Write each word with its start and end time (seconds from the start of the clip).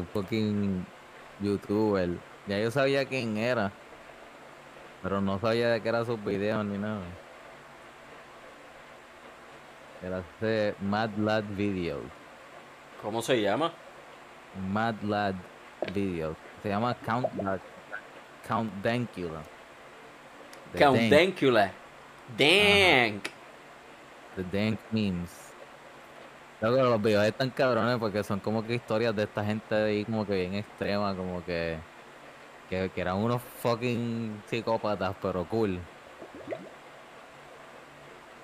Un 0.00 0.06
fucking 0.06 0.86
youtuber. 1.40 2.08
Ya 2.46 2.58
yo 2.58 2.70
sabía 2.70 3.04
quién 3.04 3.36
era. 3.36 3.70
Pero 5.02 5.20
no 5.20 5.38
sabía 5.38 5.68
de 5.70 5.80
qué 5.82 5.88
eran 5.90 6.06
sus 6.06 6.22
videos 6.24 6.64
ni 6.64 6.78
nada. 6.78 7.02
Era 10.02 10.18
este 10.20 10.74
Mad 10.80 11.10
Lad 11.18 11.44
Videos. 11.56 12.04
¿Cómo 13.02 13.20
se 13.22 13.40
llama? 13.40 13.72
Mad 14.70 14.94
Lad 15.02 15.34
Videos. 15.92 16.36
Se 16.62 16.68
llama 16.70 16.94
Count 17.04 17.28
Lad- 17.42 17.60
Count 18.46 18.72
Dankula. 18.82 19.42
Count 20.78 20.98
Dank- 20.98 21.10
Dankula. 21.10 21.72
Dank. 22.38 23.28
The 24.36 24.44
Dank 24.52 24.78
Memes. 24.90 25.49
Luego 26.60 26.90
los 26.90 27.02
videos 27.02 27.24
están 27.24 27.50
cabrones 27.50 27.96
porque 27.98 28.22
son 28.22 28.40
como 28.40 28.66
que 28.66 28.74
historias 28.74 29.16
de 29.16 29.22
esta 29.22 29.44
gente 29.44 29.74
ahí 29.74 30.04
como 30.04 30.26
que 30.26 30.34
bien 30.34 30.54
extrema, 30.54 31.14
como 31.14 31.42
que, 31.44 31.78
que, 32.68 32.90
que 32.94 33.00
eran 33.00 33.16
unos 33.16 33.40
fucking 33.42 34.42
psicópatas, 34.46 35.14
pero 35.22 35.44
cool. 35.46 35.78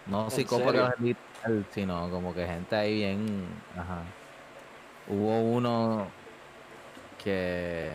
No 0.06 0.24
¿En 0.24 0.30
psicópatas 0.30 0.98
literal, 0.98 1.66
sino 1.70 2.08
como 2.10 2.32
que 2.32 2.46
gente 2.46 2.74
ahí 2.74 2.94
bien, 2.94 3.46
ajá. 3.76 4.02
Hubo 5.08 5.40
uno 5.40 6.06
que 7.22 7.90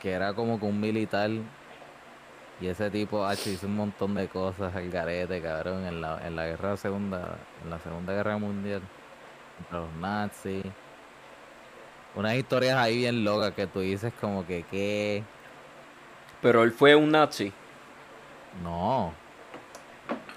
que 0.00 0.12
era 0.12 0.34
como 0.34 0.60
que 0.60 0.66
un 0.66 0.78
militar 0.78 1.30
y 2.60 2.68
ese 2.68 2.90
tipo 2.90 3.24
H, 3.26 3.50
hizo 3.50 3.66
un 3.66 3.76
montón 3.76 4.14
de 4.14 4.28
cosas 4.28 4.74
al 4.74 4.90
garete, 4.90 5.42
cabrón, 5.42 5.84
en 5.86 6.00
la, 6.00 6.26
en 6.26 6.36
la 6.36 6.46
guerra 6.46 6.76
segunda, 6.76 7.38
en 7.62 7.70
la 7.70 7.78
segunda 7.80 8.12
guerra 8.14 8.38
mundial, 8.38 8.82
contra 9.58 9.80
los 9.80 9.92
nazis. 9.94 10.64
Unas 12.14 12.34
historias 12.34 12.76
ahí 12.78 12.96
bien 12.96 13.24
locas 13.24 13.52
que 13.52 13.66
tú 13.66 13.80
dices 13.80 14.12
como 14.20 14.46
que 14.46 14.62
qué, 14.64 15.22
Pero 16.40 16.62
él 16.62 16.72
fue 16.72 16.94
un 16.96 17.10
nazi. 17.10 17.52
no, 18.62 19.12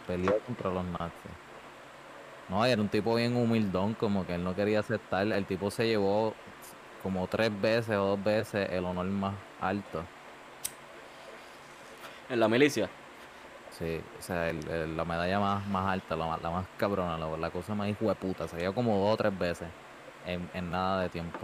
peleó 0.06 0.40
contra 0.42 0.72
los 0.72 0.84
nazis. 0.86 1.32
No, 2.50 2.68
y 2.68 2.72
era 2.72 2.82
un 2.82 2.90
tipo 2.90 3.16
bien 3.16 3.36
humildón, 3.38 3.94
como 3.94 4.26
que 4.26 4.36
él 4.36 4.44
no 4.44 4.56
quería 4.56 4.80
aceptar, 4.80 5.28
el 5.28 5.46
tipo 5.46 5.72
se 5.72 5.88
llevó 5.88 6.34
como 7.04 7.28
tres 7.28 7.52
veces 7.62 7.96
o 7.96 8.06
dos 8.08 8.24
veces 8.24 8.70
el 8.72 8.86
honor 8.86 9.06
más 9.06 9.36
alto. 9.62 10.04
En 12.30 12.40
la 12.40 12.48
milicia. 12.48 12.90
Sí, 13.78 14.02
o 14.20 14.22
sea, 14.22 14.50
el- 14.50 14.68
el- 14.70 14.98
la 14.98 15.06
medalla 15.06 15.40
más, 15.40 15.66
más 15.68 15.88
alta, 15.92 16.16
la, 16.16 16.26
más- 16.26 16.42
la 16.42 16.50
más 16.50 16.66
cabrona, 16.78 17.18
la, 17.18 17.38
la 17.38 17.50
cosa 17.50 17.74
más 17.76 17.88
hijo 17.88 18.06
de 18.10 18.16
puta, 18.16 18.48
se 18.48 18.58
dio 18.58 18.74
como 18.74 18.98
dos 18.98 19.14
o 19.14 19.18
tres 19.18 19.38
veces 19.38 19.68
en, 20.26 20.50
en 20.54 20.72
nada 20.72 21.02
de 21.02 21.10
tiempo. 21.10 21.40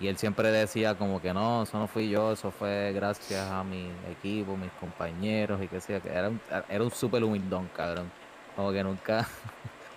Y 0.00 0.06
él 0.06 0.16
siempre 0.16 0.50
decía 0.52 0.94
como 0.96 1.20
que 1.20 1.34
no, 1.34 1.64
eso 1.64 1.76
no 1.78 1.88
fui 1.88 2.08
yo, 2.08 2.32
eso 2.32 2.52
fue 2.52 2.92
gracias 2.94 3.50
a 3.50 3.64
mi 3.64 3.90
equipo, 4.08 4.56
mis 4.56 4.70
compañeros 4.80 5.60
y 5.62 5.66
que 5.68 5.80
sea, 5.80 6.00
que 6.00 6.08
era 6.08 6.28
un, 6.28 6.40
era 6.68 6.84
un 6.84 6.90
súper 6.92 7.24
humildón, 7.24 7.68
cabrón. 7.76 8.10
Como 8.54 8.70
que 8.72 8.82
nunca, 8.84 9.26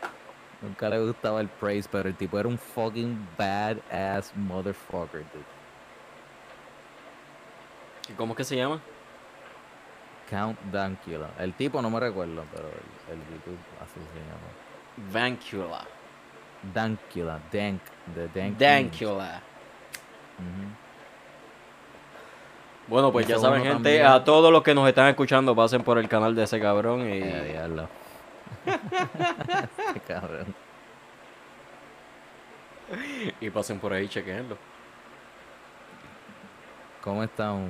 nunca 0.62 0.90
le 0.90 1.00
gustaba 1.06 1.40
el 1.40 1.48
praise, 1.50 1.88
pero 1.92 2.10
el 2.10 2.16
tipo 2.16 2.40
era 2.40 2.50
un 2.50 2.58
fucking 2.58 3.28
badass 3.38 4.36
motherfucker, 4.36 5.22
dude. 5.32 5.46
¿Y 8.10 8.14
cómo 8.14 8.34
es 8.34 8.38
que 8.38 8.44
se 8.44 8.56
llama? 8.56 8.82
Count 10.32 10.58
Dankula. 10.72 11.30
El 11.38 11.54
tipo 11.54 11.82
no 11.82 11.90
me 11.90 12.00
recuerdo, 12.00 12.46
pero 12.56 12.70
el, 12.70 13.14
el 13.14 13.20
YouTube 13.20 13.60
así 13.84 14.00
se 14.14 14.20
llama. 14.22 15.12
Vancula. 15.12 15.86
Dankula, 16.74 17.40
Dank, 17.52 17.82
de 18.16 18.28
Dank. 18.30 18.58
Dankula. 18.58 19.42
Bueno, 22.88 23.12
pues 23.12 23.28
Y 23.28 23.30
ya 23.30 23.40
saben, 23.40 23.62
gente, 23.62 23.74
también. 23.76 24.06
a 24.06 24.24
todos 24.24 24.52
los 24.52 24.64
que 24.64 24.74
nos 24.74 24.88
están 24.88 25.08
escuchando, 25.08 25.54
pasen 25.56 25.84
por 25.84 25.98
el 25.98 26.08
canal 26.08 26.34
de 26.34 26.44
ese 26.44 26.60
cabrón 26.62 27.02
y... 27.02 27.20
Eh, 27.22 27.88
cabrón. 30.08 30.56
y 33.40 33.50
pasen 33.50 33.80
por 33.80 33.94
ahí, 33.94 34.08
chequenlo. 34.08 34.58
¿Cómo 37.02 37.24
están? 37.24 37.70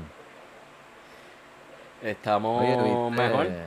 Estamos 2.04 2.62
Oye, 2.62 2.78
mejor. 3.12 3.48
¿viste, 3.48 3.66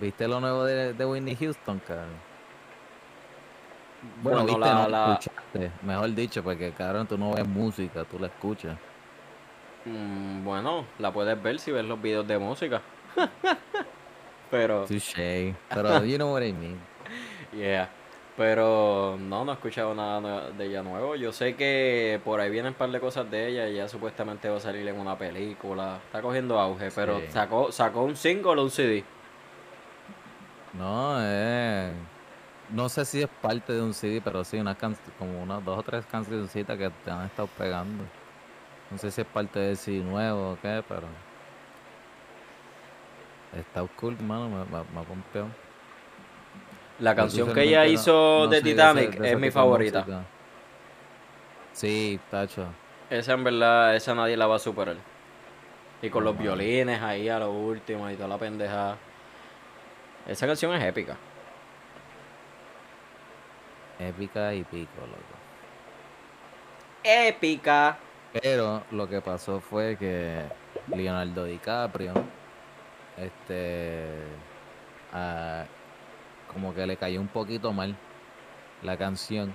¿viste 0.00 0.28
lo 0.28 0.40
nuevo 0.40 0.64
de, 0.64 0.92
de 0.92 1.06
Whitney 1.06 1.34
Houston, 1.36 1.80
cabrón? 1.80 2.08
Bueno, 4.22 4.44
Bueno, 4.44 4.44
viste, 4.44 4.60
la- 4.60 4.74
no, 4.74 4.88
la- 4.88 5.12
escuchaste, 5.12 5.70
mejor 5.86 6.14
dicho, 6.14 6.42
porque 6.42 6.70
cabrón, 6.72 7.06
tú 7.06 7.18
no 7.18 7.34
ves 7.34 7.46
música, 7.48 8.04
tú 8.04 8.18
la 8.18 8.28
escuchas. 8.28 8.76
Mm, 9.84 10.44
bueno, 10.44 10.84
la 10.98 11.12
puedes 11.12 11.42
ver 11.42 11.58
si 11.58 11.72
ves 11.72 11.84
los 11.84 12.00
videos 12.00 12.26
de 12.26 12.38
música. 12.38 12.80
Pero, 14.50 14.84
Touché. 14.86 15.54
Pero, 15.68 16.04
you 16.04 16.16
know 16.16 16.32
what 16.32 16.42
I 16.42 16.52
mean. 16.52 16.78
yeah. 17.52 17.88
Pero 18.36 19.16
no, 19.20 19.44
no 19.44 19.52
he 19.52 19.54
escuchado 19.54 19.94
nada 19.94 20.50
de 20.50 20.66
ella 20.66 20.82
nuevo. 20.82 21.14
Yo 21.14 21.32
sé 21.32 21.54
que 21.54 22.20
por 22.24 22.40
ahí 22.40 22.50
vienen 22.50 22.72
un 22.72 22.74
par 22.78 22.90
de 22.90 22.98
cosas 22.98 23.30
de 23.30 23.46
ella 23.48 23.68
y 23.68 23.76
ya 23.76 23.88
supuestamente 23.88 24.48
va 24.48 24.56
a 24.56 24.60
salir 24.60 24.86
en 24.88 24.98
una 24.98 25.16
película. 25.16 25.98
Está 26.06 26.20
cogiendo 26.20 26.58
auge, 26.58 26.90
pero 26.96 27.20
sacó, 27.30 27.70
sacó 27.70 28.02
un 28.02 28.16
single 28.16 28.60
o 28.60 28.64
un 28.64 28.70
CD. 28.70 29.04
No, 30.72 31.16
eh. 31.20 31.92
No 32.70 32.88
sé 32.88 33.04
si 33.04 33.22
es 33.22 33.28
parte 33.40 33.72
de 33.72 33.80
un 33.82 33.94
CD, 33.94 34.20
pero 34.24 34.42
sí, 34.42 34.58
unas 34.58 34.76
can- 34.78 34.96
como 35.16 35.40
unas 35.40 35.64
dos 35.64 35.78
o 35.78 35.82
tres 35.84 36.04
cancioncitas 36.06 36.76
que 36.76 36.90
te 37.04 37.10
han 37.12 37.26
estado 37.26 37.46
pegando. 37.56 38.02
No 38.90 38.98
sé 38.98 39.12
si 39.12 39.20
es 39.20 39.26
parte 39.28 39.60
del 39.60 39.76
CD 39.76 39.98
nuevo 40.02 40.52
o 40.52 40.58
qué, 40.60 40.82
pero. 40.88 41.06
Está 43.56 43.82
cool, 44.00 44.18
mano, 44.20 44.48
me, 44.48 44.56
me, 44.64 44.84
me 44.92 45.00
ha 45.00 45.04
pompeado. 45.04 45.46
La 46.98 47.12
Yo 47.12 47.16
canción 47.16 47.52
que 47.52 47.62
ella 47.62 47.86
hizo 47.86 48.12
no 48.12 48.46
de 48.48 48.62
Titanic 48.62 49.18
de 49.18 49.32
es 49.32 49.38
mi 49.38 49.50
favorita. 49.50 50.00
música. 50.00 50.22
Sí, 51.72 52.20
tacho. 52.30 52.66
Esa 53.10 53.32
en 53.34 53.44
verdad, 53.44 53.94
esa 53.96 54.14
nadie 54.14 54.36
la 54.36 54.46
va 54.46 54.56
a 54.56 54.58
superar. 54.58 54.96
Y 56.02 56.10
con 56.10 56.24
los 56.24 56.36
violines 56.38 57.00
ahí 57.02 57.28
a 57.28 57.38
lo 57.38 57.50
último 57.52 58.08
y 58.10 58.14
toda 58.16 58.28
la 58.28 58.38
pendeja. 58.38 58.96
Esa 60.26 60.46
canción 60.46 60.74
es 60.74 60.84
épica. 60.84 61.16
Épica 63.98 64.54
y 64.54 64.64
pico, 64.64 65.00
loco. 65.00 65.38
Épica. 67.02 67.98
Pero 68.32 68.82
lo 68.90 69.08
que 69.08 69.20
pasó 69.20 69.60
fue 69.60 69.96
que 69.96 70.42
Leonardo 70.88 71.44
DiCaprio, 71.44 72.14
este, 73.16 74.06
ah, 75.12 75.64
como 76.54 76.74
que 76.74 76.86
le 76.86 76.96
cayó 76.96 77.20
un 77.20 77.28
poquito 77.28 77.72
mal 77.72 77.94
la 78.82 78.96
canción, 78.96 79.54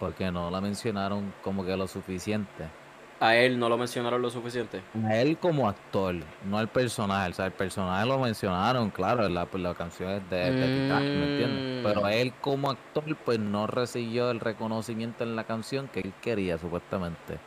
porque 0.00 0.30
no 0.32 0.50
la 0.50 0.60
mencionaron 0.60 1.32
como 1.42 1.64
que 1.64 1.76
lo 1.76 1.86
suficiente. 1.86 2.72
A 3.20 3.36
él 3.36 3.58
no 3.58 3.68
lo 3.68 3.78
mencionaron 3.78 4.20
lo 4.20 4.28
suficiente. 4.28 4.82
A 5.04 5.16
él 5.16 5.38
como 5.38 5.68
actor, 5.68 6.16
no 6.42 6.58
al 6.58 6.68
personaje. 6.68 7.30
O 7.30 7.32
sea, 7.34 7.46
el 7.46 7.52
personaje 7.52 8.06
lo 8.06 8.18
mencionaron, 8.18 8.90
claro, 8.90 9.28
la, 9.28 9.48
la 9.52 9.74
canción 9.74 10.10
es 10.10 10.28
de, 10.28 10.52
de 10.52 10.68
Titanic, 10.68 11.14
¿me 11.14 11.24
entiendes? 11.24 11.64
Mm. 11.64 11.82
Pero 11.82 12.04
a 12.04 12.12
él 12.14 12.34
como 12.40 12.70
actor, 12.70 13.16
pues 13.24 13.38
no 13.38 13.66
recibió 13.66 14.30
el 14.30 14.40
reconocimiento 14.40 15.24
en 15.24 15.36
la 15.36 15.44
canción 15.44 15.88
que 15.88 16.00
él 16.00 16.12
quería, 16.20 16.58
supuestamente. 16.58 17.40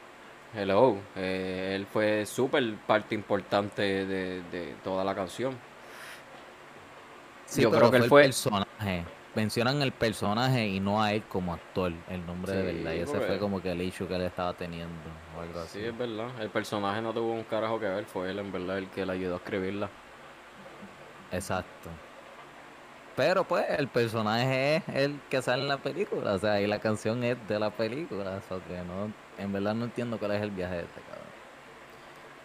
Hello. 0.53 1.03
eh, 1.15 1.73
él 1.75 1.85
fue 1.85 2.25
súper 2.25 2.77
parte 2.88 3.13
importante 3.13 3.81
de, 4.05 4.41
de 4.44 4.75
toda 4.83 5.03
la 5.03 5.13
canción. 5.13 5.61
Sí, 7.47 7.61
Yo 7.61 7.69
pero 7.71 7.79
creo 7.89 7.91
que 7.91 7.97
él 7.97 8.03
el 8.03 8.09
fue- 8.09 8.23
personaje. 8.23 9.05
Mencionan 9.33 9.81
el 9.83 9.91
personaje 9.91 10.67
y 10.67 10.79
no 10.79 11.01
a 11.01 11.13
él 11.13 11.21
como 11.29 11.53
actor, 11.53 11.91
el 12.09 12.25
nombre 12.25 12.53
de 12.53 12.73
verdad. 12.73 12.94
Y 12.94 12.99
ese 13.01 13.19
fue 13.19 13.38
como 13.38 13.61
que 13.61 13.71
el 13.71 13.81
issue 13.83 14.07
que 14.07 14.15
él 14.15 14.23
estaba 14.23 14.53
teniendo 14.53 14.91
o 15.38 15.41
algo 15.41 15.59
así. 15.59 15.79
Sí, 15.79 15.85
es 15.85 15.95
verdad. 15.97 16.29
El 16.41 16.49
personaje 16.49 17.01
no 17.03 17.13
tuvo 17.13 17.33
un 17.33 17.44
carajo 17.44 17.79
que 17.79 17.85
ver. 17.85 18.05
Fue 18.05 18.31
él, 18.31 18.39
en 18.39 18.51
verdad, 18.51 18.79
el 18.79 18.89
que 18.89 19.05
le 19.05 19.13
ayudó 19.13 19.35
a 19.35 19.38
escribirla. 19.38 19.89
Exacto. 21.31 21.89
Pero 23.15 23.44
pues 23.44 23.65
el 23.77 23.88
personaje 23.88 24.77
es 24.77 24.83
el 24.89 25.19
que 25.29 25.41
sale 25.41 25.63
en 25.63 25.67
la 25.67 25.77
película, 25.77 26.33
o 26.33 26.39
sea, 26.39 26.61
y 26.61 26.67
la 26.67 26.79
canción 26.79 27.23
es 27.23 27.35
de 27.47 27.59
la 27.59 27.71
película, 27.71 28.38
o 28.38 28.41
sea, 28.47 28.57
que 28.67 28.77
no, 28.83 29.11
en 29.44 29.51
verdad 29.53 29.73
no 29.73 29.85
entiendo 29.85 30.19
cuál 30.19 30.31
es 30.33 30.41
el 30.41 30.51
viaje 30.51 30.75
de 30.75 30.81
este. 30.81 31.01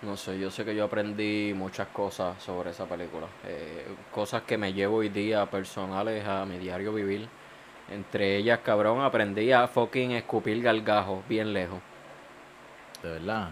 No 0.03 0.17
sé, 0.17 0.39
yo 0.39 0.51
sé 0.51 0.65
que 0.65 0.75
yo 0.75 0.85
aprendí 0.85 1.55
muchas 1.55 1.87
cosas 1.89 2.43
sobre 2.43 2.71
esa 2.71 2.87
película. 2.87 3.29
eh, 3.47 3.87
cosas 4.13 4.43
que 4.43 4.59
me 4.59 4.73
llevo 4.73 4.97
hoy 4.97 5.09
día 5.09 5.47
personales 5.47 6.27
a 6.27 6.45
mi 6.45 6.59
diario 6.59 6.93
vivir. 6.93 7.29
Entre 7.91 8.37
ellas, 8.37 8.61
cabrón, 8.65 9.03
aprendí 9.03 9.53
a 9.53 9.69
fucking 9.69 10.13
escupir 10.13 10.61
gargajos 10.61 11.27
bien 11.29 11.53
lejos. 11.53 11.79
De 13.03 13.11
verdad. 13.11 13.51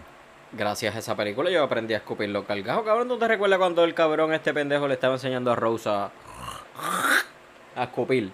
Gracias 0.52 0.96
a 0.96 0.98
esa 0.98 1.16
película 1.16 1.50
yo 1.50 1.62
aprendí 1.62 1.94
a 1.94 1.98
escupir 1.98 2.28
los 2.30 2.46
gargajos. 2.46 2.84
Cabrón, 2.84 3.06
¿tú 3.06 3.18
te 3.18 3.28
recuerdas 3.28 3.58
cuando 3.60 3.84
el 3.84 3.94
cabrón, 3.94 4.32
este 4.32 4.52
pendejo, 4.52 4.88
le 4.88 4.94
estaba 4.94 5.14
enseñando 5.14 5.52
a 5.52 5.56
Rosa 5.56 6.10
a 7.76 7.84
escupir. 7.84 8.32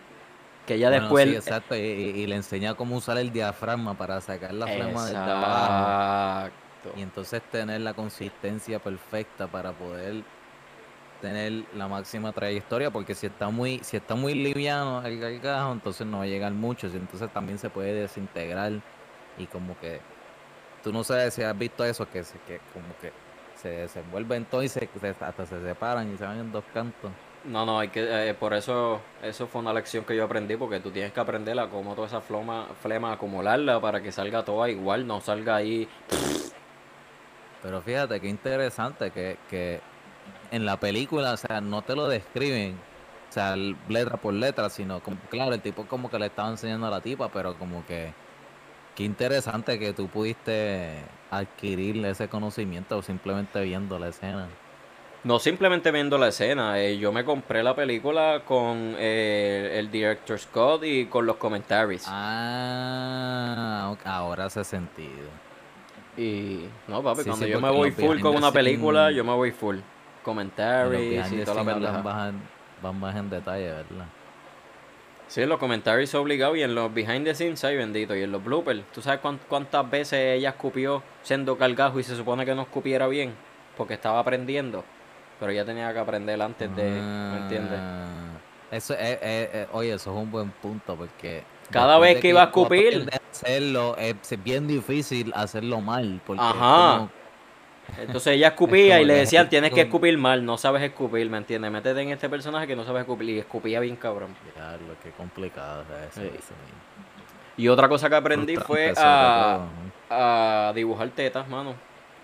Que 0.67 0.75
ella 0.75 0.89
Bueno, 0.89 1.03
después... 1.03 1.29
sí, 1.29 1.37
exacto, 1.37 1.77
y, 1.77 2.27
le 2.27 2.37
enseña 2.37 2.75
cómo 2.75 2.97
usar 2.97 3.19
el 3.19 3.31
diafragma 3.31 3.95
para 3.95 4.21
sacar 4.21 4.55
la 4.55 4.67
abajo. 4.67 6.51
Exacto. 6.87 6.99
Y 6.99 7.03
entonces 7.03 7.43
tener 7.51 7.81
la 7.81 7.95
consistencia 7.95 8.79
perfecta 8.79 9.47
para 9.47 9.73
poder 9.73 10.23
tener 11.21 11.65
la 11.75 11.89
máxima 11.89 12.33
trayectoria, 12.33 12.91
porque 12.91 13.15
si 13.15 13.27
está 13.27 13.49
muy, 13.49 13.81
si 13.83 13.97
está 13.97 14.15
muy 14.15 14.35
liviano 14.35 15.05
el 15.05 15.19
gargajo, 15.19 15.73
entonces 15.73 16.07
no 16.07 16.19
va 16.19 16.25
a 16.25 16.27
llegar 16.27 16.53
mucho, 16.53 16.89
y 16.89 16.97
entonces 16.97 17.31
también 17.33 17.59
se 17.59 17.71
puede 17.71 17.95
desintegrar 17.95 18.73
y 19.39 19.47
como 19.47 19.79
que 19.81 20.01
tú 20.83 20.93
no 20.93 21.05
sabes 21.05 21.35
si 21.35 21.43
has 21.43 21.59
visto 21.59 21.85
eso, 21.85 22.09
que 22.11 22.23
se, 22.23 22.39
que 22.41 22.61
como 22.73 22.97
que 23.01 23.13
se 23.57 23.71
desenvuelven 23.71 24.45
todo 24.45 24.63
y 24.63 24.69
se, 24.69 24.89
hasta 25.21 25.47
se 25.47 25.63
separan 25.63 26.13
y 26.13 26.17
se 26.17 26.25
van 26.25 26.39
en 26.39 26.53
dos 26.53 26.65
cantos. 26.73 27.11
No, 27.45 27.65
no, 27.65 27.79
hay 27.79 27.89
que, 27.89 28.31
eh, 28.31 28.35
por 28.35 28.55
eso, 28.55 29.01
eso 29.23 29.47
fue 29.47 29.61
una 29.61 29.73
lección 29.73 30.05
que 30.05 30.17
yo 30.17 30.25
aprendí, 30.25 30.57
porque 30.57 30.81
tú 30.81 30.91
tienes 30.91 31.13
que 31.13 31.21
aprender 31.21 31.59
a 31.61 31.69
cómo 31.69 31.95
toda 31.95 32.09
esa 32.09 32.21
flema, 32.21 32.67
flema 32.83 33.13
acumularla 33.13 33.81
para 33.81 34.03
que 34.03 34.11
salga 34.11 34.45
toda 34.45 34.69
igual, 34.69 35.07
no 35.07 35.21
salga 35.21 35.57
ahí. 35.57 35.89
Pero 37.63 37.81
fíjate 37.83 38.21
qué 38.21 38.29
interesante 38.29 39.11
que, 39.11 39.39
que 39.49 39.81
en 40.51 40.67
la 40.67 40.79
película, 40.79 41.33
o 41.33 41.37
sea, 41.37 41.61
no 41.61 41.83
te 41.83 41.95
lo 41.97 42.09
describen, 42.09 42.77
o 43.29 43.33
sea, 43.33 43.57
letra 43.57 44.17
por 44.17 44.35
letra, 44.35 44.71
sino 44.71 45.01
como, 45.01 45.19
claro, 45.31 45.55
el 45.55 45.61
tipo 45.61 45.87
como 45.87 46.11
que 46.11 46.19
le 46.19 46.27
estaba 46.27 46.49
enseñando 46.51 46.87
a 46.87 46.91
la 46.91 47.01
tipa, 47.01 47.29
pero 47.29 47.59
como 47.59 47.85
que 47.87 48.13
qué 48.95 49.05
interesante 49.05 49.79
que 49.79 49.93
tú 49.93 50.09
pudiste 50.09 50.95
adquirir 51.31 52.05
ese 52.07 52.29
conocimiento 52.29 53.03
simplemente 53.03 53.61
viendo 53.63 53.99
la 53.99 54.09
escena. 54.09 54.49
No 55.25 55.41
simplemente 55.41 55.91
viendo 55.91 56.19
la 56.19 56.29
escena, 56.29 56.81
eh, 56.81 56.99
yo 56.99 57.11
me 57.11 57.25
compré 57.25 57.65
la 57.65 57.75
película 57.75 58.43
con 58.47 58.95
eh, 58.97 59.73
el 59.75 59.91
director 59.91 60.39
Scott 60.39 60.85
y 60.85 61.07
con 61.07 61.27
los 61.27 61.37
comentarios. 61.37 62.05
Ah, 62.07 63.97
ahora 64.05 64.45
hace 64.45 64.63
sentido. 64.63 65.46
Y 66.17 66.67
no, 66.89 67.03
papi, 67.03 67.23
Sí, 67.23 67.29
cuando 67.29 67.47
sí, 67.47 67.53
yo 67.53 67.61
me 67.61 67.71
voy 67.71 67.91
full 67.91 68.21
con 68.21 68.35
una 68.37 68.51
película, 68.53 69.11
yo 69.11 69.25
me 69.25 69.33
voy 69.35 69.51
full. 69.53 69.79
Behind 70.99 71.33
y 71.43 71.45
toda 71.45 71.63
la 71.65 71.73
pendeja. 71.75 72.29
en- 72.29 72.43
van 72.83 73.01
más 73.01 73.17
en 73.17 73.31
detalle, 73.31 73.67
¿verdad? 73.69 74.07
Sí, 75.29 75.43
en 75.43 75.49
los 75.49 75.59
comentarios 75.59 76.15
obligados 76.15 76.57
y 76.57 76.63
en 76.63 76.75
los 76.75 76.93
behind 76.95 77.25
the 77.25 77.35
scenes, 77.35 77.65
ay 77.65 77.77
bendito, 77.77 78.15
y 78.15 78.23
en 78.23 78.31
los 78.33 78.43
bloopers. 78.45 78.83
¿Tú 78.93 79.03
sabes 79.03 79.21
cuán- 79.21 79.41
cuántas 79.49 79.89
veces 79.91 80.37
ella 80.39 80.51
escupió 80.51 81.03
siendo 81.23 81.57
cargajo 81.59 81.99
y 81.99 82.05
se 82.05 82.15
supone 82.17 82.45
que 82.45 82.55
no 82.55 82.63
escupiera 82.63 83.09
bien? 83.09 83.35
Porque 83.77 83.95
estaba 83.95 84.21
aprendiendo. 84.21 84.85
Pero 85.41 85.53
ella 85.53 85.65
tenía 85.65 85.93
que 85.93 85.99
aprender 85.99 86.41
antes 86.41 86.75
de, 86.77 86.85
¿me 87.33 87.39
entiendes? 87.43 87.79
Ah, 87.81 88.23
Eso 88.71 88.95
es, 88.95 89.19
es- 89.23 89.55
es- 89.55 89.69
oye, 89.73 89.93
eso 89.95 90.11
es 90.17 90.17
un 90.23 90.31
buen 90.31 90.51
punto 90.51 90.97
porque 90.97 91.43
Cada 91.71 91.99
vez 91.99 92.21
que 92.21 92.29
iba 92.29 92.43
a 92.43 92.47
escupir. 92.47 93.09
hacerlo, 93.31 93.97
es 93.99 94.15
bien 94.43 94.67
difícil 94.67 95.33
hacerlo 95.35 95.81
mal 95.81 96.21
porque 96.27 96.43
es 96.43 96.49
Ajá. 96.49 96.97
como- 96.99 97.11
Entonces 97.99 98.35
ella 98.35 98.49
escupía 98.49 99.01
y 99.03 99.05
le 99.05 99.15
decían, 99.15 99.49
tienes 99.49 99.73
que 99.73 99.81
escupir 99.83 100.17
mal, 100.19 100.45
no 100.45 100.57
sabes 100.59 100.83
escupir, 100.83 101.29
¿me 101.31 101.39
entiendes? 101.39 101.71
Métete 101.71 102.01
en 102.03 102.11
este 102.11 102.29
personaje 102.29 102.67
que 102.67 102.77
no 102.77 102.85
sabes 102.85 103.01
escupir 103.03 103.31
y 103.31 103.39
escupía 103.39 103.81
bien 103.81 103.97
cabrón. 103.97 104.35
Diablo, 104.55 104.95
qué 105.03 105.11
complicado 105.11 105.83
es 105.83 106.13
eso. 106.17 106.21
Sí. 106.21 106.27
eso 106.29 106.55
mismo. 106.65 106.79
Y 107.59 107.69
otra 107.69 107.89
cosa 107.89 108.09
que 108.11 108.17
aprendí 108.17 108.57
fue 108.57 108.93
a, 108.97 109.61
a 110.11 110.73
dibujar 110.75 111.09
tetas, 111.11 111.49
mano, 111.49 111.75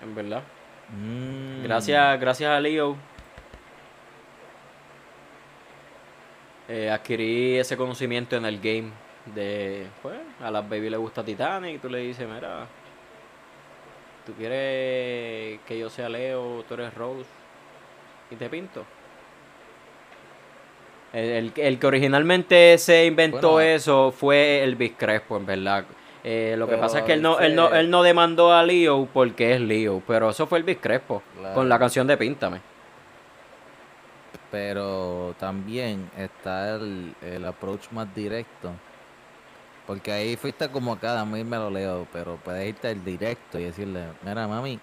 en 0.03 0.15
verdad. 0.15 0.43
Mm, 0.91 1.63
Gracias, 1.65 2.21
gracias 2.21 2.51
a 2.51 2.61
Leo. 2.61 2.97
eh, 6.69 6.91
adquirí 6.91 7.59
ese 7.59 7.77
conocimiento 7.77 8.37
en 8.37 8.45
el 8.45 8.59
game 8.61 8.91
de, 9.27 9.87
pues, 10.03 10.19
a 10.41 10.51
las 10.51 10.69
baby 10.69 10.91
le 10.91 10.97
gusta 10.97 11.25
Titanic 11.25 11.77
y 11.77 11.79
tú 11.79 11.89
le 11.89 11.99
dices, 11.99 12.29
mira, 12.29 12.67
tú 14.27 14.33
quieres 14.35 15.61
que 15.67 15.79
yo 15.79 15.89
sea 15.91 16.09
Leo, 16.09 16.65
tú 16.69 16.75
eres 16.75 16.93
Rose 16.95 17.29
y 18.31 18.37
te 18.37 18.49
pinto. 18.49 18.85
El, 21.13 21.25
el- 21.25 21.53
el 21.57 21.79
que 21.79 21.87
originalmente 21.87 22.79
se 22.79 23.05
inventó 23.07 23.53
Bueno, 23.53 23.69
eso 23.71 24.13
fue 24.13 24.63
Elvis 24.65 24.93
Crespo, 24.97 25.37
en 25.37 25.47
verdad. 25.47 25.85
Eh, 26.25 26.55
lo 26.57 26.67
que 26.69 26.77
pasa 26.77 27.01
es 27.01 27.05
que 27.05 27.13
él 27.15 27.23
no, 27.23 27.39
él, 27.41 27.55
no, 27.55 27.75
él 27.75 27.91
no 27.91 28.03
demandó 28.03 28.53
a 28.53 28.63
Leo 28.63 29.09
porque 29.13 29.55
es 29.55 29.61
Leo, 29.61 30.03
pero 30.07 30.31
eso 30.31 30.47
fue 30.47 30.59
Elvis 30.61 30.79
Crespo 30.81 31.23
Claro. 31.39 31.55
con 31.55 31.69
la 31.69 31.79
canción 31.79 32.07
de 32.07 32.17
Píntame. 32.17 32.61
Pero 34.51 35.35
también 35.39 36.11
está 36.17 36.77
el, 36.77 37.15
el 37.23 37.45
approach 37.45 37.91
más 37.91 38.13
directo. 38.15 38.71
Porque 39.87 40.13
ahí 40.13 40.37
fuiste 40.37 40.69
como 40.71 40.93
acá, 40.93 41.21
a 41.21 41.25
mí 41.25 41.43
me 41.45 41.57
lo 41.57 41.71
leo, 41.71 42.07
pero 42.13 42.37
puedes 42.39 42.69
irte 42.69 42.89
al 42.89 43.05
directo 43.05 43.59
y 43.59 43.65
decirle, 43.65 44.07
mira 44.23 44.47
mami, 44.47 44.79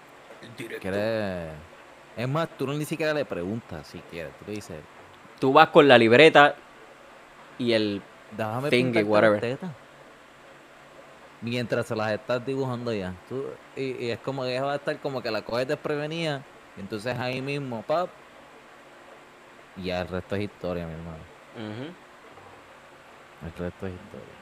¿quieres? 0.80 1.58
Es 2.16 2.28
más, 2.28 2.48
tú 2.58 2.66
no 2.66 2.74
ni 2.74 2.84
siquiera 2.84 3.14
le 3.14 3.24
preguntas 3.24 3.86
si 3.86 3.98
quieres, 4.10 4.32
tú 4.38 4.44
le 4.46 4.52
dices, 4.52 4.82
Tú 5.38 5.52
vas 5.52 5.68
con 5.68 5.88
la 5.88 5.96
libreta 5.96 6.54
y 7.58 7.72
el... 7.72 8.02
déjame 8.36 8.70
Thingy, 8.70 9.02
whatever. 9.04 9.40
tetas". 9.40 9.70
Mientras 11.42 11.86
se 11.86 11.96
las 11.96 12.12
estás 12.12 12.44
dibujando 12.44 12.92
ya. 12.92 13.14
Tú- 13.28 13.46
y, 13.76 14.06
y 14.06 14.10
es 14.10 14.18
como 14.18 14.42
que 14.42 14.50
ella 14.52 14.64
va 14.64 14.72
a 14.72 14.76
estar 14.76 14.98
como 15.00 15.22
que 15.22 15.30
la 15.30 15.40
coges 15.42 15.66
desprevenida, 15.66 16.42
y 16.76 16.80
entonces 16.80 17.16
ahí 17.18 17.40
mismo, 17.40 17.82
pap, 17.82 18.10
y 19.76 19.84
ya 19.84 20.02
el 20.02 20.08
resto 20.08 20.36
es 20.36 20.42
historia, 20.42 20.86
mi 20.86 20.92
hermano. 20.92 21.18
El 23.46 23.52
resto 23.52 23.86
es 23.86 23.94
historia. 23.94 24.39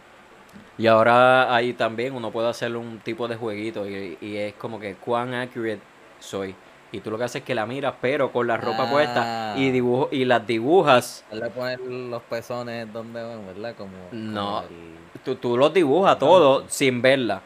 Y 0.76 0.86
ahora 0.86 1.54
ahí 1.54 1.72
también 1.72 2.14
uno 2.14 2.30
puede 2.30 2.48
hacer 2.48 2.76
un 2.76 2.98
tipo 3.00 3.26
de 3.28 3.36
jueguito 3.36 3.88
y, 3.88 4.16
y 4.20 4.36
es 4.36 4.54
como 4.54 4.78
que 4.78 4.94
cuán 4.94 5.34
accurate 5.34 5.80
soy. 6.20 6.54
Y 6.90 7.00
tú 7.00 7.10
lo 7.10 7.18
que 7.18 7.24
haces 7.24 7.42
es 7.42 7.46
que 7.46 7.54
la 7.54 7.66
miras, 7.66 7.94
pero 8.00 8.32
con 8.32 8.46
la 8.46 8.56
ropa 8.56 8.88
puesta 8.90 9.54
y 9.56 9.68
Ah. 9.68 9.72
dibujo 9.72 10.08
y 10.10 10.24
las 10.24 10.46
dibujas. 10.46 11.24
Le 11.30 11.76
los 12.10 12.22
pezones 12.22 12.90
donde 12.92 13.22
van, 13.22 13.46
¿verdad? 13.46 13.74
Como, 13.76 13.90
como 14.08 14.22
No. 14.22 14.62
el- 14.62 14.98
Tú, 15.24 15.34
tú 15.36 15.56
los 15.56 15.74
dibujas 15.74 16.18
todo 16.18 16.64
sin 16.68 17.02
verla. 17.02 17.42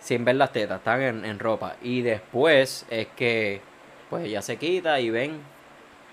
Sin 0.00 0.24
ver 0.24 0.36
las 0.36 0.52
tetas, 0.52 0.78
están 0.78 1.00
en, 1.02 1.24
en 1.24 1.38
ropa. 1.38 1.76
Y 1.82 2.02
después 2.02 2.86
es 2.90 3.06
que 3.16 3.60
pues 4.10 4.24
ella 4.26 4.42
se 4.42 4.56
quita 4.58 5.00
y 5.00 5.10
ven 5.10 5.40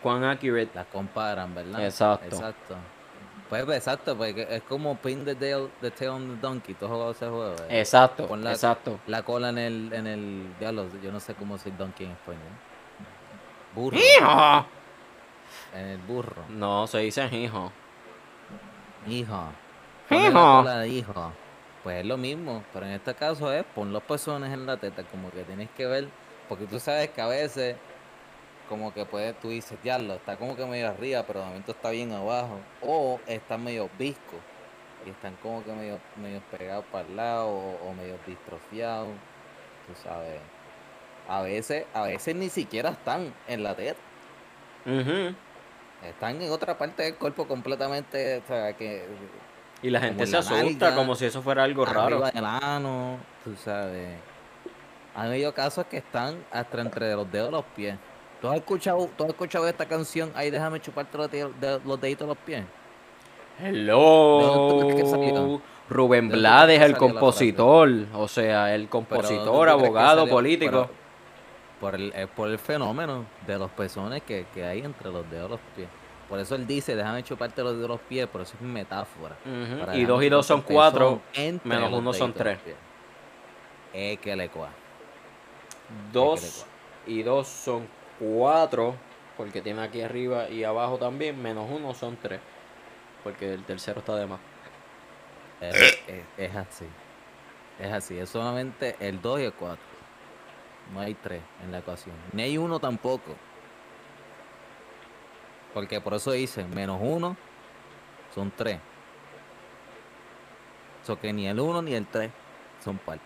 cuán 0.01 0.23
accurate. 0.23 0.69
las 0.73 0.87
comparan, 0.87 1.53
¿verdad? 1.53 1.83
Exacto. 1.83 2.25
Exacto. 2.25 2.75
Pues 3.51 3.65
pues, 3.65 3.79
exacto, 3.79 4.15
porque 4.15 4.47
es 4.49 4.63
como 4.63 4.95
pin 4.95 5.25
the 5.25 5.35
tail, 5.35 5.69
the 5.81 5.91
tail 5.91 6.11
on 6.11 6.35
the 6.35 6.41
donkey, 6.41 6.73
tú 6.73 6.85
has 6.85 6.91
jugado 6.91 7.11
ese 7.11 7.25
juego. 7.27 7.49
¿verdad? 7.49 7.67
Exacto, 7.69 8.25
Pon 8.25 8.41
la, 8.45 8.51
exacto. 8.51 8.97
la 9.07 9.23
cola 9.23 9.49
en 9.49 9.57
el, 9.57 9.91
en 9.91 10.07
el, 10.07 10.55
diablo, 10.57 10.87
yo 11.03 11.11
no 11.11 11.19
sé 11.19 11.33
cómo 11.35 11.57
decir 11.57 11.75
donkey 11.75 12.05
en 12.05 12.13
español. 12.13 12.41
Burro. 13.75 13.97
¡Hijo! 13.97 14.65
En 15.75 15.85
el 15.85 15.97
burro. 15.97 16.45
No, 16.47 16.87
se 16.87 16.99
dice 16.99 17.25
hijo. 17.25 17.73
Hijo. 19.05 19.43
Ponle 20.07 20.23
la 20.23 20.29
Hijo. 20.29 20.57
cola 20.61 20.79
de 20.79 20.87
hijo. 20.87 21.31
Pues 21.83 21.99
es 21.99 22.05
lo 22.05 22.15
mismo, 22.15 22.63
pero 22.71 22.85
en 22.85 22.93
este 22.93 23.13
caso 23.15 23.51
es 23.51 23.65
pon 23.75 23.91
los 23.91 24.03
pezones 24.03 24.53
en 24.53 24.65
la 24.65 24.77
teta, 24.77 25.03
como 25.03 25.29
que 25.29 25.43
tienes 25.43 25.69
que 25.71 25.87
ver, 25.87 26.07
porque 26.47 26.67
tú 26.67 26.79
sabes 26.79 27.09
que 27.09 27.19
a 27.19 27.27
veces, 27.27 27.75
como 28.71 28.93
que 28.93 29.05
puedes, 29.05 29.37
tú 29.41 29.49
dices, 29.49 29.77
diablo, 29.83 30.13
está 30.13 30.37
como 30.37 30.55
que 30.55 30.65
medio 30.65 30.87
arriba, 30.87 31.23
pero 31.27 31.41
de 31.41 31.45
momento 31.47 31.73
está 31.73 31.89
bien 31.89 32.13
abajo, 32.13 32.57
o 32.81 33.19
está 33.27 33.57
medio 33.57 33.89
visco, 33.99 34.37
y 35.05 35.09
están 35.09 35.35
como 35.43 35.61
que 35.65 35.73
medio, 35.73 35.99
medio 36.15 36.39
pegados 36.49 36.85
para 36.89 37.05
el 37.05 37.17
lado, 37.17 37.49
o, 37.49 37.89
o 37.89 37.93
medio 37.93 38.17
distrofiados, 38.25 39.09
tú 39.85 39.93
sabes. 40.01 40.39
A 41.27 41.41
veces, 41.41 41.85
a 41.93 42.03
veces 42.03 42.33
ni 42.33 42.47
siquiera 42.47 42.91
están 42.91 43.33
en 43.49 43.61
la 43.61 43.75
teta. 43.75 43.99
Están 46.01 46.41
en 46.41 46.49
otra 46.49 46.77
parte 46.77 47.03
del 47.03 47.15
cuerpo 47.15 47.45
completamente, 47.45 48.37
o 48.37 48.47
sea, 48.47 48.71
que 48.71 49.05
Y 49.81 49.89
la 49.89 49.99
gente 49.99 50.25
se 50.25 50.31
la 50.31 50.39
asusta 50.39 50.63
nalga, 50.63 50.95
como 50.95 51.15
si 51.15 51.25
eso 51.25 51.41
fuera 51.41 51.65
algo 51.65 51.83
raro. 51.83 52.21
del 52.21 52.45
ano, 52.45 53.17
tú 53.43 53.53
sabes. 53.57 54.17
Han 55.13 55.27
habido 55.27 55.53
casos 55.53 55.85
que 55.87 55.97
están 55.97 56.41
hasta 56.51 56.79
entre 56.79 57.13
los 57.15 57.29
dedos 57.29 57.47
de 57.47 57.51
los 57.51 57.65
pies. 57.75 57.97
¿Tú 58.41 58.47
has 58.49 58.55
escuchado, 58.57 59.07
tú 59.17 59.23
has 59.23 59.29
escuchado 59.29 59.67
esta 59.67 59.85
canción? 59.85 60.31
Ahí 60.35 60.49
déjame 60.49 60.79
chuparte 60.81 61.17
los, 61.17 61.29
de- 61.31 61.79
los 61.85 62.01
deditos 62.01 62.27
de 62.27 62.33
los 62.33 62.37
pies. 62.43 62.63
¿De 63.59 63.71
dónde 63.85 64.83
tú 64.83 64.89
crees 64.89 65.13
que 65.13 65.29
Hello. 65.29 65.61
Rubén 65.89 66.29
¿De 66.29 66.35
dónde 66.35 66.35
tú 66.35 66.39
Blades, 66.39 66.81
el 66.81 66.97
compositor, 66.97 67.89
o 68.15 68.27
sea, 68.27 68.73
el 68.73 68.87
compositor, 68.89 69.45
¿dónde 69.45 69.51
tú 69.53 69.61
crees 69.61 69.65
que 69.81 69.85
abogado, 69.85 70.27
político. 70.27 70.71
Pero- 70.71 70.89
Por 71.79 71.95
el, 71.95 72.13
es 72.15 72.27
por 72.27 72.47
el 72.47 72.57
fenómeno 72.59 73.25
de 73.45 73.57
los 73.59 73.69
pezones 73.71 74.21
que, 74.23 74.45
que 74.53 74.63
hay 74.65 74.79
entre 74.81 75.11
los 75.11 75.29
dedos 75.29 75.43
de 75.43 75.49
los 75.49 75.59
pies. 75.75 75.87
Por 76.29 76.39
eso 76.39 76.55
él 76.55 76.65
dice, 76.65 76.95
déjame 76.95 77.23
chuparte 77.23 77.61
los 77.61 77.73
dedos 77.73 77.83
de 77.83 77.87
los 77.89 77.99
pies, 78.01 78.27
por 78.27 78.41
eso 78.41 78.53
es 78.55 78.61
metáfora. 78.61 79.35
Ujú, 79.45 79.79
Para 79.81 79.95
Y 79.97 80.05
dos 80.05 80.23
y 80.23 80.29
dos 80.29 80.45
son 80.45 80.61
cuatro, 80.61 81.21
menos 81.63 81.91
uno 81.91 82.13
son 82.13 82.33
tres. 82.33 82.57
Es 83.93 84.17
que 84.19 84.35
le 84.35 84.47
cua. 84.49 84.69
Dos 86.13 86.65
y 87.05 87.21
dos 87.23 87.47
son 87.47 87.85
cuatro, 88.21 88.95
porque 89.35 89.61
tiene 89.61 89.81
aquí 89.81 90.01
arriba 90.01 90.47
y 90.49 90.63
abajo 90.63 90.97
también, 90.97 91.41
menos 91.41 91.67
uno 91.69 91.93
son 91.95 92.15
tres. 92.17 92.39
porque 93.23 93.53
el 93.53 93.63
tercero 93.65 93.99
está 93.99 94.15
de 94.15 94.25
más. 94.27 94.39
Es, 95.59 95.75
es- 96.07 96.25
es 96.37 96.55
así. 96.55 96.85
Es 97.79 97.91
así. 97.93 98.17
Es 98.17 98.29
solamente 98.29 98.95
el 98.99 99.21
2 99.21 99.41
y 99.41 99.43
el 99.43 99.53
4. 99.53 99.77
No 100.93 100.99
hay 101.01 101.13
3 101.13 101.41
en 101.63 101.71
la 101.71 101.79
ecuación. 101.79 102.15
Ni 102.33 102.41
hay 102.43 102.57
uno 102.57 102.79
tampoco. 102.79 103.35
Porque 105.73 106.01
por 106.01 106.15
eso 106.15 106.31
dicen 106.31 106.69
menos 106.73 106.99
1 107.01 107.37
son 108.33 108.51
3. 108.55 108.79
So 111.05 111.19
que 111.19 111.31
ni 111.31 111.47
el 111.47 111.59
1 111.59 111.81
ni 111.83 111.93
el 111.93 112.07
3 112.07 112.31
son 112.83 112.97
parte. 112.97 113.23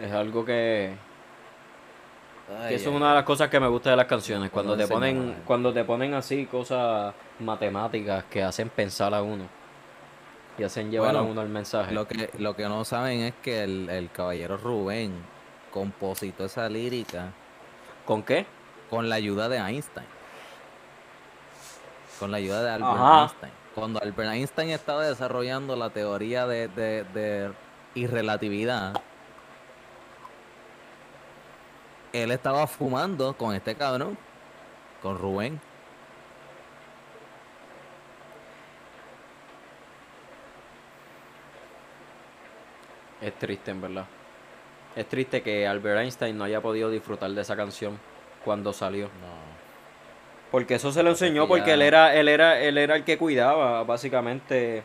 Es 0.00 0.12
algo 0.12 0.44
que, 0.44 0.94
Ay, 2.58 2.68
que 2.70 2.74
eso 2.76 2.90
es 2.90 2.96
una 2.96 3.10
de 3.10 3.14
las 3.16 3.24
cosas 3.24 3.48
que 3.48 3.60
me 3.60 3.68
gusta 3.68 3.90
de 3.90 3.96
las 3.96 4.06
canciones, 4.06 4.50
cuando 4.50 4.74
Cuando 4.74 4.86
te 4.86 4.94
enseñan, 4.94 5.16
ponen, 5.22 5.34
ay. 5.36 5.42
cuando 5.46 5.72
te 5.72 5.84
ponen 5.84 6.14
así 6.14 6.46
cosas 6.46 7.14
matemáticas 7.38 8.24
que 8.24 8.42
hacen 8.42 8.68
pensar 8.70 9.14
a 9.14 9.22
uno 9.22 9.44
y 10.58 10.64
hacen 10.64 10.90
llevar 10.90 11.16
a 11.16 11.22
uno 11.22 11.42
el 11.42 11.48
mensaje. 11.48 11.92
Lo 11.92 12.06
que, 12.06 12.30
lo 12.38 12.54
que 12.56 12.64
no 12.68 12.84
saben 12.84 13.20
es 13.20 13.34
que 13.42 13.62
el, 13.64 13.88
el 13.88 14.10
caballero 14.10 14.56
Rubén 14.56 15.12
compositó 15.70 16.44
esa 16.46 16.68
lírica 16.68 17.28
¿Con 18.04 18.22
qué? 18.22 18.46
con 18.90 19.08
la 19.08 19.14
ayuda 19.14 19.48
de 19.48 19.58
Einstein. 19.58 20.06
Con 22.18 22.30
la 22.32 22.38
ayuda 22.38 22.62
de 22.62 22.70
Albert 22.70 22.92
Ajá. 22.96 23.22
Einstein. 23.22 23.52
Cuando 23.74 24.02
Albert 24.02 24.32
Einstein 24.32 24.70
estaba 24.70 25.06
desarrollando 25.06 25.76
la 25.76 25.90
teoría 25.90 26.46
de, 26.46 26.68
de, 26.68 27.04
de 27.04 27.52
irrelatividad, 27.94 28.94
él 32.12 32.30
estaba 32.30 32.66
fumando 32.66 33.34
con 33.36 33.54
este 33.54 33.74
cabrón, 33.74 34.16
con 35.02 35.18
Rubén. 35.18 35.60
Es 43.20 43.34
triste, 43.34 43.70
en 43.70 43.80
verdad. 43.80 44.06
Es 44.96 45.06
triste 45.06 45.42
que 45.42 45.66
Albert 45.66 46.00
Einstein 46.00 46.36
no 46.36 46.44
haya 46.44 46.60
podido 46.60 46.90
disfrutar 46.90 47.30
de 47.30 47.42
esa 47.42 47.54
canción 47.56 47.98
cuando 48.44 48.72
salió. 48.72 49.06
No. 49.06 49.50
Porque 50.50 50.74
eso 50.74 50.90
se 50.90 51.02
lo 51.02 51.10
enseñó 51.10 51.42
que 51.44 51.48
porque 51.48 51.66
ya- 51.68 51.74
él 51.74 51.82
era, 51.82 52.14
él 52.14 52.28
era, 52.28 52.60
él 52.60 52.78
era 52.78 52.96
el 52.96 53.04
que 53.04 53.18
cuidaba 53.18 53.84
básicamente 53.84 54.82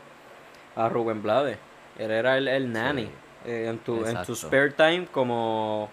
a 0.76 0.90
Rubén 0.90 1.24
Blades. 1.24 1.58
Él 1.98 2.12
era 2.12 2.38
el, 2.38 2.48
el 2.48 2.72
nanny. 2.72 3.06
Sí. 3.06 3.12
eh, 3.52 3.68
en, 3.70 3.80
tu, 3.80 4.06
en 4.06 4.22
tu 4.24 4.36
spare 4.36 4.72
time, 4.72 5.08
como 5.12 5.90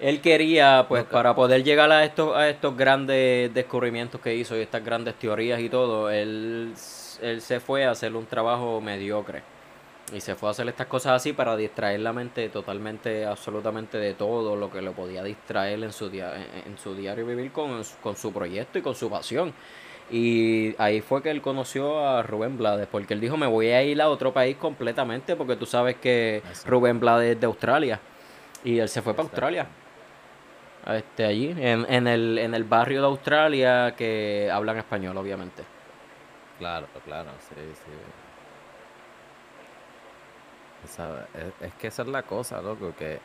él 0.00 0.20
quería, 0.20 0.84
pues, 0.88 1.04
para 1.04 1.34
poder 1.34 1.64
llegar 1.64 1.90
a 1.90 2.04
estos, 2.04 2.36
a 2.36 2.48
estos 2.48 2.76
grandes 2.76 3.52
descubrimientos 3.54 4.20
que 4.20 4.34
hizo 4.34 4.56
y 4.56 4.60
estas 4.60 4.84
grandes 4.84 5.14
teorías 5.14 5.60
y 5.60 5.68
todo, 5.68 6.10
él, 6.10 6.74
él 7.22 7.40
se 7.40 7.60
fue 7.60 7.84
a 7.86 7.90
hacer 7.92 8.14
un 8.14 8.26
trabajo 8.26 8.80
mediocre. 8.80 9.42
Y 10.14 10.20
se 10.20 10.36
fue 10.36 10.48
a 10.48 10.52
hacer 10.52 10.68
estas 10.68 10.86
cosas 10.86 11.14
así 11.14 11.32
para 11.32 11.56
distraer 11.56 11.98
la 11.98 12.12
mente 12.12 12.48
totalmente, 12.48 13.24
absolutamente 13.24 13.98
de 13.98 14.14
todo 14.14 14.54
lo 14.54 14.70
que 14.70 14.80
lo 14.80 14.92
podía 14.92 15.24
distraer 15.24 15.82
en 15.82 15.92
su, 15.92 16.08
dia- 16.08 16.32
en, 16.64 16.78
su 16.78 16.94
diario 16.94 17.26
vivir 17.26 17.50
con, 17.50 17.82
su- 17.84 17.96
con 17.96 18.14
su 18.16 18.32
proyecto 18.32 18.78
y 18.78 18.82
con 18.82 18.94
su 18.94 19.10
pasión. 19.10 19.52
Y 20.08 20.76
ahí 20.78 21.00
fue 21.00 21.20
que 21.22 21.30
él 21.32 21.42
conoció 21.42 22.06
a 22.06 22.22
Rubén 22.22 22.56
Blades, 22.56 22.86
porque 22.88 23.14
él 23.14 23.20
dijo, 23.20 23.36
me 23.36 23.48
voy 23.48 23.70
a 23.70 23.82
ir 23.82 24.00
a 24.00 24.08
otro 24.08 24.32
país 24.32 24.56
completamente, 24.56 25.34
porque 25.34 25.56
tú 25.56 25.66
sabes 25.66 25.96
que. 25.96 26.40
Rubén 26.64 27.00
Blades 27.00 27.34
es 27.34 27.40
de 27.40 27.46
Australia. 27.46 27.98
Y 28.62 28.78
él 28.78 28.88
se 28.88 29.02
fue 29.02 29.12
para. 29.14 29.24
Australia. 29.24 29.66
Este, 30.86 31.24
allí, 31.24 31.50
en, 31.50 31.84
en, 31.88 32.06
el, 32.06 32.38
en 32.38 32.54
el 32.54 32.64
barrio 32.64 33.00
de 33.00 33.06
Australia 33.08 33.94
que 33.96 34.50
hablan 34.52 34.76
español, 34.78 35.16
obviamente. 35.16 35.64
Claro, 36.58 36.86
claro, 37.04 37.30
sí, 37.48 37.54
sí. 37.56 37.90
Es, 41.60 41.74
que 41.74 41.88
esa 41.88 42.02
es 42.02 42.08
la 42.08 42.22
cosa, 42.22 42.62
loco, 42.62 42.94
que... 42.96 43.18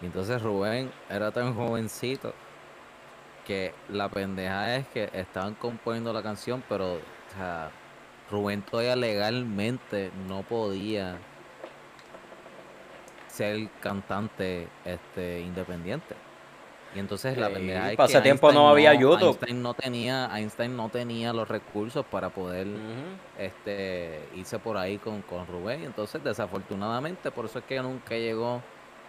Entonces 0.00 0.40
Rubén 0.40 0.90
era 1.10 1.30
tan 1.32 1.54
jovencito 1.54 2.32
que 3.46 3.74
la 3.88 4.08
pendeja 4.08 4.76
es 4.76 4.86
que 4.88 5.10
estaban 5.12 5.54
componiendo 5.54 6.12
la 6.12 6.22
canción, 6.22 6.62
pero, 6.68 7.00
Rubén 8.30 8.62
todavía 8.62 8.96
legalmente 8.96 10.10
no 10.28 10.42
podía 10.42 11.18
ser 13.38 13.68
cantante 13.80 14.66
este 14.84 15.40
independiente. 15.40 16.16
Y 16.94 16.98
entonces 16.98 17.36
la 17.36 17.48
Sí, 17.48 17.70
es 17.70 17.96
pasa 17.96 18.18
que 18.18 18.22
tiempo 18.22 18.50
no 18.50 18.68
había 18.68 18.94
YouTube. 18.94 19.28
Einstein 19.28 19.62
no 19.62 19.74
tenía, 19.74 20.30
Einstein 20.34 20.76
no 20.76 20.88
tenía 20.88 21.32
los 21.32 21.46
recursos 21.46 22.04
para 22.04 22.30
poder 22.30 22.66
este 23.38 24.20
irse 24.34 24.58
por 24.58 24.76
ahí 24.76 24.98
con, 24.98 25.22
con 25.22 25.46
Rubén. 25.46 25.84
Entonces, 25.84 26.24
desafortunadamente, 26.24 27.30
por 27.30 27.44
eso 27.44 27.60
es 27.60 27.64
que 27.66 27.80
nunca 27.80 28.16
llegó 28.16 28.62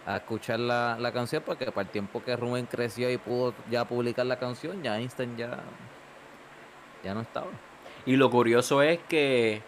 a 0.06 0.18
escuchar 0.18 0.60
la, 0.60 0.96
la 1.00 1.10
canción, 1.10 1.42
porque 1.44 1.66
para 1.72 1.86
el 1.86 1.88
tiempo 1.88 2.22
que 2.22 2.36
Rubén 2.36 2.66
creció 2.66 3.10
y 3.10 3.16
pudo 3.16 3.54
ya 3.70 3.84
publicar 3.84 4.26
la 4.26 4.38
canción, 4.38 4.82
ya 4.82 4.98
Einstein 4.98 5.36
ya, 5.36 5.58
ya 7.02 7.14
no 7.14 7.22
estaba. 7.22 7.48
Y 8.06 8.16
lo 8.16 8.30
curioso 8.30 8.82
es 8.82 9.00
que 9.08 9.62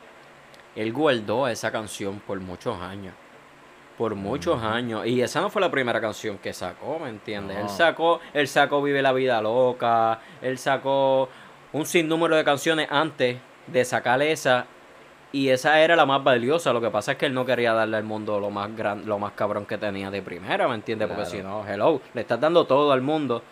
él 0.76 0.92
guardó 0.92 1.48
esa 1.48 1.72
canción 1.72 2.20
por 2.20 2.38
muchos 2.40 2.78
años. 2.80 3.14
Por 3.98 4.14
muchos 4.14 4.62
años. 4.62 5.06
Y 5.06 5.20
esa 5.22 5.40
no 5.40 5.50
fue 5.50 5.60
la 5.60 5.70
primera 5.70 6.00
canción 6.00 6.38
que 6.38 6.52
sacó, 6.52 6.98
¿me 6.98 7.08
entiendes? 7.08 7.56
Él 7.58 7.68
sacó, 7.68 8.20
él 8.32 8.48
sacó 8.48 8.82
Vive 8.82 9.02
la 9.02 9.12
Vida 9.12 9.40
Loca, 9.42 10.18
él 10.40 10.58
sacó 10.58 11.28
un 11.72 11.86
sinnúmero 11.86 12.36
de 12.36 12.44
canciones 12.44 12.88
antes 12.90 13.38
de 13.66 13.84
sacar 13.84 14.20
esa. 14.22 14.66
Y 15.34 15.48
esa 15.48 15.80
era 15.80 15.96
la 15.96 16.04
más 16.04 16.22
valiosa. 16.22 16.72
Lo 16.72 16.80
que 16.80 16.90
pasa 16.90 17.12
es 17.12 17.18
que 17.18 17.26
él 17.26 17.32
no 17.34 17.46
quería 17.46 17.72
darle 17.72 17.96
al 17.96 18.04
mundo 18.04 18.38
lo 18.38 18.50
más 18.50 18.74
gran, 18.76 19.06
lo 19.06 19.18
más 19.18 19.32
cabrón 19.32 19.64
que 19.64 19.78
tenía 19.78 20.10
de 20.10 20.20
primera, 20.20 20.68
¿me 20.68 20.74
entiendes? 20.74 21.08
Porque 21.08 21.22
Claro. 21.22 21.36
si 21.38 21.42
no, 21.42 21.66
hello, 21.66 22.00
le 22.12 22.20
estás 22.20 22.38
dando 22.40 22.66
todo 22.66 22.92
al 22.92 23.00
mundo. 23.00 23.42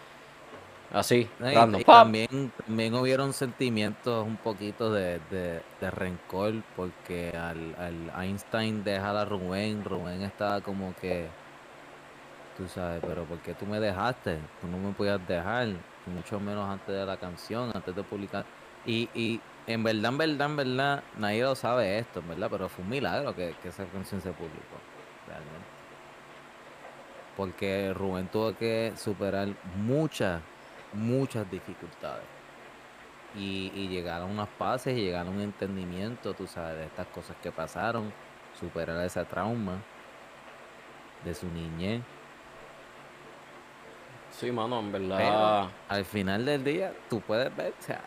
Así, 0.91 1.29
No, 1.39 1.53
y- 1.53 1.55
random, 1.55 1.81
y 1.81 1.85
¡pap! 1.85 1.95
también, 2.03 2.53
también 2.67 2.95
hubieron 2.95 3.33
sentimientos 3.33 4.27
un 4.27 4.37
poquito 4.39 4.93
de, 4.93 5.21
de, 5.31 5.63
de 5.81 5.91
rencor 5.91 6.55
porque 6.77 7.31
al, 7.37 7.75
al 7.77 8.11
Einstein 8.25 8.83
dejar 8.85 9.17
a 9.17 9.25
Rubén, 9.25 9.85
Rubén 9.85 10.23
estaba 10.23 10.61
como 10.63 10.95
que, 10.97 11.31
tú 12.57 12.69
sabes, 12.69 13.03
pero 13.07 13.25
¿por 13.27 13.41
qué 13.41 13.55
tú 13.55 13.67
me 13.67 13.81
dejaste? 13.81 14.39
Tú 14.61 14.69
no 14.69 14.79
me 14.79 14.93
podías 14.93 15.25
dejar, 15.27 15.69
mucho 16.07 16.41
menos 16.41 16.69
antes 16.69 16.95
de 16.95 17.07
la 17.07 17.17
canción, 17.19 17.71
antes 17.75 17.95
de 17.95 18.03
publicar. 18.05 18.47
Y, 18.85 19.09
y 19.15 19.41
en 19.67 19.83
verdad, 19.85 20.13
en 20.13 20.19
verdad, 20.19 20.47
en 20.51 20.57
verdad, 20.57 21.05
nadie 21.19 21.43
lo 21.43 21.55
sabe 21.55 21.99
esto, 21.99 22.21
en 22.21 22.29
verdad, 22.29 22.49
pero 22.51 22.69
fue 22.69 22.85
un 22.85 22.91
milagro 22.91 23.35
que, 23.35 23.57
que 23.63 23.69
esa 23.69 23.85
canción 23.87 24.21
se 24.21 24.33
publicó, 24.33 24.83
realmente. 25.27 25.69
Porque 27.37 27.93
Rubén 27.95 28.29
tuvo 28.29 28.57
que 28.57 28.93
superar 28.97 29.49
muchas, 29.65 30.43
muchas 30.93 31.51
dificultades. 31.51 32.25
Y, 33.37 33.71
y 33.75 33.89
llegar 33.89 34.23
a 34.23 34.25
unas 34.25 34.49
paces 34.49 34.99
y 34.99 35.03
llegar 35.03 35.27
a 35.27 35.31
un 35.31 35.41
entendimiento, 35.41 36.35
tú 36.35 36.47
sabes, 36.47 36.79
de 36.79 36.85
estas 36.87 37.07
cosas 37.09 37.37
que 37.43 37.53
pasaron, 37.53 38.13
superar 38.59 39.05
ese 39.05 39.25
trauma 39.25 39.79
de 41.25 41.35
su 41.35 41.47
niñez. 41.49 42.03
Sí, 44.31 44.51
mano, 44.51 44.81
en 44.81 44.93
verdad. 44.93 45.17
Pero 45.19 45.71
al 45.89 46.05
final 46.05 46.45
del 46.45 46.65
día, 46.65 46.93
tú 47.09 47.21
puedes 47.21 47.55
ver, 47.55 47.75
o 47.79 47.83
sea, 47.83 48.01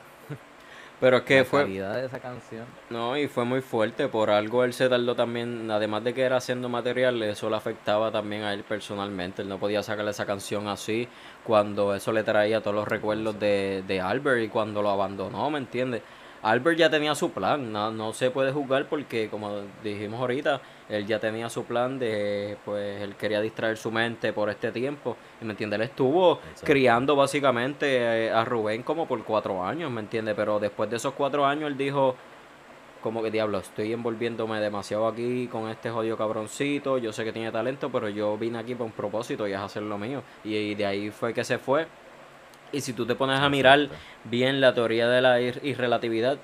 Pero 1.03 1.17
es 1.17 1.23
que 1.23 1.39
la 1.39 1.43
fue, 1.43 1.61
calidad 1.63 1.95
de 1.95 2.05
esa 2.05 2.19
canción. 2.19 2.63
No, 2.89 3.17
y 3.17 3.27
fue 3.27 3.43
muy 3.43 3.59
fuerte. 3.59 4.07
Por 4.07 4.29
algo 4.29 4.63
él 4.63 4.71
se 4.71 4.87
tardó 4.87 5.13
también, 5.15 5.69
además 5.69 6.01
de 6.05 6.13
que 6.13 6.21
era 6.21 6.37
haciendo 6.37 6.69
material, 6.69 7.21
eso 7.23 7.49
le 7.49 7.57
afectaba 7.57 8.09
también 8.09 8.43
a 8.43 8.53
él 8.53 8.63
personalmente. 8.63 9.41
Él 9.41 9.49
no 9.49 9.57
podía 9.57 9.83
sacarle 9.83 10.11
esa 10.11 10.25
canción 10.25 10.69
así 10.69 11.09
cuando 11.43 11.93
eso 11.93 12.13
le 12.13 12.23
traía 12.23 12.61
todos 12.61 12.75
los 12.75 12.87
recuerdos 12.87 13.37
de, 13.37 13.83
de 13.85 13.99
Albert 13.99 14.43
y 14.43 14.47
cuando 14.47 14.81
lo 14.81 14.91
abandonó, 14.91 15.49
¿me 15.49 15.57
entiendes? 15.57 16.03
Albert 16.43 16.77
ya 16.77 16.89
tenía 16.89 17.15
su 17.15 17.31
plan, 17.31 17.71
no, 17.71 17.89
no 17.91 18.11
se 18.11 18.29
puede 18.29 18.51
juzgar 18.51 18.87
porque, 18.87 19.29
como 19.29 19.61
dijimos 19.81 20.19
ahorita, 20.19 20.61
él 20.89 21.07
ya 21.07 21.17
tenía 21.17 21.49
su 21.49 21.63
plan 21.63 21.97
de, 21.97 22.57
pues, 22.65 23.01
él 23.01 23.15
quería 23.15 23.39
distraer 23.39 23.77
su 23.77 23.91
mente 23.91 24.33
por 24.33 24.49
este 24.49 24.71
tiempo. 24.71 25.15
¿me 25.41 25.51
entiendes? 25.51 25.79
Él 25.79 25.85
estuvo 25.85 26.39
Exacto. 26.39 26.65
criando 26.65 27.15
básicamente 27.15 28.25
eh, 28.25 28.31
a 28.31 28.43
Rubén 28.43 28.83
como 28.83 29.07
por 29.07 29.23
cuatro 29.23 29.63
años, 29.63 29.89
¿me 29.89 30.01
entiendes? 30.01 30.35
Pero 30.35 30.59
después 30.59 30.89
de 30.89 30.97
esos 30.97 31.13
cuatro 31.13 31.45
años 31.45 31.67
él 31.71 31.77
dijo, 31.77 32.15
como 33.01 33.23
que 33.23 33.31
diablo, 33.31 33.59
estoy 33.59 33.93
envolviéndome 33.93 34.59
demasiado 34.59 35.07
aquí 35.07 35.47
con 35.47 35.69
este 35.69 35.89
jodido 35.91 36.17
cabroncito, 36.17 36.97
yo 36.97 37.13
sé 37.13 37.23
que 37.23 37.31
tiene 37.31 37.51
talento, 37.51 37.89
pero 37.89 38.09
yo 38.09 38.37
vine 38.37 38.59
aquí 38.59 38.75
por 38.75 38.85
un 38.85 38.91
propósito 38.91 39.47
y 39.47 39.53
es 39.53 39.59
hacer 39.59 39.83
lo 39.83 39.97
mío. 39.97 40.21
Y, 40.43 40.55
y 40.55 40.75
de 40.75 40.85
ahí 40.85 41.09
fue 41.09 41.33
que 41.33 41.43
se 41.45 41.57
fue. 41.57 41.87
Y 42.73 42.81
si 42.81 42.91
tú 42.93 43.05
te 43.05 43.15
pones 43.15 43.39
a 43.39 43.47
mirar 43.49 43.87
bien 44.25 44.59
la 44.59 44.73
teoría 44.73 45.07
de 45.07 45.21
la 45.21 45.39
ir 45.39 45.61
irrelatividad, 45.63 46.39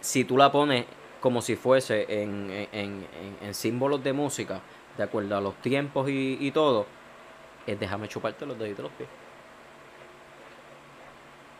si 0.00 0.24
tú 0.24 0.38
la 0.38 0.50
pones 0.50 0.86
como 1.20 1.42
si 1.42 1.54
fuese 1.54 2.22
en, 2.22 2.50
en, 2.50 2.66
en, 2.72 3.36
en 3.40 3.54
símbolos 3.54 4.02
de 4.02 4.14
música, 4.14 4.60
de 4.96 5.02
acuerdo 5.04 5.36
a 5.36 5.40
los 5.40 5.54
tiempos 5.56 6.08
y, 6.08 6.38
y 6.40 6.50
todo, 6.50 6.86
es 7.66 7.78
déjame 7.78 8.08
chuparte 8.08 8.46
los 8.46 8.58
deditos 8.58 8.78
de 8.78 8.82
los 8.84 8.92
pies. 8.92 9.08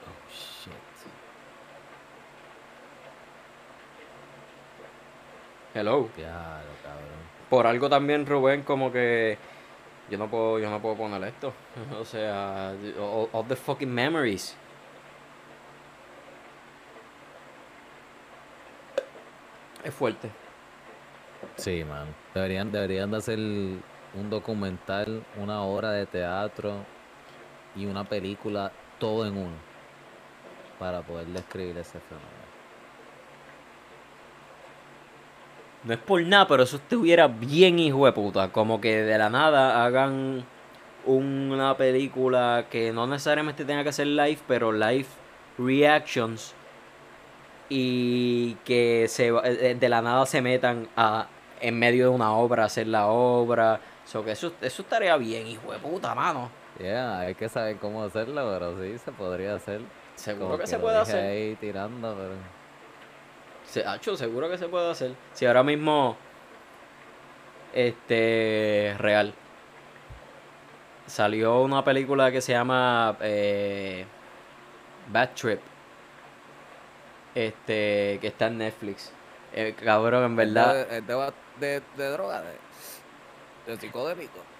Oh, 0.07 0.33
shit. 0.33 0.73
Hello. 5.75 6.09
Claro, 6.17 6.69
cabrón. 6.83 7.23
Por 7.51 7.67
algo 7.67 7.89
también 7.91 8.27
Rubén 8.27 8.63
como 8.63 8.91
que 8.91 9.37
yo 10.11 10.19
no 10.19 10.29
puedo 10.29 10.59
yo 10.59 10.71
no 10.71 10.81
puedo 10.81 10.97
poner 10.97 11.23
esto. 11.25 11.53
O 12.01 12.05
sea, 12.05 12.75
all, 13.33 13.47
the 13.47 13.57
fucking 13.57 13.93
memories. 13.93 14.57
Es 19.85 19.95
fuerte. 19.95 20.31
Sí, 21.57 21.85
man. 21.85 22.15
Deberían, 22.35 22.71
deberían 22.71 23.11
de 23.11 23.17
hacer 23.17 23.39
un 23.39 24.31
documental, 24.31 25.25
una 25.37 25.63
obra 25.63 25.91
de 25.91 26.07
teatro 26.07 26.85
y 27.75 27.87
una 27.87 28.05
película 28.05 28.71
todo 28.99 29.27
en 29.27 29.37
uno 29.37 29.73
para 30.79 31.03
poder 31.03 31.27
describir 31.29 31.77
ese 31.79 31.99
fenómeno. 32.01 32.42
No 35.85 35.93
es 35.95 35.99
por 35.99 36.23
nada, 36.23 36.47
pero 36.47 36.63
eso 36.63 36.77
estuviera 36.77 37.27
bien 37.27 37.79
hijo 37.79 38.07
de 38.07 38.13
puta. 38.13 38.53
Como 38.53 38.81
que 38.81 39.03
de 39.03 39.19
la 39.19 39.31
nada 39.31 39.85
hagan 39.85 40.45
una 41.05 41.77
película 41.77 42.67
que 42.71 42.93
no 42.93 43.07
necesariamente 43.07 43.65
tenga 43.65 43.83
que 43.83 43.93
ser 43.93 44.07
live, 44.07 44.39
pero 44.47 44.71
live 44.71 45.07
reactions. 45.59 46.55
Y 47.69 48.55
que 48.65 49.07
se, 49.09 49.29
eh, 49.29 49.77
de 49.79 49.89
la 49.89 50.03
nada 50.03 50.27
se 50.27 50.41
metan 50.43 50.89
a, 50.97 51.27
en 51.61 51.79
medio 51.79 52.05
de 52.05 52.11
una 52.11 52.33
obra 52.33 52.65
a 52.65 52.67
hacer 52.67 52.87
la 52.87 53.07
obra. 53.07 53.81
So 54.05 54.25
que 54.25 54.33
eso, 54.33 54.53
eso 54.61 54.83
estaría 54.83 55.17
bien, 55.17 55.47
hijo 55.47 55.73
de 55.73 55.79
puta, 55.79 56.15
mano. 56.15 56.51
Yeah, 56.79 57.21
hay 57.21 57.35
que 57.35 57.49
saber 57.49 57.77
cómo 57.77 58.05
hacerlo, 58.05 58.49
pero 58.53 58.81
sí 58.81 58.99
se 58.99 59.13
podría 59.13 59.55
hacer. 59.57 59.81
Seguro 60.15 60.47
Como 60.47 60.59
que, 60.59 60.67
se 60.67 60.79
puede 60.79 60.99
hacer. 60.99 61.25
ahí 61.25 61.57
tirando, 61.57 62.15
pero 62.15 62.35
Se, 63.73 63.83
hacho, 63.87 64.15
seguro 64.19 64.51
que 64.51 64.59
se 64.59 64.69
puede 64.69 64.91
hacer. 64.91 65.15
Si 65.33 65.47
ahora 65.47 65.63
mismo. 65.63 66.15
Este. 67.73 68.95
Real. 68.99 69.33
Salió 71.07 71.63
una 71.63 71.83
película 71.83 72.31
que 72.31 72.43
se 72.43 72.53
llama. 72.53 73.17
Eh, 73.23 74.05
Bad 75.11 75.31
Trip. 75.31 75.61
Este. 77.35 78.19
Que 78.21 78.27
está 78.27 78.49
en 78.49 78.59
Netflix. 78.59 79.11
Eh, 79.55 79.75
cabrón, 79.83 80.25
en 80.25 80.37
verdad. 80.37 80.87
de, 80.87 81.01
de, 81.01 81.33
de, 81.59 81.83
de 81.97 82.11
de, 82.11 83.73
de 83.73 83.77
psicodélico. 83.81 84.52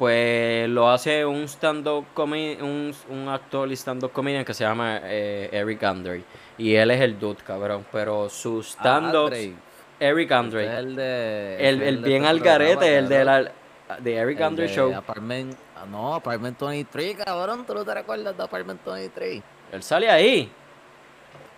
Pues 0.00 0.66
lo 0.70 0.90
hace 0.90 1.26
un 1.26 1.44
stand-up 1.46 2.06
un, 2.16 2.94
un 3.10 3.28
actor 3.28 3.70
stand-up 3.72 4.10
comedian 4.12 4.46
que 4.46 4.54
se 4.54 4.64
llama 4.64 4.98
eh, 5.02 5.50
Eric 5.52 5.82
Andre. 5.82 6.24
Y 6.56 6.74
él 6.74 6.90
es 6.90 7.02
el 7.02 7.18
dude, 7.18 7.42
cabrón. 7.46 7.84
Pero 7.92 8.30
su 8.30 8.62
stand-up. 8.62 9.26
Andre. 9.26 9.52
Eric 10.00 10.22
Este 10.30 10.34
Andre. 10.34 10.64
es 10.64 10.78
el 10.78 10.96
de. 10.96 11.56
El, 11.68 11.74
este 11.74 11.84
es 11.84 11.88
el 11.90 11.98
bien 11.98 12.24
al 12.24 12.40
garete, 12.40 12.96
el 12.96 13.10
de, 13.10 13.24
la, 13.26 13.52
de 13.98 14.14
Eric 14.16 14.40
Andre 14.40 14.68
Show. 14.68 14.90
Apartment, 14.94 15.54
no, 15.90 16.14
Apartment 16.14 16.58
23, 16.58 17.16
cabrón. 17.22 17.66
¿Tú 17.66 17.74
no 17.74 17.84
te 17.84 17.92
recuerdas 17.92 18.34
de 18.34 18.42
Apartment 18.42 18.82
23? 18.82 19.42
Él 19.72 19.82
sale 19.82 20.10
ahí. 20.10 20.50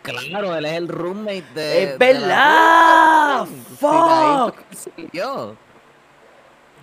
Claro, 0.02 0.56
él 0.56 0.64
es 0.64 0.72
el 0.72 0.88
roommate 0.88 1.44
de. 1.54 1.82
¡Es 1.84 1.96
verdad! 1.96 3.46
Sí, 3.46 3.54
de 3.54 3.76
¡Fuck! 3.76 4.56
que 4.68 4.74
salió. 4.76 5.56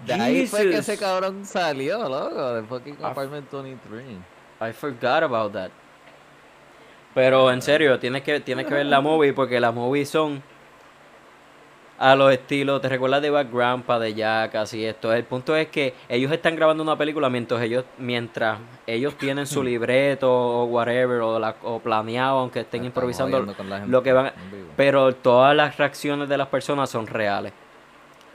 De 0.05 0.13
ahí 0.13 0.47
fue 0.47 0.69
que 0.69 0.77
ese 0.77 0.97
cabrón 0.97 1.45
salió, 1.45 2.07
loco. 2.07 2.53
De 2.53 2.63
fucking 2.63 2.97
Apartment 3.03 3.51
23. 3.51 4.05
I 4.61 4.73
forgot 4.73 5.23
about 5.23 5.53
that. 5.53 5.71
Pero 7.13 7.51
en 7.51 7.61
serio, 7.61 7.99
tienes 7.99 8.21
que, 8.21 8.39
tienes 8.39 8.65
que 8.65 8.73
ver 8.73 8.85
la 8.85 9.01
movie 9.01 9.33
porque 9.33 9.59
las 9.59 9.73
movies 9.73 10.09
son 10.09 10.41
a 11.97 12.15
los 12.15 12.31
estilos, 12.31 12.81
te 12.81 12.87
recuerdas 12.87 13.21
de 13.21 13.29
Background, 13.29 13.85
de 13.85 14.13
Jackass 14.13 14.73
y 14.73 14.85
esto. 14.85 15.11
El 15.11 15.25
punto 15.25 15.53
es 15.53 15.67
que 15.67 15.93
ellos 16.07 16.31
están 16.31 16.55
grabando 16.55 16.81
una 16.81 16.97
película 16.97 17.29
mientras 17.29 17.61
ellos, 17.61 17.83
mientras 17.97 18.57
ellos 18.87 19.15
tienen 19.17 19.45
su 19.45 19.61
libreto 19.63 20.31
o 20.31 20.63
whatever, 20.65 21.19
o, 21.19 21.37
la- 21.39 21.55
o 21.63 21.79
planeado, 21.79 22.39
aunque 22.39 22.61
estén 22.61 22.79
Están 22.81 22.85
improvisando 22.85 23.31
jodiendo 23.37 23.53
con 23.57 23.69
la 23.69 23.77
gente 23.79 23.91
lo 23.91 24.01
que 24.01 24.13
van 24.13 24.31
pero 24.77 25.13
todas 25.13 25.53
las 25.53 25.75
reacciones 25.77 26.29
de 26.29 26.37
las 26.37 26.47
personas 26.47 26.89
son 26.89 27.05
reales. 27.05 27.51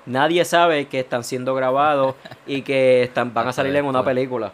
Nadie 0.06 0.44
sabe 0.44 0.86
que 0.86 1.00
están 1.00 1.24
siendo 1.24 1.54
grabados 1.54 2.14
y 2.46 2.62
que 2.62 3.02
están, 3.04 3.32
van 3.32 3.48
a 3.48 3.52
salir 3.52 3.74
en 3.76 3.84
una 3.86 4.04
película. 4.04 4.52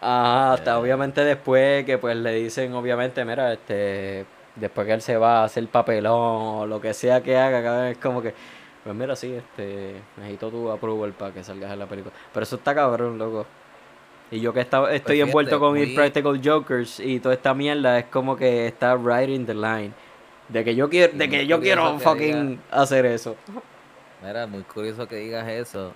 Ajá, 0.00 0.52
hasta 0.54 0.64
Ya. 0.72 0.78
obviamente 0.78 1.24
después 1.24 1.84
que 1.84 1.98
pues 1.98 2.14
le 2.16 2.34
dicen 2.34 2.72
obviamente, 2.74 3.24
mira, 3.24 3.52
este 3.52 4.26
después 4.54 4.86
que 4.86 4.92
él 4.92 5.00
se 5.02 5.16
va 5.16 5.40
a 5.40 5.44
hacer 5.44 5.66
papelón 5.68 6.12
o 6.60 6.66
lo 6.66 6.80
que 6.80 6.92
sea 6.94 7.22
que 7.22 7.36
haga, 7.36 7.62
cabrón, 7.62 7.86
es 7.86 7.98
como 7.98 8.20
que 8.22 8.34
pues 8.84 8.94
mira, 8.94 9.16
sí, 9.16 9.32
este 9.32 9.94
necesito 10.18 10.50
tu 10.50 10.70
approval 10.70 11.12
para 11.12 11.32
que 11.32 11.42
salgas 11.42 11.72
en 11.72 11.78
la 11.78 11.86
película. 11.86 12.14
Pero 12.32 12.44
eso 12.44 12.56
está 12.56 12.74
cabrón, 12.74 13.16
loco. 13.16 13.46
Y 14.30 14.40
yo 14.40 14.52
que 14.52 14.60
está, 14.60 14.92
estoy 14.92 15.18
Pues 15.18 15.28
envuelto 15.28 15.58
con 15.58 15.70
muy- 15.72 15.84
Impractical 15.84 16.40
Jokers 16.44 17.00
y 17.00 17.18
toda 17.20 17.34
esta 17.34 17.54
mierda, 17.54 17.98
es 17.98 18.04
como 18.06 18.36
que 18.36 18.66
está 18.66 18.94
right 18.96 19.30
in 19.30 19.46
the 19.46 19.54
line. 19.54 19.92
De 20.50 20.62
que 20.64 20.74
yo 20.74 20.90
quiero, 20.90 21.12
de 21.16 21.26
muy 21.26 21.28
que 21.38 21.46
yo 21.46 21.60
quiero 21.60 21.98
fucking 21.98 22.60
hacer 22.70 23.06
eso. 23.06 23.36
Mira, 24.24 24.46
muy 24.46 24.62
curioso 24.62 25.06
que 25.06 25.16
digas 25.16 25.46
eso. 25.48 25.92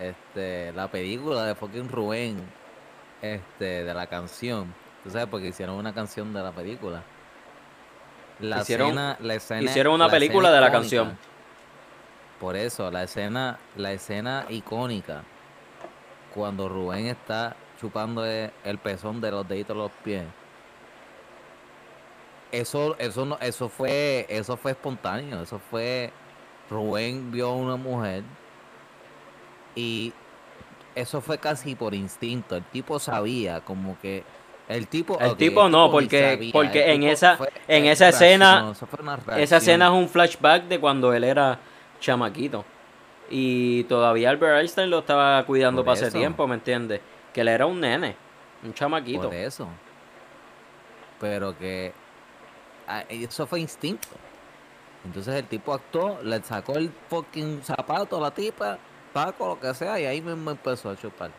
Este, 0.00 0.72
la 0.72 0.88
película 0.88 1.44
de 1.44 1.54
fucking 1.54 1.88
Rubén, 1.88 2.38
este, 3.22 3.84
de 3.84 3.94
la 3.94 4.06
canción. 4.06 4.72
Tú 5.04 5.10
sabes, 5.10 5.28
porque 5.28 5.48
hicieron 5.48 5.76
una 5.76 5.92
canción 5.94 6.32
de 6.32 6.42
la 6.42 6.52
película. 6.52 7.02
La 8.40 8.60
Hicieron- 8.60 8.88
escena, 8.90 9.16
la 9.20 9.34
escena, 9.34 9.62
hicieron 9.62 9.94
una 9.94 10.06
la 10.06 10.10
película 10.12 10.50
de 10.50 10.60
la 10.60 10.68
icónica. 10.68 10.80
canción. 10.80 11.18
Por 12.40 12.54
eso, 12.56 12.90
la 12.90 13.02
escena, 13.02 13.58
la 13.76 13.92
escena 13.92 14.46
icónica, 14.48 15.22
cuando 16.34 16.68
Rubén 16.68 17.06
está 17.06 17.56
chupando 17.80 18.24
e- 18.24 18.52
el 18.64 18.78
pezón 18.78 19.20
de 19.20 19.30
los 19.32 19.48
deditos 19.48 19.76
de 19.76 19.82
los 19.82 19.90
pies. 20.04 20.24
Eso, 22.52 22.96
eso 22.98 23.24
no, 23.24 23.36
eso 23.40 23.68
fue, 23.68 24.24
eso 24.28 24.56
fue 24.56 24.70
espontáneo, 24.70 25.42
eso 25.42 25.58
fue 25.70 26.12
Rubén 26.70 27.30
vio 27.32 27.48
a 27.48 27.54
una 27.54 27.76
mujer 27.76 28.22
y 29.74 30.12
eso 30.94 31.20
fue 31.20 31.38
casi 31.38 31.74
por 31.74 31.94
instinto. 31.94 32.56
El 32.56 32.64
tipo 32.64 32.98
sabía 32.98 33.60
como 33.60 33.98
que 34.00 34.24
el 34.68 34.86
tipo 34.88 35.18
El 35.18 35.36
tipo 35.36 35.68
no, 35.68 35.90
porque- 35.90 36.34
sabía, 36.34 36.52
porque 36.52 36.92
en 36.92 37.02
esa- 37.04 37.36
en 37.68 37.86
esa 37.86 38.08
escena- 38.10 38.60
Esa 39.42 39.56
escena 39.58 39.86
es 39.86 39.92
un 39.92 40.08
flashback 40.08 40.64
de 40.64 40.78
cuando 40.78 41.12
él 41.14 41.24
era 41.24 41.58
chamaquito. 42.00 42.64
Y 43.30 43.84
todavía 43.84 44.30
Albert 44.30 44.58
Einstein 44.60 44.90
lo 44.90 45.00
estaba 45.00 45.42
cuidando 45.44 45.82
para 45.84 45.94
ese 45.94 46.06
tiempo, 46.18 46.46
¿me 46.46 46.54
entiendes? 46.54 47.00
Que 47.32 47.42
él 47.42 47.48
era 47.48 47.66
un 47.66 47.80
nene, 47.80 48.16
un 48.62 48.74
chamaquito. 48.74 49.24
Por 49.24 49.34
eso. 49.34 49.68
Pero 51.20 51.56
que 51.56 51.92
ah, 52.86 53.04
eso 53.08 53.46
fue 53.46 53.60
instinto. 53.60 54.08
Entonces 55.08 55.36
el 55.36 55.46
tipo 55.46 55.72
actuó, 55.72 56.20
le 56.22 56.42
sacó 56.42 56.76
el 56.76 56.92
fucking 57.08 57.62
zapato 57.62 58.18
a 58.18 58.20
la 58.20 58.30
tipa, 58.30 58.76
taco, 59.14 59.48
lo 59.48 59.58
que 59.58 59.72
sea, 59.72 59.98
y 59.98 60.04
ahí 60.04 60.20
mismo 60.20 60.50
empezó 60.50 60.90
a 60.90 60.96
chupar. 60.96 61.30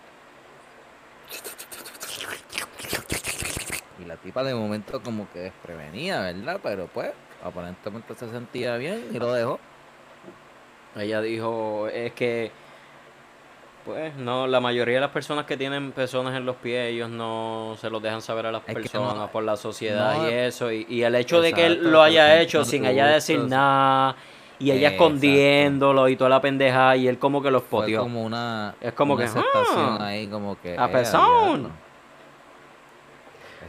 Y 4.00 4.06
la 4.06 4.18
tipa 4.18 4.44
de 4.44 4.56
momento 4.56 5.04
como 5.04 5.30
que 5.30 5.42
desprevenía, 5.42 6.20
¿verdad? 6.22 6.60
Pero 6.64 6.88
pues, 6.88 7.12
aparentemente 7.44 8.16
se 8.16 8.32
sentía 8.32 8.76
bien 8.78 9.06
y 9.14 9.20
lo 9.20 9.32
dejó. 9.34 9.60
Ella 10.96 11.22
dijo, 11.22 11.88
es 11.90 12.14
que, 12.14 12.52
pues, 13.86 14.16
no, 14.16 14.46
la 14.48 14.60
mayoría 14.60 14.96
de 14.96 15.02
las 15.02 15.10
personas 15.12 15.46
que 15.46 15.58
tienen 15.58 15.92
personas 15.92 16.36
en 16.36 16.46
los 16.46 16.56
pies, 16.58 16.92
ellos 16.92 17.10
no 17.10 17.76
se 17.80 17.90
los 17.90 18.02
dejan 18.02 18.22
saber 18.22 18.46
a 18.46 18.52
las 18.52 18.62
Es 18.68 18.74
personas 18.76 19.16
no- 19.16 19.28
por 19.32 19.44
la 19.44 19.56
sociedad 19.58 20.18
no- 20.18 20.30
y 20.30 20.34
eso. 20.34 20.72
Y, 20.72 20.86
y 20.90 21.04
el 21.04 21.16
hecho 21.16 21.42
de 21.42 21.54
que 21.54 21.66
él 21.66 21.92
lo 21.92 22.02
haya 22.02 22.40
hecho 22.42 22.64
sin 22.66 22.86
ella 22.86 23.08
decir 23.08 23.40
nada, 23.40 24.16
y 24.60 24.72
ella 24.72 24.90
Exacto. 24.90 25.06
escondiéndolo 25.06 26.10
y 26.10 26.16
toda 26.18 26.30
la 26.30 26.42
pendeja, 26.42 26.96
y 26.98 27.08
él 27.08 27.18
como 27.18 27.42
que 27.42 27.50
los 27.50 27.64
poteó. 27.64 28.02
como 28.02 28.24
una, 28.24 28.76
Es 28.82 28.94
como 28.94 29.14
una 29.16 29.24
que, 29.24 29.30
aceptación 29.30 29.98
ah, 30.02 30.06
ahí, 30.08 30.28
como 30.28 30.60
que. 30.62 30.78
a 30.78 30.86
eh, 30.86 31.04
diablo. 31.04 31.70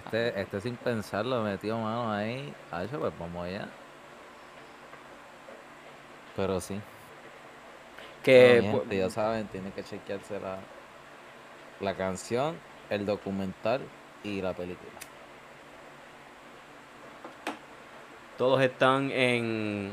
Este, 0.04 0.40
este 0.40 0.60
sin 0.60 0.76
pensarlo 0.76 1.42
metió 1.42 1.78
mano 1.78 2.12
ahí. 2.12 2.52
Ah, 2.72 2.82
eso, 2.82 2.98
pues 2.98 3.12
vamos 3.18 3.46
allá. 3.46 3.68
Pero 6.36 6.60
sí. 6.60 6.80
Que, 8.22 8.60
no, 8.62 8.70
pues, 8.70 8.82
gente, 8.82 8.98
ya 8.98 9.10
saben, 9.10 9.46
tienen 9.48 9.72
que 9.72 9.82
chequearse 9.82 10.38
la, 10.40 10.58
la 11.80 11.96
canción, 11.96 12.56
el 12.90 13.06
documental 13.06 13.80
y 14.22 14.42
la 14.42 14.52
película. 14.52 14.90
Todos 18.36 18.60
están 18.62 19.10
en, 19.10 19.92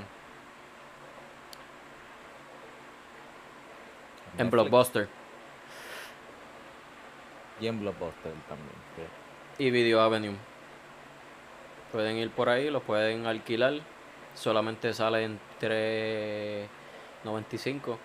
en 4.38 4.50
Blockbuster 4.50 5.08
Y 7.60 7.68
en 7.68 7.80
Blockbuster 7.80 8.32
también. 8.48 8.76
sí. 8.96 9.02
y 9.66 9.72
Video 9.72 10.00
Avenue. 10.02 10.36
Pueden 11.92 12.18
ir 12.18 12.30
por 12.32 12.50
ahí, 12.50 12.70
los 12.70 12.84
pueden 12.84 13.26
alquilar. 13.26 13.74
Solamente 14.34 14.94
salen 14.94 15.40
3.95. 15.60 17.98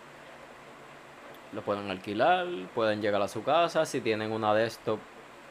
Lo 1.53 1.63
pueden 1.63 1.91
alquilar, 1.91 2.47
pueden 2.75 3.03
llegar 3.03 3.21
a 3.21 3.29
su 3.29 3.43
casa. 3.43 3.85
Si 3.85 4.01
tienen 4.01 4.33
una 4.33 4.55
desktop, 4.55 4.99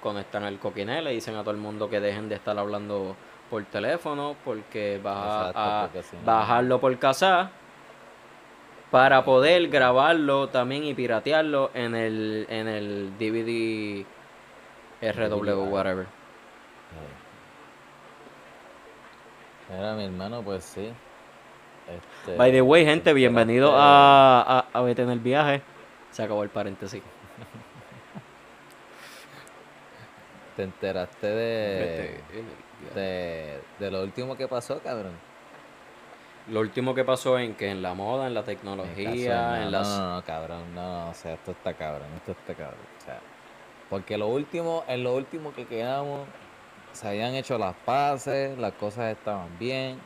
conectan 0.01 0.43
el 0.45 0.57
coquinel 0.57 1.07
y 1.07 1.15
dicen 1.15 1.35
a 1.35 1.41
todo 1.41 1.51
el 1.51 1.57
mundo 1.57 1.89
que 1.89 1.99
dejen 1.99 2.27
de 2.27 2.35
estar 2.35 2.57
hablando 2.57 3.15
por 3.49 3.63
teléfono 3.65 4.35
porque 4.43 4.99
vas 5.03 5.53
a, 5.55 5.89
bajarlo 6.25 6.79
por 6.79 6.97
casa 6.97 7.51
para 8.89 9.23
poder 9.23 9.67
grabarlo 9.67 10.47
también 10.49 10.85
y 10.85 10.93
piratearlo 10.93 11.69
en 11.73 11.95
el 11.95 12.45
en 12.49 12.67
el 12.67 13.11
DVD 13.19 14.05
RW 15.01 15.71
whatever. 15.71 16.07
Era 19.69 19.93
mi 19.93 20.03
hermano, 20.03 20.41
pues 20.41 20.63
sí. 20.63 20.91
Este, 21.87 22.37
By 22.37 22.51
the 22.51 22.61
way, 22.61 22.85
gente, 22.85 23.13
bienvenido 23.13 23.73
a, 23.75 24.41
a, 24.41 24.65
a 24.73 24.81
Vete 24.81 25.01
en 25.01 25.09
el 25.09 25.19
viaje. 25.19 25.61
Se 26.11 26.23
acabó 26.23 26.43
el 26.43 26.49
paréntesis. 26.49 27.01
¿Te 30.55 30.63
enteraste 30.63 31.27
de, 31.27 32.19
de, 32.93 33.61
de 33.79 33.91
lo 33.91 34.03
último 34.03 34.35
que 34.35 34.47
pasó, 34.47 34.79
cabrón? 34.79 35.13
Lo 36.49 36.59
último 36.59 36.93
que 36.95 37.03
pasó 37.05 37.37
en 37.39 37.53
que 37.55 37.69
en 37.69 37.81
la 37.81 37.93
moda, 37.93 38.27
en 38.27 38.33
la 38.33 38.43
tecnología, 38.43 39.63
en, 39.63 39.71
las... 39.71 39.87
No, 39.87 40.15
no, 40.15 40.23
cabrón, 40.23 40.75
no, 40.75 41.09
o 41.09 41.13
sea, 41.13 41.33
esto 41.33 41.51
está 41.51 41.73
cabrón, 41.73 42.07
esto 42.17 42.31
está 42.31 42.55
cabrón, 42.55 42.79
o 42.99 43.05
sea, 43.05 43.19
porque 43.89 44.17
lo 44.17 44.27
último, 44.27 44.83
en 44.87 45.03
lo 45.03 45.15
último 45.15 45.53
que 45.53 45.65
quedamos, 45.65 46.27
se 46.93 47.07
habían 47.07 47.35
hecho 47.35 47.57
las 47.57 47.75
paces, 47.85 48.57
las 48.57 48.73
cosas 48.73 49.15
estaban 49.15 49.57
bien, 49.59 49.99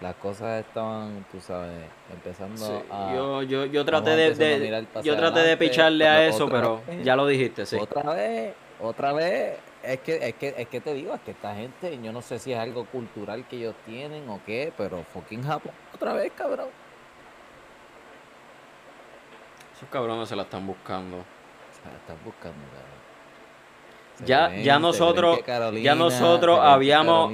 las 0.00 0.14
cosas 0.16 0.64
estaban, 0.64 1.24
tú 1.32 1.40
sabes, 1.40 1.84
empezando 2.12 2.84
a... 2.90 3.14
Yo, 3.14 3.42
yo, 3.42 3.64
yo 3.66 3.84
traté 3.84 4.10
de, 4.10 4.86
yo 5.02 5.16
traté 5.16 5.40
de 5.40 5.56
picharle 5.56 6.06
a 6.06 6.26
eso, 6.26 6.48
pero 6.48 6.82
ya 7.02 7.16
lo 7.16 7.26
dijiste, 7.26 7.64
sí. 7.66 7.76
Otra 7.76 8.14
vez, 8.14 8.54
otra 8.80 9.12
vez, 9.12 9.58
es 9.82 10.00
que, 10.00 10.28
es 10.28 10.34
que, 10.34 10.54
es 10.56 10.68
que 10.68 10.80
te 10.80 10.92
digo, 10.92 11.14
es 11.14 11.20
que 11.22 11.30
esta 11.30 11.54
gente, 11.54 11.98
yo 12.02 12.12
no 12.12 12.20
sé 12.20 12.38
si 12.38 12.52
es 12.52 12.58
algo 12.58 12.84
cultural 12.86 13.46
que 13.48 13.56
ellos 13.56 13.74
tienen 13.86 14.28
o 14.28 14.40
qué, 14.44 14.72
pero 14.76 15.02
fucking 15.14 15.42
Japón, 15.42 15.72
otra 15.94 16.12
vez, 16.12 16.32
cabrón. 16.36 16.68
Esos 19.74 19.88
cabrones 19.90 20.28
se 20.28 20.36
la 20.36 20.42
están 20.42 20.66
buscando. 20.66 21.18
Se 21.82 21.90
la 21.90 21.96
están 21.96 22.16
buscando, 22.24 22.64
cabrón. 22.68 22.95
Ya, 24.24 24.54
ya 24.54 24.78
nosotros, 24.78 25.40
ya 25.82 25.94
nosotros 25.94 26.58
habíamos, 26.62 27.32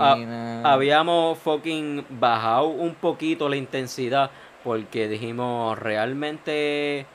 habíamos 0.64 1.38
fucking 1.38 2.04
bajado 2.10 2.66
un 2.66 2.94
poquito 2.94 3.48
la 3.48 3.56
intensidad 3.56 4.30
porque 4.64 5.08
dijimos 5.08 5.78
realmente 5.78 7.06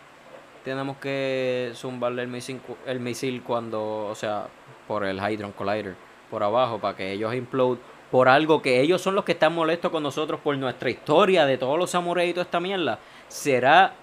tenemos 0.64 0.98
que 0.98 1.72
zumbarle 1.76 2.24
el 2.24 2.28
misil, 2.28 2.62
el 2.86 3.00
misil 3.00 3.42
cuando, 3.44 4.08
o 4.08 4.16
sea, 4.16 4.48
por 4.88 5.06
el 5.06 5.18
Hydron 5.18 5.52
Collider, 5.52 5.96
por 6.30 6.44
abajo, 6.44 6.80
para 6.80 6.96
que 6.96 7.12
ellos 7.12 7.34
implode 7.34 7.80
por 8.12 8.30
algo 8.30 8.62
que 8.62 8.80
ellos 8.82 9.02
son 9.02 9.16
los 9.16 9.26
que 9.26 9.34
están 9.34 9.54
molestos 9.54 9.92
con 9.92 10.04
nosotros 10.04 10.40
por 10.42 10.58
nuestra 10.58 10.90
historia 10.90 11.46
de 11.46 11.58
todos 11.58 11.78
los 11.78 11.92
samuráis 11.92 12.32
y 12.32 12.34
toda 12.34 12.44
esta 12.44 12.60
mierda. 12.60 13.00
¿Será 13.28 13.94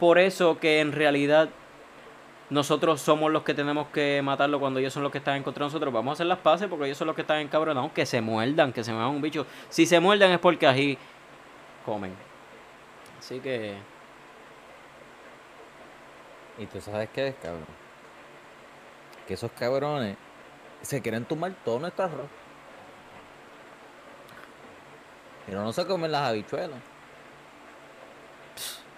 por 0.00 0.18
eso 0.18 0.58
que 0.58 0.80
en 0.80 0.92
realidad 0.92 1.48
nosotros 2.52 3.00
somos 3.00 3.32
los 3.32 3.42
que 3.42 3.54
tenemos 3.54 3.88
que 3.88 4.20
matarlo 4.22 4.60
cuando 4.60 4.78
ellos 4.78 4.92
son 4.92 5.02
los 5.02 5.10
que 5.10 5.18
están 5.18 5.36
en 5.36 5.42
contra 5.42 5.64
de 5.64 5.68
nosotros? 5.68 5.92
Vamos 5.92 6.12
a 6.12 6.14
hacer 6.14 6.26
las 6.26 6.38
paces 6.38 6.68
porque 6.68 6.86
ellos 6.86 6.98
son 6.98 7.06
los 7.06 7.16
que 7.16 7.22
están 7.22 7.38
encabronados, 7.38 7.92
que 7.92 8.06
se 8.06 8.20
muerdan, 8.20 8.72
que 8.72 8.84
se 8.84 8.92
muevan 8.92 9.10
un 9.10 9.22
bicho. 9.22 9.46
Si 9.68 9.86
se 9.86 9.98
muerdan 10.00 10.30
es 10.32 10.38
porque 10.38 10.66
así 10.66 10.98
comen. 11.84 12.14
Así 13.18 13.40
que 13.40 13.76
y 16.58 16.66
tú 16.66 16.80
sabes 16.80 17.08
qué 17.10 17.28
es, 17.28 17.34
cabrón. 17.36 17.64
Que 19.26 19.34
esos 19.34 19.50
cabrones 19.52 20.16
se 20.82 21.00
quieren 21.00 21.24
tomar 21.24 21.52
todo 21.64 21.78
nuestro 21.78 22.04
arroz. 22.04 22.28
Pero 25.46 25.62
no 25.62 25.72
se 25.72 25.86
comen 25.86 26.12
las 26.12 26.28
habichuelas. 26.28 26.91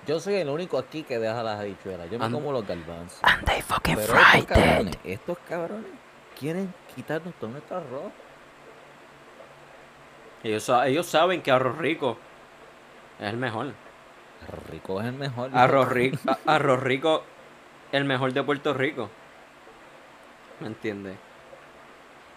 Yo 0.07 0.21
soy 0.21 0.35
el 0.35 0.49
único 0.49 0.79
aquí 0.79 1.03
que 1.03 1.19
deja 1.19 1.43
las 1.43 1.61
habichuelas. 1.61 2.11
Yo 2.11 2.19
me 2.19 2.31
como 2.31 2.53
los 2.53 2.67
garbanzos. 2.67 3.19
And 3.23 3.45
they 3.45 3.62
fucking 3.62 3.97
Pero 3.97 4.14
estos 4.14 4.45
cabrones, 4.47 4.99
estos 5.05 5.38
cabrones 5.49 5.90
quieren 6.38 6.75
quitarnos 6.95 7.35
todo 7.35 7.51
nuestro 7.51 7.79
arroz. 7.79 8.12
Ellos, 10.43 10.71
ellos 10.85 11.07
saben 11.07 11.40
que 11.40 11.51
arroz 11.51 11.79
rico 11.79 12.19
es 13.19 13.29
el 13.29 13.38
mejor. 13.38 13.73
Arroz 14.47 14.67
rico 14.69 15.01
es 15.01 15.07
el 15.07 15.14
mejor. 15.14 15.51
Arroz 15.55 15.88
rico, 15.88 16.19
arroz 16.47 16.83
rico 16.83 17.25
el 17.93 18.05
mejor 18.05 18.33
de 18.33 18.43
Puerto 18.43 18.75
Rico. 18.75 19.09
¿Me 20.61 20.67
entiendes? 20.67 21.17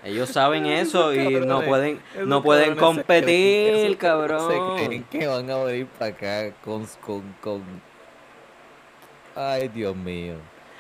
Ellos 0.04 0.30
saben 0.30 0.66
eso 0.66 1.14
y 1.14 1.40
no 1.46 1.62
pueden 1.64 2.00
no 2.26 2.42
pueden 2.42 2.76
competir, 2.76 3.98
cabrón. 4.00 4.78
Se 4.78 4.86
creen 4.86 5.04
que 5.06 5.28
van 5.28 5.50
a 5.50 5.58
venir 5.64 5.88
para 5.88 6.12
acá 6.12 6.56
con, 6.64 6.86
con, 7.02 7.36
con... 7.42 7.64
Ay, 9.36 9.68
Dios 9.68 9.96
mío. 9.96 10.36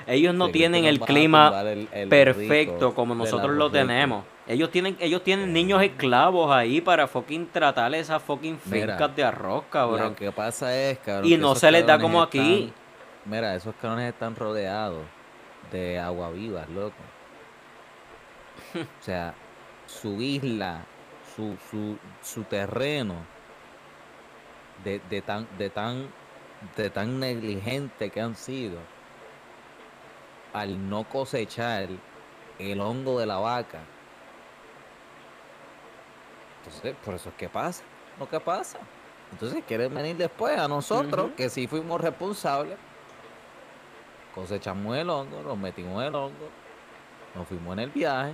Ellos 0.05 0.33
no 0.33 0.49
tienen 0.49 0.85
el 0.85 0.99
clima 0.99 1.63
perfecto 2.09 2.93
como 2.93 3.13
nosotros 3.15 3.51
lo 3.55 3.69
tenemos. 3.69 4.23
Ellos 4.47 4.71
tienen, 4.71 4.95
ellos 5.01 5.23
tienen 5.23 5.51
niños 5.51 5.83
esclavos 5.83 6.49
ahí 6.55 6.79
para 6.79 7.05
fucking 7.07 7.47
tratar 7.47 7.93
esas 7.93 8.23
fucking 8.23 8.57
fincas 8.57 9.13
de 9.13 9.23
arroz, 9.25 9.65
cabrón. 9.69 10.01
Lo 10.01 10.15
que 10.15 10.31
pasa 10.31 10.73
es, 10.73 10.99
cabrón. 10.99 11.29
Y 11.29 11.35
no 11.35 11.53
se 11.55 11.69
les 11.69 11.85
da 11.85 11.99
como 11.99 12.21
aquí. 12.21 12.71
Mira, 13.25 13.55
esos 13.55 13.75
cabrones 13.75 14.13
están 14.13 14.37
rodeados 14.37 15.03
de 15.69 15.99
agua 15.99 16.31
viva, 16.31 16.65
loco. 16.73 16.95
O 18.75 19.03
sea, 19.03 19.33
su 19.85 20.21
isla, 20.21 20.85
su, 21.35 21.57
su, 21.69 21.97
su 22.21 22.43
terreno, 22.43 23.15
de, 24.83 24.99
de, 25.09 25.21
tan, 25.21 25.47
de, 25.57 25.69
tan, 25.69 26.09
de 26.75 26.89
tan 26.89 27.19
negligente 27.19 28.09
que 28.09 28.21
han 28.21 28.35
sido, 28.35 28.79
al 30.53 30.89
no 30.89 31.03
cosechar 31.03 31.89
el 32.59 32.81
hongo 32.81 33.19
de 33.19 33.25
la 33.25 33.37
vaca. 33.37 33.79
Entonces, 36.59 36.95
por 37.03 37.15
eso 37.15 37.29
es 37.29 37.35
que 37.35 37.49
pasa 37.49 37.83
lo 38.19 38.29
que 38.29 38.39
pasa. 38.39 38.79
Entonces 39.31 39.63
quieren 39.67 39.93
venir 39.93 40.15
después 40.15 40.57
a 40.57 40.67
nosotros, 40.67 41.31
que 41.35 41.49
sí 41.49 41.67
fuimos 41.67 41.99
responsables, 41.99 42.77
cosechamos 44.33 44.95
el 44.95 45.09
hongo, 45.09 45.41
nos 45.41 45.57
metimos 45.57 46.03
el 46.03 46.15
hongo, 46.15 46.49
nos 47.35 47.47
fuimos 47.47 47.73
en 47.73 47.79
el 47.79 47.89
viaje. 47.89 48.33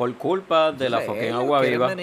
Por 0.00 0.14
culpa 0.14 0.72
de 0.72 0.88
la 0.88 1.00
fucking 1.00 1.34
agua 1.34 1.60
viva. 1.60 1.94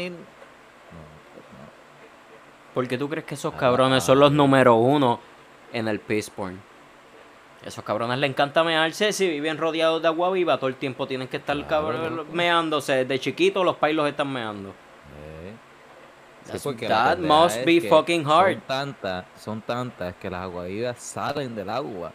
¿Por 2.76 2.88
qué 2.88 2.96
tú 2.96 3.10
crees 3.10 3.26
que 3.26 3.34
esos 3.34 3.52
ah, 3.56 3.58
cabrones 3.58 4.04
son 4.04 4.20
los 4.20 4.32
número 4.32 4.76
uno 4.76 5.20
en 5.74 5.88
el 5.88 6.00
Peaceporn? 6.00 6.62
Esos 7.66 7.84
cabrones 7.84 8.20
les 8.20 8.30
encanta 8.30 8.64
mearse 8.64 9.12
si 9.12 9.28
viven 9.28 9.58
rodeados 9.58 10.00
de 10.00 10.10
agua 10.10 10.30
viva, 10.30 10.60
todo 10.60 10.68
el 10.68 10.76
tiempo 10.76 11.08
tienen 11.08 11.28
que 11.28 11.38
estar 11.38 11.58
meándose. 12.32 12.98
Desde 13.04 13.18
chiquitos 13.18 13.66
los 13.66 13.78
pais 13.78 13.96
los 13.96 14.08
están 14.08 14.32
meando 14.32 14.76
that 16.88 17.18
must 17.18 17.66
be 17.66 17.82
fucking 17.82 18.24
hard. 18.28 18.54
Son 18.54 18.62
tantas, 18.68 19.26
son 19.40 19.62
tantas 19.62 20.14
que 20.18 20.30
las 20.30 20.44
aguavivas 20.44 21.00
salen 21.00 21.56
del 21.56 21.72
agua 21.72 22.12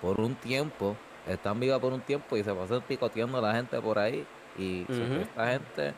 por 0.00 0.20
un 0.20 0.36
tiempo, 0.36 0.96
están 1.26 1.58
vivas 1.58 1.80
por 1.80 1.92
un 1.92 2.02
tiempo 2.02 2.36
y 2.36 2.44
se 2.44 2.54
pasan 2.54 2.82
picoteando 2.82 3.38
a 3.38 3.40
la 3.40 3.52
gente 3.52 3.80
por 3.80 3.98
ahí. 3.98 4.24
Y 4.58 4.86
esta 4.88 5.48
gente, 5.48 5.92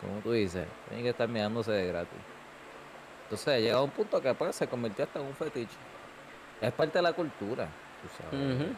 como 0.00 0.20
tú 0.20 0.32
dices, 0.32 0.66
tiene 0.88 1.02
que 1.02 1.10
estar 1.10 1.28
mirándose 1.28 1.72
de 1.72 1.86
gratis. 1.86 2.18
Entonces 3.24 3.60
llega 3.60 3.82
un 3.82 3.90
punto 3.90 4.20
que 4.20 4.32
pues, 4.34 4.56
se 4.56 4.66
convirtió 4.66 5.04
hasta 5.04 5.18
en 5.18 5.26
un 5.26 5.34
fetiche. 5.34 5.76
Es 6.60 6.72
parte 6.72 6.98
de 6.98 7.02
la 7.02 7.12
cultura, 7.12 7.68
tú 8.02 8.08
sabes. 8.16 8.68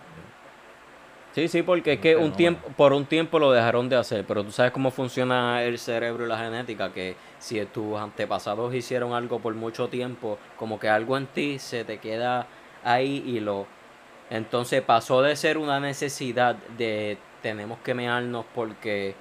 Sí, 1.35 1.47
sí, 1.47 1.63
porque 1.63 1.93
es 1.93 2.01
que 2.01 2.17
un 2.17 2.33
tiempo, 2.33 2.69
por 2.77 2.93
un 2.93 3.05
tiempo 3.05 3.39
lo 3.39 3.53
dejaron 3.53 3.89
de 3.89 3.97
hacer, 3.97 4.25
pero 4.27 4.43
tú 4.43 4.51
sabes 4.51 4.73
cómo 4.73 4.91
funciona 4.91 5.63
el 5.63 5.79
cerebro 5.79 6.25
y 6.25 6.29
la 6.29 6.39
genética, 6.39 6.93
que 6.93 7.15
si 7.39 7.65
tus 7.67 7.97
antepasados 7.99 8.75
hicieron 8.75 9.13
algo 9.13 9.39
por 9.39 9.55
mucho 9.55 9.89
tiempo, 9.89 10.39
como 10.57 10.81
que 10.81 10.89
algo 10.89 11.17
en 11.17 11.27
ti 11.27 11.59
se 11.59 11.85
te 11.85 11.99
queda 11.99 12.47
ahí 12.83 13.23
y 13.27 13.41
lo... 13.41 13.67
Entonces 14.31 14.83
pasó 14.83 15.23
de 15.23 15.37
ser 15.37 15.59
una 15.59 15.79
necesidad 15.81 16.57
de 16.77 17.19
tenemos 17.43 17.79
que 17.81 17.95
mearnos 17.95 18.45
porque 18.55 19.15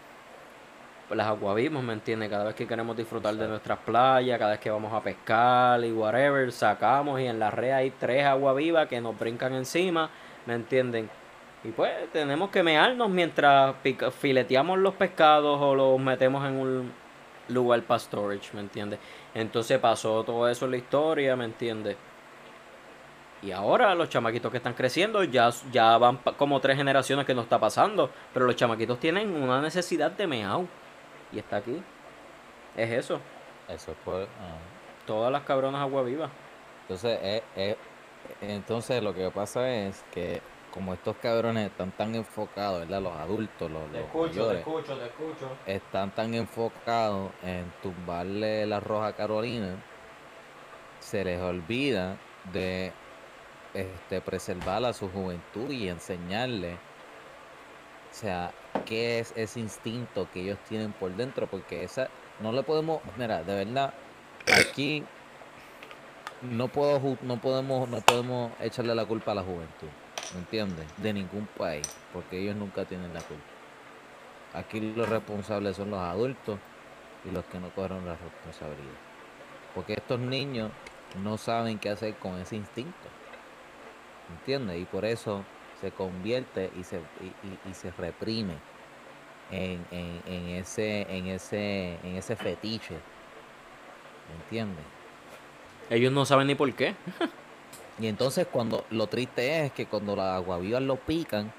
las 1.10 1.28
aguavimos, 1.28 1.84
¿me 1.84 1.94
entiendes? 1.94 2.30
Cada 2.30 2.46
vez 2.46 2.56
que 2.56 2.68
queremos 2.68 2.98
disfrutar 2.98 3.36
de 3.36 3.48
nuestras 3.48 3.80
playas, 3.80 4.38
cada 4.38 4.52
vez 4.52 4.60
que 4.60 4.70
vamos 4.70 4.94
a 4.94 5.02
pescar 5.02 5.84
y 5.84 5.92
whatever, 5.92 6.52
sacamos 6.52 7.20
y 7.22 7.26
en 7.28 7.40
la 7.40 7.50
red 7.50 7.72
hay 7.72 7.92
tres 7.92 8.26
aguavivas 8.26 8.88
que 8.88 9.00
nos 9.00 9.18
brincan 9.18 9.54
encima, 9.54 10.10
¿me 10.46 10.56
entienden? 10.56 11.10
Y 11.64 11.70
pues 11.70 11.92
tenemos 12.12 12.50
que 12.50 12.62
mearnos 12.62 13.10
mientras 13.10 13.76
fileteamos 14.20 14.78
los 14.80 14.94
pescados 14.96 15.60
o 15.62 15.76
los 15.76 16.00
metemos 16.00 16.46
en 16.46 16.56
un, 16.56 16.92
lugar 17.50 17.82
para 17.84 18.00
storage, 18.00 18.54
¿me 18.54 18.62
entiendes? 18.62 19.00
Entonces 19.34 19.80
pasó 19.80 20.24
todo 20.24 20.48
eso 20.50 20.66
en 20.66 20.72
la 20.72 20.78
historia, 20.78 21.36
¿me 21.36 21.46
entiendes? 21.46 21.96
Y 23.42 23.52
ahora 23.52 23.94
los 23.94 24.10
chamaquitos 24.10 24.52
que 24.52 24.58
están 24.58 24.74
creciendo 24.74 25.24
ya, 25.24 25.50
ya 25.72 25.98
van 25.98 26.18
como 26.38 26.60
tres 26.60 26.76
generaciones 26.78 27.26
que 27.26 27.36
no 27.36 27.42
está 27.42 27.60
pasando. 27.60 28.10
Pero 28.34 28.46
los 28.46 28.56
chamaquitos 28.56 29.00
tienen 29.00 29.34
una 29.36 29.62
necesidad 29.62 30.12
de 30.12 30.28
meao. 30.28 30.66
Y 31.32 31.40
está 31.40 31.58
aquí. 31.58 31.82
Es 32.76 32.92
eso. 32.92 33.20
Eso 33.68 33.92
es 33.92 33.98
por... 34.04 34.24
ah. 34.24 34.58
Todas 35.06 35.32
las 35.32 35.44
cabronas 35.44 35.82
agua 35.82 36.04
viva. 36.04 36.30
Entonces, 36.82 37.20
eh, 37.22 37.44
eh, 37.56 37.78
entonces 38.42 39.02
lo 39.02 39.14
que 39.14 39.30
pasa 39.32 39.70
es 39.70 40.04
que 40.12 40.42
como 40.74 40.94
estos 40.94 41.16
cabrones 41.18 41.68
están 41.70 41.92
tan 41.92 42.14
enfocados, 42.14 42.82
¿verdad? 42.82 43.02
Los 43.02 43.16
adultos, 43.16 43.72
los, 43.72 43.82
los 43.92 44.14
mayores, 44.14 44.60
escucho, 44.60 44.96
te 44.96 45.06
escucho. 45.06 45.50
están 45.66 46.12
tan 46.12 46.34
enfocados 46.34 47.32
en 47.44 47.72
tumbarle 47.82 48.66
la 48.68 48.80
roja 48.80 49.08
a 49.08 49.14
Carolina, 49.14 49.76
se 51.00 51.24
les 51.24 51.42
olvida 51.42 52.18
de 52.52 52.92
este, 53.74 54.22
preservar 54.22 54.84
a 54.86 54.94
su 54.94 55.10
juventud 55.10 55.70
y 55.70 55.90
enseñarle, 55.90 56.74
o 56.74 58.14
sea, 58.14 58.52
qué 58.86 59.20
es 59.20 59.34
ese 59.36 59.60
instinto 59.60 60.28
que 60.32 60.42
ellos 60.42 60.58
tienen 60.68 60.94
por 60.94 61.16
dentro, 61.16 61.48
porque 61.48 61.84
esa 61.84 62.10
no 62.40 62.52
le 62.52 62.64
podemos, 62.64 63.02
mira, 63.18 63.44
de 63.44 63.66
verdad, 63.66 63.94
aquí 64.54 65.04
no 66.42 66.68
puedo 66.68 67.18
no 67.24 67.42
podemos 67.42 67.90
no 67.90 68.00
podemos 68.02 68.52
echarle 68.60 68.94
la 68.94 69.06
culpa 69.06 69.32
a 69.32 69.36
la 69.36 69.44
juventud, 69.44 69.90
¿me 70.34 70.40
entiendes? 70.40 70.86
De 70.98 71.14
ningún 71.14 71.48
país, 71.58 71.88
porque 72.14 72.40
ellos 72.40 72.56
nunca 72.56 72.86
tienen 72.86 73.14
la 73.14 73.22
culpa. 73.22 73.44
Aquí 74.54 74.80
los 74.80 75.10
responsables 75.10 75.76
son 75.76 75.92
los 75.92 76.00
adultos 76.00 76.60
y 77.26 77.32
los 77.32 77.46
que 77.46 77.60
no 77.60 77.70
cogieron 77.70 78.06
la 78.06 78.16
responsabilidad. 78.16 78.98
Porque 79.76 79.94
estos 79.94 80.20
niños 80.20 80.72
no 81.24 81.38
saben 81.38 81.78
qué 81.78 81.90
hacer 81.90 82.16
con 82.16 82.40
ese 82.40 82.56
instinto. 82.56 83.17
¿Me 84.30 84.36
entiendes? 84.36 84.80
Y 84.82 84.86
por 84.86 85.06
eso 85.06 85.44
se 85.82 85.92
convierte 85.92 86.72
y 86.80 86.84
se, 86.84 86.98
y, 86.98 87.48
y- 87.48 87.70
y 87.72 87.74
se 87.74 87.92
reprime 87.92 88.54
en, 89.52 89.86
en- 89.92 90.22
en 90.26 90.48
ese, 90.56 91.02
en 91.10 91.28
ese, 91.28 91.98
en 92.04 92.16
ese 92.18 92.36
fetiche. 92.36 92.96
¿Me 94.30 94.44
entiendes? 94.44 94.84
Ellos 95.90 96.12
no 96.12 96.26
saben 96.26 96.48
ni 96.48 96.56
por 96.56 96.72
qué. 96.74 96.96
Y 98.00 98.08
entonces 98.08 98.46
cuando 98.52 98.86
lo 98.92 99.08
triste 99.08 99.66
es 99.66 99.72
que 99.72 99.86
cuando 99.86 100.16
las 100.16 100.36
aguavivas 100.36 100.82
lo 100.82 100.98
pican, 100.98 101.52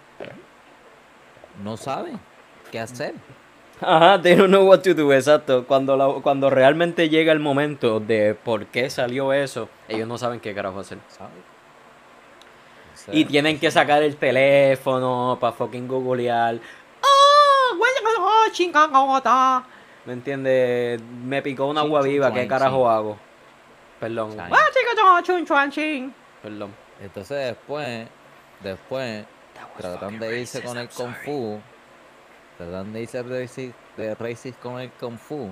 no 1.65 1.77
saben 1.77 2.19
qué 2.71 2.79
hacer. 2.81 3.15
Ajá, 3.81 4.21
they 4.21 4.35
don't 4.35 4.49
know 4.51 4.67
what 4.69 4.81
to 4.83 4.93
do, 4.93 5.13
exacto. 5.13 5.65
Cuando, 5.67 5.97
la- 5.97 6.21
cuando 6.23 6.51
realmente 6.51 7.09
llega 7.09 7.33
el 7.33 7.39
momento 7.41 8.01
de 8.01 8.35
por 8.35 8.67
qué 8.67 8.91
salió 8.91 9.33
eso, 9.33 9.69
ellos 9.89 10.07
no 10.09 10.19
saben 10.19 10.41
qué 10.41 10.55
carajo 10.55 10.81
hacer. 10.81 10.99
¿sabes? 11.09 11.33
Y 13.13 13.25
tienen 13.25 13.59
que 13.59 13.71
sacar 13.71 14.03
el 14.03 14.17
teléfono 14.17 15.39
para 15.41 15.53
fucking 15.53 15.89
googlear. 15.89 16.59
¡Ah! 17.03 17.77
huele, 17.79 18.53
chingada! 18.53 19.65
¿Me 20.05 20.13
entiendes? 20.13 21.01
Me 21.03 21.43
picó 21.43 21.67
una 21.67 21.83
agua 21.83 22.03
viva, 22.03 22.33
¿qué 22.33 22.47
carajo 22.47 22.89
hago? 22.89 23.19
Perdón. 24.01 24.37
¡Ah! 24.39 24.65
Perdón. 26.43 26.75
Entonces 27.01 27.47
después, 27.47 28.09
después, 28.63 29.25
tratan 29.77 30.19
de 30.19 30.41
irse 30.41 30.63
con 30.63 30.79
el 30.79 30.89
Kung 30.89 31.15
Fu, 31.25 31.61
tratan 32.57 32.93
de 32.93 33.03
irse 33.03 33.23
de 33.97 34.15
racist 34.15 34.59
con 34.61 34.81
el 34.81 34.91
Kung 34.93 35.19
Fu, 35.19 35.51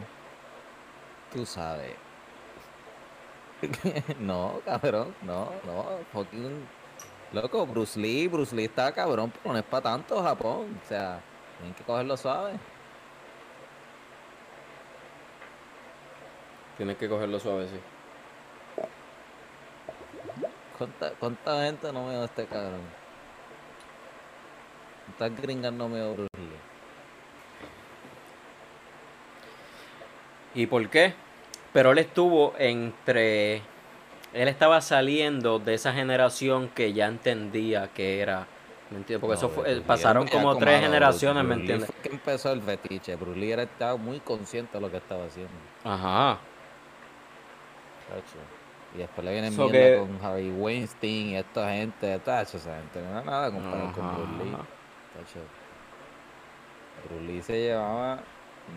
tú 1.33 1.47
sabes. 1.47 1.95
no, 4.21 4.61
cabrón, 4.65 5.15
no, 5.23 5.51
no, 5.65 5.85
fucking 6.13 6.67
loco, 7.33 7.67
Bruce 7.67 7.99
Lee, 7.99 8.29
Bruce 8.29 8.55
Lee 8.55 8.65
está 8.65 8.93
cabrón, 8.93 9.33
pero 9.33 9.53
no 9.53 9.59
es 9.59 9.65
para 9.65 9.83
tanto 9.83 10.23
Japón, 10.23 10.79
o 10.83 10.89
sea, 10.89 11.21
tienen 11.59 11.75
que 11.75 11.85
cogerlo 11.85 12.17
suave. 12.17 12.59
Tienes 16.77 16.97
que 16.97 17.09
cogerlo 17.09 17.41
suave, 17.41 17.69
sí. 17.69 17.81
¿Cuánta, 20.77 21.11
cuánta 21.13 21.65
gente 21.65 21.91
no 21.91 22.07
veo 22.07 22.23
a 22.23 22.25
este 22.27 22.45
cabrón? 22.47 22.83
¿Cuántas 25.07 25.43
gringas 25.43 25.73
no 25.73 25.89
veo 25.89 26.11
a 26.11 26.13
Bruce 26.13 26.39
Lee? 26.39 26.61
¿Y 30.63 30.67
por 30.67 30.87
qué? 30.91 31.15
Pero 31.73 31.93
él 31.93 31.99
estuvo 31.99 32.55
entre... 32.59 33.63
Él 34.33 34.49
estaba 34.49 34.81
saliendo 34.81 35.59
de 35.59 35.75
esa 35.75 35.93
generación 35.93 36.69
que 36.69 36.93
ya 36.93 37.07
entendía 37.07 37.89
que 37.89 38.21
era... 38.21 38.47
¿Me 38.91 38.99
entiendes? 38.99 39.21
Porque 39.21 39.35
eso 39.37 39.49
fue, 39.49 39.73
eh, 39.73 39.83
pasaron 39.85 40.29
como 40.29 40.57
tres 40.59 40.81
generaciones, 40.81 41.43
¿me 41.43 41.57
Bruce 41.57 41.61
entiendes? 41.63 41.91
fue 41.91 42.03
que 42.03 42.09
empezó 42.15 42.53
el 42.53 42.63
fetiche. 42.63 43.17
Bruce 43.17 43.39
Lee 43.41 43.51
era, 43.51 43.63
estaba 43.65 43.97
muy 43.97 44.21
consciente 44.21 44.75
de 44.75 44.81
lo 44.81 44.91
que 44.91 44.99
estaba 44.99 45.25
haciendo. 45.25 45.53
Ajá. 45.83 46.39
Y 48.95 48.99
después 48.99 49.25
le 49.25 49.33
vienen 49.33 49.53
So 49.53 49.69
que- 49.69 49.99
con 49.99 50.25
Harvey 50.25 50.51
Weinstein 50.51 51.31
y 51.31 51.37
esta 51.37 51.71
gente, 51.73 52.19
tacho, 52.21 52.57
esa 52.59 52.77
gente 52.77 53.03
no 53.03 53.11
era 53.11 53.23
nada 53.23 53.51
comparado 53.51 53.93
con. 53.93 54.15
Bruce 54.15 54.45
Lee. 54.45 54.51
tacho. 54.53 55.41
Bruce 57.09 57.25
Lee 57.25 57.43
se 57.43 57.61
llevaba 57.61 58.21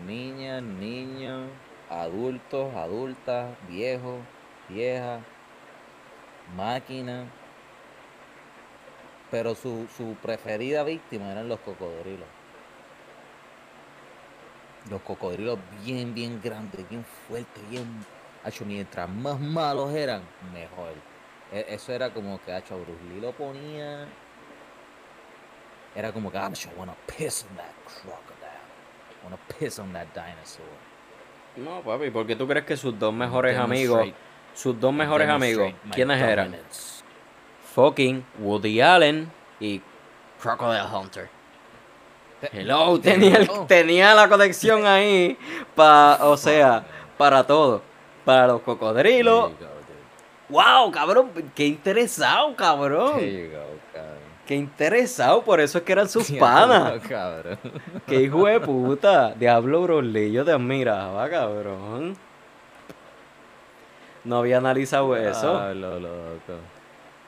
niñas, 0.06 0.62
niños, 0.62 1.48
adultos, 1.88 2.74
adultas, 2.74 3.50
viejos, 3.68 4.18
viejas, 4.68 5.20
máquinas. 6.56 7.26
Pero 9.30 9.54
su, 9.54 9.86
su 9.96 10.16
preferida 10.20 10.82
víctima 10.82 11.30
eran 11.30 11.48
los 11.48 11.60
cocodrilos. 11.60 12.26
Los 14.90 15.00
cocodrilos 15.02 15.58
bien, 15.84 16.14
bien 16.14 16.40
grandes, 16.42 16.88
bien 16.88 17.04
fuertes, 17.28 17.68
bien... 17.70 17.86
Hacho, 18.42 18.64
mientras 18.64 19.08
más 19.08 19.38
malos 19.38 19.92
eran, 19.94 20.22
mejor. 20.52 20.94
E- 21.52 21.66
Eso 21.68 21.92
era 21.92 22.10
como 22.10 22.40
que, 22.42 22.52
hacho, 22.52 22.76
Bruce 22.78 23.04
Lee 23.04 23.20
lo 23.20 23.32
ponía... 23.32 24.08
Era 25.94 26.12
como 26.12 26.32
que, 26.32 26.38
hacho, 26.38 26.70
wanna 26.76 26.94
piss 27.06 27.44
on 27.48 27.56
that 27.56 27.72
crocodile. 27.84 28.50
Wanna 29.22 29.38
piss 29.58 29.78
on 29.78 29.92
that 29.92 30.06
dinosaur. 30.14 30.66
No, 31.56 31.82
papi, 31.82 32.10
¿por 32.10 32.26
qué 32.26 32.34
tú 32.34 32.46
crees 32.48 32.64
que 32.64 32.76
sus 32.76 32.98
dos 32.98 33.12
mejores 33.12 33.58
amigos, 33.58 34.08
sus 34.54 34.78
dos 34.78 34.92
mejores 34.92 35.28
amigos, 35.28 35.72
quiénes 35.92 36.20
eran? 36.22 36.56
Fucking 37.74 38.24
Woody 38.40 38.80
Allen 38.80 39.30
y 39.60 39.80
Crocodile 40.42 40.82
Hunter. 40.92 41.28
Te- 42.40 42.60
Hello, 42.60 42.98
te 42.98 43.12
tenía, 43.12 43.36
el- 43.36 43.46
digo, 43.46 43.64
tenía 43.68 44.14
la 44.14 44.28
conexión 44.28 44.86
ahí 44.86 45.36
para, 45.74 46.24
o 46.26 46.36
sea, 46.36 46.84
para 47.18 47.44
todo. 47.46 47.82
Para 48.24 48.46
los 48.48 48.60
cocodrilos. 48.62 49.52
Wow, 50.48 50.90
cabrón, 50.90 51.30
qué 51.54 51.66
interesado, 51.66 52.54
cabrón. 52.56 53.18
Qué 54.46 54.56
interesado, 54.56 55.42
por 55.42 55.60
eso 55.60 55.78
es 55.78 55.84
que 55.84 55.92
eran 55.92 56.08
sus 56.08 56.28
panas. 56.40 57.00
Qué 58.06 58.22
hijo 58.22 58.46
de 58.46 58.58
puta. 58.58 59.32
Diablo 59.34 59.82
Broly, 59.82 60.32
yo 60.32 60.44
te 60.44 60.50
admiraba, 60.50 61.28
cabrón. 61.30 62.16
No 64.24 64.38
había 64.38 64.58
analizado 64.58 65.16
eso. 65.16 65.52
Diablo, 65.52 65.98
loco. 66.00 66.58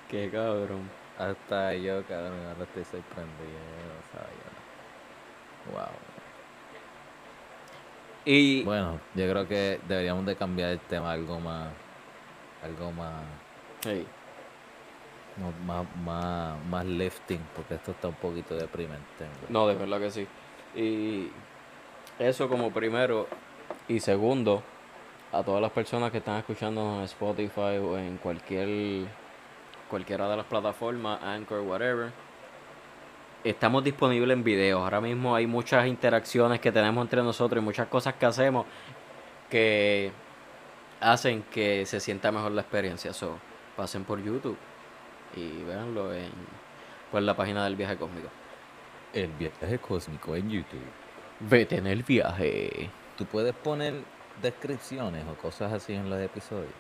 Qué 0.08 0.30
cabrón. 0.30 0.90
Hasta 1.18 1.74
yo, 1.74 2.02
cabrón, 2.06 2.38
ahora 2.48 2.64
estoy 2.64 2.84
sorprendido. 2.84 3.58
no 3.88 4.18
sabía. 4.18 4.52
Wow. 5.72 5.94
Y 8.24 8.62
Bueno, 8.64 9.00
yo 9.14 9.28
creo 9.28 9.48
que 9.48 9.80
deberíamos 9.88 10.24
de 10.26 10.36
cambiar 10.36 10.70
el 10.70 10.80
tema 10.80 11.10
a 11.10 11.12
algo 11.12 11.40
más, 11.40 11.68
algo 12.62 12.92
más, 12.92 13.22
Hey, 13.84 14.06
no, 15.36 15.50
más, 15.66 15.84
más, 16.04 16.64
más 16.66 16.84
lifting, 16.86 17.40
porque 17.56 17.74
esto 17.74 17.90
está 17.92 18.08
un 18.08 18.14
poquito 18.14 18.54
deprimente. 18.54 19.26
no, 19.48 19.66
de 19.66 19.74
verdad 19.74 19.98
que 19.98 20.10
sí. 20.10 20.26
Y 20.76 21.30
eso 22.18 22.48
como 22.48 22.70
primero. 22.70 23.26
Y 23.88 23.98
segundo, 24.00 24.62
a 25.32 25.42
todas 25.42 25.62
las 25.62 25.70
personas 25.70 26.10
que 26.10 26.18
están 26.18 26.38
escuchando 26.38 26.98
en 26.98 27.04
Spotify 27.04 27.78
o 27.82 27.98
en 27.98 28.18
cualquier 28.18 29.08
cualquiera 29.88 30.28
de 30.28 30.36
las 30.36 30.46
plataformas, 30.46 31.22
Anchor, 31.22 31.60
whatever. 31.60 32.10
Estamos 33.42 33.82
disponibles 33.82 34.36
en 34.36 34.44
video. 34.44 34.80
Ahora 34.80 35.00
mismo 35.00 35.34
hay 35.34 35.46
muchas 35.46 35.86
interacciones 35.86 36.60
que 36.60 36.70
tenemos 36.70 37.02
entre 37.02 37.22
nosotros 37.22 37.62
y 37.62 37.64
muchas 37.64 37.88
cosas 37.88 38.14
que 38.14 38.26
hacemos 38.26 38.66
que 39.50 40.12
hacen 41.00 41.42
que 41.50 41.84
se 41.86 41.98
sienta 41.98 42.30
mejor 42.30 42.52
la 42.52 42.62
experiencia. 42.62 43.12
So, 43.12 43.38
pasen 43.76 44.04
por 44.04 44.22
YouTube 44.22 44.56
y 45.34 45.62
véanlo 45.64 46.14
en 46.14 46.30
pues, 47.10 47.24
la 47.24 47.34
página 47.34 47.64
del 47.64 47.76
viaje 47.76 47.96
cósmico. 47.96 48.28
El 49.12 49.30
viaje 49.32 49.78
cósmico 49.78 50.36
en 50.36 50.50
YouTube. 50.50 50.80
Vete 51.40 51.76
en 51.76 51.86
el 51.86 52.02
viaje. 52.02 52.90
Tú 53.16 53.26
puedes 53.26 53.54
poner 53.54 53.94
descripciones 54.42 55.24
o 55.30 55.34
cosas 55.40 55.72
así 55.72 55.94
en 55.94 56.10
los 56.10 56.20
episodios? 56.20 56.72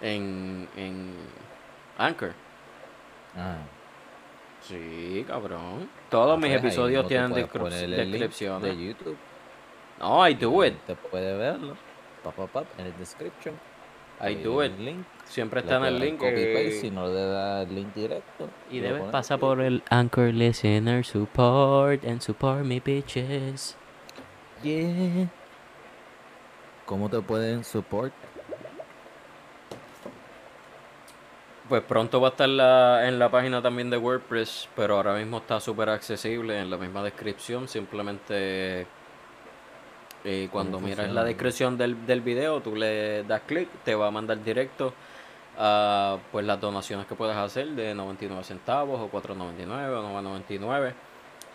En, 0.00 0.68
en 0.76 1.12
Anchor. 1.98 2.32
Ah, 3.36 3.56
Sí, 4.62 5.24
cabrón. 5.28 5.88
Todos 6.10 6.36
mis 6.38 6.48
pues 6.50 6.64
episodios 6.64 7.06
tienen 7.06 7.32
descripciones. 7.32 8.62
de 8.62 8.84
YouTube. 8.84 9.16
No, 10.00 10.28
I 10.28 10.34
do 10.34 10.64
it. 10.64 10.74
gente 10.86 10.96
puede 11.10 11.36
verlo. 11.36 11.76
En 12.78 12.86
el 12.86 12.96
description. 12.96 13.54
I 14.20 14.24
Ahí 14.24 14.34
do 14.42 14.64
it. 14.64 14.76
link. 14.78 15.04
Siempre 15.24 15.60
está 15.60 15.76
en 15.76 15.84
el 15.84 15.98
link. 16.00 16.18
Copy 16.18 16.30
paste 16.30 16.68
eh, 16.68 16.80
si 16.80 16.90
no 16.90 17.06
le 17.06 17.26
da 17.26 17.62
el 17.62 17.74
link 17.74 17.94
directo. 17.94 18.48
Y 18.70 18.80
debes 18.80 19.04
pasar 19.04 19.38
por 19.38 19.60
el 19.60 19.84
Anchor 19.88 20.32
Listener 20.34 21.04
Support 21.04 22.04
and 22.04 22.20
support 22.20 22.64
me 22.64 22.80
bitches. 22.80 23.76
Yeah. 24.64 25.28
¿Cómo 26.86 27.08
te 27.10 27.20
pueden 27.20 27.64
support? 27.64 28.12
Pues 31.68 31.82
pronto 31.82 32.20
va 32.20 32.28
a 32.28 32.30
estar 32.30 32.48
la- 32.48 33.08
en 33.08 33.18
la 33.18 33.28
página 33.28 33.60
también 33.60 33.90
de 33.90 33.96
WordPress, 33.96 34.68
pero 34.76 34.94
ahora 34.96 35.14
mismo 35.14 35.38
está 35.38 35.58
súper 35.60 35.88
accesible 35.90 36.60
en 36.60 36.70
la 36.70 36.76
misma 36.76 37.02
descripción. 37.02 37.66
Simplemente 37.66 38.86
eh, 40.24 40.48
cuando 40.52 40.78
¿Cómo 40.78 40.86
miras 40.88 41.08
la 41.10 41.24
descripción 41.24 41.76
del, 41.76 42.06
del 42.06 42.20
video, 42.20 42.60
tú 42.60 42.74
le 42.76 43.24
das 43.24 43.42
clic, 43.46 43.68
te 43.84 43.94
va 43.96 44.06
a 44.08 44.10
mandar 44.12 44.42
directo 44.42 44.92
a 45.58 46.18
pues 46.30 46.44
las 46.46 46.60
donaciones 46.60 47.06
que 47.06 47.14
puedes 47.14 47.36
hacer 47.36 47.68
de 47.68 47.94
99 47.94 48.44
centavos 48.44 49.00
o 49.00 49.10
4.99 49.10 49.88
o 49.88 50.20
9.99. 50.22 50.92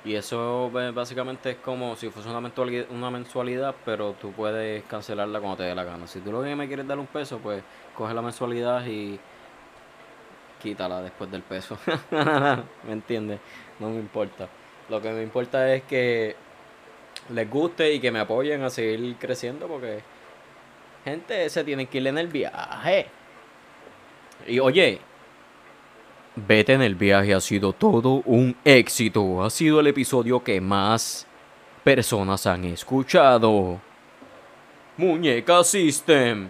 Y 0.03 0.15
eso 0.15 0.71
eh, 0.79 0.91
básicamente 0.91 1.51
es 1.51 1.57
como 1.57 1.95
si 1.95 2.09
fuese 2.09 2.29
una 2.29 2.41
mensualidad, 2.41 2.85
una 2.89 3.11
mensualidad, 3.11 3.75
pero 3.85 4.13
tú 4.13 4.31
puedes 4.31 4.83
cancelarla 4.85 5.39
cuando 5.39 5.57
te 5.57 5.63
dé 5.63 5.75
la 5.75 5.83
gana. 5.83 6.07
Si 6.07 6.19
tú 6.21 6.31
lo 6.31 6.41
que 6.41 6.55
me 6.55 6.67
quieres 6.67 6.87
dar 6.87 6.97
un 6.97 7.07
peso, 7.07 7.37
pues 7.37 7.63
coge 7.95 8.13
la 8.13 8.21
mensualidad 8.23 8.85
y 8.87 9.19
quítala 10.61 11.01
después 11.01 11.29
del 11.29 11.43
peso. 11.43 11.77
¿Me 12.11 12.93
entiendes? 12.93 13.39
No 13.79 13.89
me 13.89 13.99
importa. 13.99 14.47
Lo 14.89 14.99
que 15.01 15.11
me 15.11 15.21
importa 15.21 15.71
es 15.73 15.83
que 15.83 16.35
les 17.29 17.49
guste 17.49 17.93
y 17.93 17.99
que 17.99 18.11
me 18.11 18.19
apoyen 18.19 18.63
a 18.63 18.69
seguir 18.71 19.15
creciendo 19.17 19.67
porque 19.67 20.01
gente 21.05 21.47
se 21.49 21.63
tiene 21.63 21.85
que 21.85 21.99
ir 21.99 22.07
en 22.07 22.17
el 22.17 22.27
viaje. 22.27 23.05
Y 24.47 24.59
oye, 24.59 24.99
vete 26.35 26.73
en 26.73 26.81
el 26.81 26.95
viaje 26.95 27.33
ha 27.33 27.41
sido 27.41 27.73
todo 27.73 28.21
un 28.25 28.55
éxito. 28.65 29.43
Ha 29.43 29.49
sido 29.49 29.79
el 29.79 29.87
episodio 29.87 30.43
que 30.43 30.59
más 30.61 31.25
personas 31.83 32.45
han 32.47 32.65
escuchado. 32.65 33.79
Muñeca 34.97 35.63
System. 35.63 36.47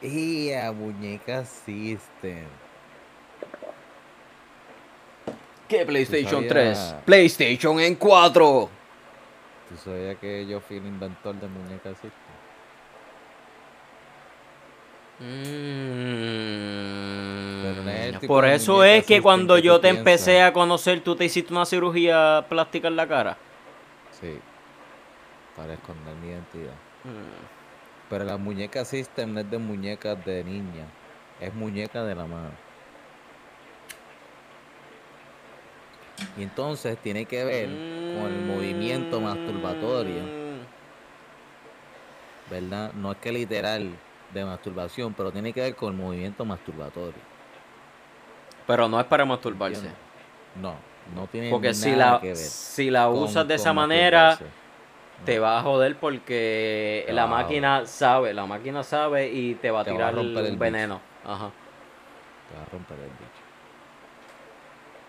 Y 0.00 0.52
a 0.52 0.72
muñeca 0.72 1.44
system. 1.44 2.44
¿Qué 5.68 5.86
PlayStation 5.86 6.48
sabías- 6.48 6.92
3? 6.94 7.04
PlayStation 7.04 7.78
en 7.80 7.94
4. 7.94 8.68
¿Tú 9.68 9.76
sabías 9.84 10.16
que 10.18 10.44
yo 10.46 10.60
fui 10.60 10.78
el 10.78 10.86
inventor 10.86 11.34
de 11.36 11.46
muñeca 11.46 11.90
system? 11.90 12.10
Mm, 15.20 17.31
Por 18.26 18.44
eso 18.44 18.84
es 18.84 19.04
que 19.04 19.20
cuando 19.20 19.58
yo 19.58 19.80
te 19.80 19.88
empecé 19.88 20.42
a 20.42 20.52
conocer, 20.52 21.00
tú 21.00 21.16
te 21.16 21.24
hiciste 21.24 21.52
una 21.52 21.64
cirugía 21.64 22.44
plástica 22.48 22.88
en 22.88 22.96
la 22.96 23.06
cara. 23.06 23.36
Sí. 24.20 24.38
Para 25.56 25.74
esconder 25.74 26.14
mi 26.16 26.28
identidad. 26.28 26.74
Mm. 27.04 28.08
Pero 28.08 28.24
la 28.24 28.36
muñeca 28.36 28.84
system 28.84 29.34
no 29.34 29.40
es 29.40 29.50
de 29.50 29.58
muñecas 29.58 30.24
de 30.24 30.44
niña. 30.44 30.86
Es 31.40 31.54
muñeca 31.54 32.04
de 32.04 32.14
la 32.14 32.26
mano. 32.26 32.50
Y 36.36 36.42
entonces 36.42 36.96
tiene 36.98 37.24
que 37.24 37.44
ver 37.44 37.68
con 37.68 38.32
el 38.32 38.44
movimiento 38.44 39.20
masturbatorio. 39.20 40.42
¿verdad? 42.52 42.92
No 42.92 43.12
es 43.12 43.18
que 43.18 43.32
literal 43.32 43.90
de 44.32 44.44
masturbación, 44.44 45.14
pero 45.14 45.32
tiene 45.32 45.52
que 45.52 45.60
ver 45.62 45.74
con 45.74 45.94
el 45.94 45.98
movimiento 45.98 46.44
masturbatorio. 46.44 47.31
Pero 48.66 48.88
no 48.88 48.98
es 49.00 49.06
para 49.06 49.24
masturbarse. 49.24 49.76
¿entiendes? 49.76 50.00
No, 50.60 50.74
no 51.14 51.26
tiene 51.26 51.50
Porque 51.50 51.74
si 51.74 51.90
nada 51.92 52.12
la, 52.14 52.20
que 52.20 52.28
ver. 52.28 52.36
si 52.36 52.90
la 52.90 53.06
con- 53.06 53.18
usas 53.22 53.46
de 53.48 53.54
esa 53.54 53.72
manera, 53.72 54.38
te 55.24 55.38
va 55.38 55.58
a 55.58 55.62
joder 55.62 55.96
porque 55.96 57.06
la 57.10 57.26
máquina 57.26 57.86
sabe, 57.86 58.34
la 58.34 58.46
máquina 58.46 58.82
sabe 58.82 59.28
y 59.30 59.54
te 59.54 59.70
va 59.70 59.80
a 59.80 59.84
Te 59.84 59.90
va 59.90 59.96
a 59.96 59.98
tirar 60.10 60.14
romper 60.14 60.44
el 60.44 60.50
bicho. 60.52 60.58
veneno. 60.60 61.00
Ajá. 61.24 61.50
Te 62.48 62.56
va 62.56 62.62
a 62.62 62.66
romper 62.72 62.98
el 62.98 63.04
bicho. 63.04 63.42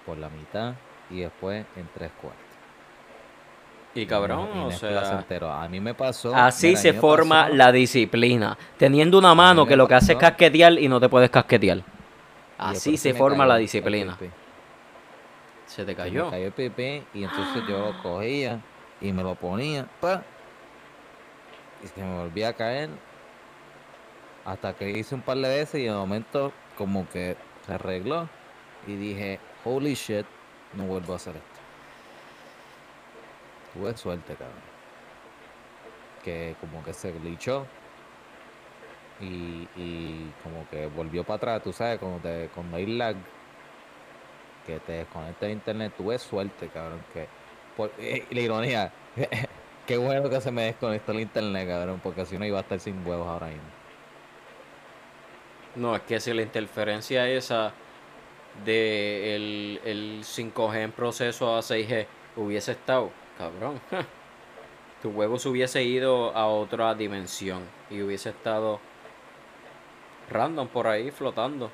Por 0.06 0.18
la 0.18 0.30
mitad 0.30 0.74
y 1.10 1.22
después 1.22 1.66
en 1.76 1.88
tres 1.94 2.12
cuartos. 2.22 2.42
Y 3.96 4.06
cabrón, 4.08 4.50
Y 4.56 4.60
o 4.66 4.72
sea. 4.72 5.24
A 5.64 5.68
mí 5.70 5.80
me 5.80 5.94
pasó. 5.94 6.34
así 6.36 6.70
mira, 6.70 6.80
se 6.80 6.94
forma 6.94 7.44
pasó- 7.44 7.56
la 7.56 7.72
disciplina. 7.72 8.58
Teniendo 8.78 9.20
una 9.20 9.36
mano 9.36 9.66
que 9.68 9.76
lo 9.76 9.88
que 9.88 9.94
hace 9.94 10.14
es 10.14 10.18
casquetear 10.18 10.74
y 10.80 10.88
no 10.88 11.00
te 11.00 11.10
puedes 11.10 11.30
casquetear. 11.30 11.82
Así 12.64 12.98
se 12.98 13.14
forma 13.14 13.46
la 13.46 13.58
disciplina. 13.58 14.18
Se 14.18 14.28
te 14.28 14.32
Se 15.68 15.86
me 15.86 15.96
cayó. 15.96 16.30
cayó 16.30 16.46
el 16.48 16.52
pipí 16.52 17.04
y 17.14 17.24
entonces 17.24 17.64
yo 17.68 17.92
lo 17.92 18.04
cogía 18.04 18.62
y 19.02 19.12
me 19.12 19.24
lo 19.24 19.36
ponía. 19.36 19.88
pa, 20.00 20.24
y 21.84 21.88
se 21.88 22.02
me 22.02 22.20
volvía 22.20 22.50
a 22.50 22.54
caer. 22.54 22.90
Hasta 24.46 24.74
que 24.74 24.90
hice 24.90 25.16
un 25.16 25.22
par 25.22 25.38
de 25.38 25.48
veces 25.48 25.82
y 25.82 25.86
de 25.86 25.92
momento 25.92 26.52
como 26.78 27.08
que 27.10 27.38
se 27.66 27.74
arregló. 27.74 28.28
Y 28.88 28.96
dije, 28.96 29.40
holy 29.64 29.94
shit, 29.94 30.26
no 30.74 30.86
vuelvo 30.86 31.14
a 31.14 31.16
hacer 31.16 31.36
esto. 31.36 31.48
Tuve 33.74 33.96
suerte, 33.98 34.36
cabrón. 34.36 34.58
Que 36.24 36.56
como 36.60 36.84
que 36.84 36.94
se 36.94 37.12
glitchó. 37.12 37.66
Y, 39.24 40.32
como 40.44 40.68
que 40.70 40.88
volvió 40.88 41.24
para 41.24 41.38
atrás, 41.38 41.64
tú 41.64 41.74
sabes, 41.74 42.00
cuando, 42.00 42.20
te, 42.20 42.50
cuando 42.54 42.78
hay 42.78 42.86
lag, 42.86 43.16
que 44.66 44.80
te 44.80 44.94
desconecta 44.94 45.46
de 45.46 45.52
internet, 45.52 45.94
tuve 45.98 46.18
suerte, 46.20 46.68
cabrón. 46.70 47.02
Que, 47.14 47.28
eh, 48.00 48.26
la 48.30 48.40
ironía, 48.42 48.94
qué 49.88 49.98
bueno 49.98 50.30
que 50.30 50.42
se 50.42 50.52
me 50.52 50.64
desconectó 50.64 51.12
el 51.12 51.22
internet, 51.22 51.68
cabrón, 51.68 52.00
porque 52.04 52.26
si 52.26 52.38
no 52.38 52.46
iba 52.46 52.60
a 52.60 52.62
estar 52.62 52.80
sin 52.80 53.06
huevos 53.06 53.28
ahora 53.28 53.48
mismo. 53.48 53.64
No, 55.76 55.96
es 55.96 56.04
que 56.04 56.20
si 56.20 56.34
la 56.34 56.44
interferencia 56.44 57.28
esa 57.28 57.74
de 58.64 59.36
el, 59.36 59.82
el 59.84 60.20
5G 60.24 60.84
en 60.84 60.92
proceso 60.92 61.56
a 61.56 61.62
6G 61.62 62.06
hubiese 62.36 62.74
estado, 62.74 63.12
cabrón, 63.38 63.82
tu 65.02 65.10
huevo 65.10 65.40
se 65.40 65.50
hubiese 65.50 65.84
ido 65.84 66.36
a 66.38 66.46
otra 66.46 66.94
dimensión 66.94 67.64
y 67.90 68.02
hubiese 68.02 68.30
estado 68.30 68.80
random 70.34 70.68
por 70.68 70.88
ahí 70.88 71.12
flotando. 71.12 71.70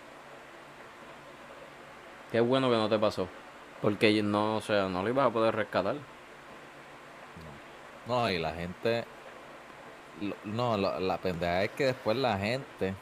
Qué 2.31 2.39
bueno 2.39 2.69
que 2.69 2.75
no 2.75 2.89
te 2.89 2.99
pasó. 2.99 3.27
Porque 3.81 4.21
no, 4.21 4.57
o 4.57 4.61
sea, 4.61 4.87
no 4.89 5.01
lo 5.03 5.09
ibas 5.09 5.27
a 5.27 5.33
poder 5.33 5.55
rescatar. 5.55 5.95
No, 8.07 8.29
y 8.29 8.37
la 8.37 8.53
gente. 8.53 9.05
No, 10.43 10.77
lo- 10.77 10.99
la 10.99 11.17
pendeja 11.17 11.63
es 11.63 11.71
que 11.71 11.85
después 11.85 12.17
la 12.17 12.37
gente 12.37 12.93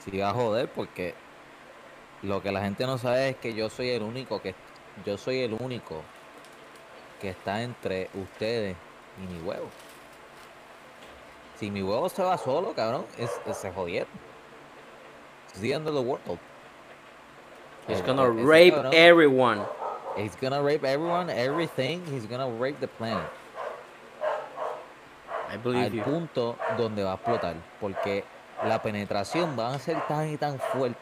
se 0.00 0.16
iba 0.16 0.30
a 0.30 0.34
joder 0.34 0.68
porque 0.68 1.14
lo 2.22 2.42
que 2.42 2.50
la 2.52 2.62
gente 2.62 2.84
no 2.86 2.98
sabe 2.98 3.30
es 3.30 3.36
que 3.36 3.54
yo 3.54 3.70
soy 3.70 3.90
el 3.90 4.02
único 4.02 4.42
que 4.42 4.54
yo 5.06 5.16
soy 5.16 5.40
el 5.40 5.54
único 5.54 6.02
que 7.20 7.28
está 7.30 7.62
entre 7.62 8.10
ustedes 8.14 8.76
y 9.22 9.32
mi 9.32 9.40
huevo. 9.42 9.68
Si 11.58 11.70
mi 11.70 11.82
huevo 11.82 12.08
se 12.08 12.22
va 12.22 12.38
solo, 12.38 12.72
cabrón, 12.74 13.06
es, 13.18 13.30
es- 13.46 13.56
se 13.58 13.70
jodieron. 13.70 14.08
It's 15.50 15.60
the 15.60 15.74
end 15.74 15.88
of 15.88 15.94
the 15.94 16.02
world. 16.02 16.38
He's 17.88 18.00
gonna 18.02 18.30
ese 18.30 18.44
rape 18.46 18.74
everyone. 18.92 19.66
He's 20.16 20.36
gonna 20.36 20.62
rape 20.62 20.84
everyone, 20.84 21.28
everything. 21.28 22.04
He's 22.06 22.26
gonna 22.26 22.48
rape 22.48 22.78
the 22.78 22.86
planet. 22.86 23.28
I 25.48 25.56
believe 25.56 25.86
al 25.86 25.92
you. 25.92 26.02
punto 26.04 26.56
donde 26.78 27.02
va 27.02 27.12
a 27.12 27.14
explotar. 27.16 27.56
Porque 27.80 28.24
la 28.64 28.80
penetración 28.80 29.58
va 29.58 29.74
a 29.74 29.78
ser 29.80 30.00
tan 30.06 30.28
y 30.28 30.36
tan 30.36 30.60
fuerte 30.60 31.00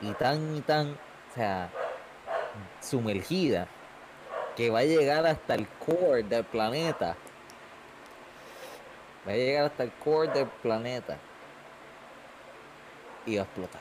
y 0.00 0.12
tan 0.12 0.56
y 0.56 0.60
tan, 0.60 0.92
o 0.92 1.34
sea, 1.34 1.68
sumergida 2.80 3.66
que 4.54 4.70
va 4.70 4.80
a 4.80 4.84
llegar 4.84 5.26
hasta 5.26 5.54
el 5.54 5.66
core 5.84 6.22
del 6.22 6.44
planeta. 6.44 7.16
Va 9.26 9.32
a 9.32 9.36
llegar 9.36 9.64
hasta 9.64 9.82
el 9.82 9.92
core 9.92 10.28
del 10.28 10.46
planeta 10.62 11.18
y 13.26 13.36
va 13.36 13.42
a 13.42 13.44
explotar. 13.44 13.80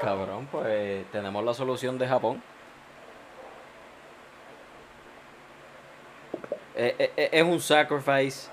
Cabrón, 0.00 0.46
pues 0.50 1.10
tenemos 1.10 1.42
la 1.44 1.54
solución 1.54 1.98
de 1.98 2.06
Japón. 2.06 2.42
Eh, 6.74 6.94
eh, 6.98 7.12
eh, 7.16 7.28
es 7.32 7.42
un 7.42 7.60
sacrifice 7.60 8.50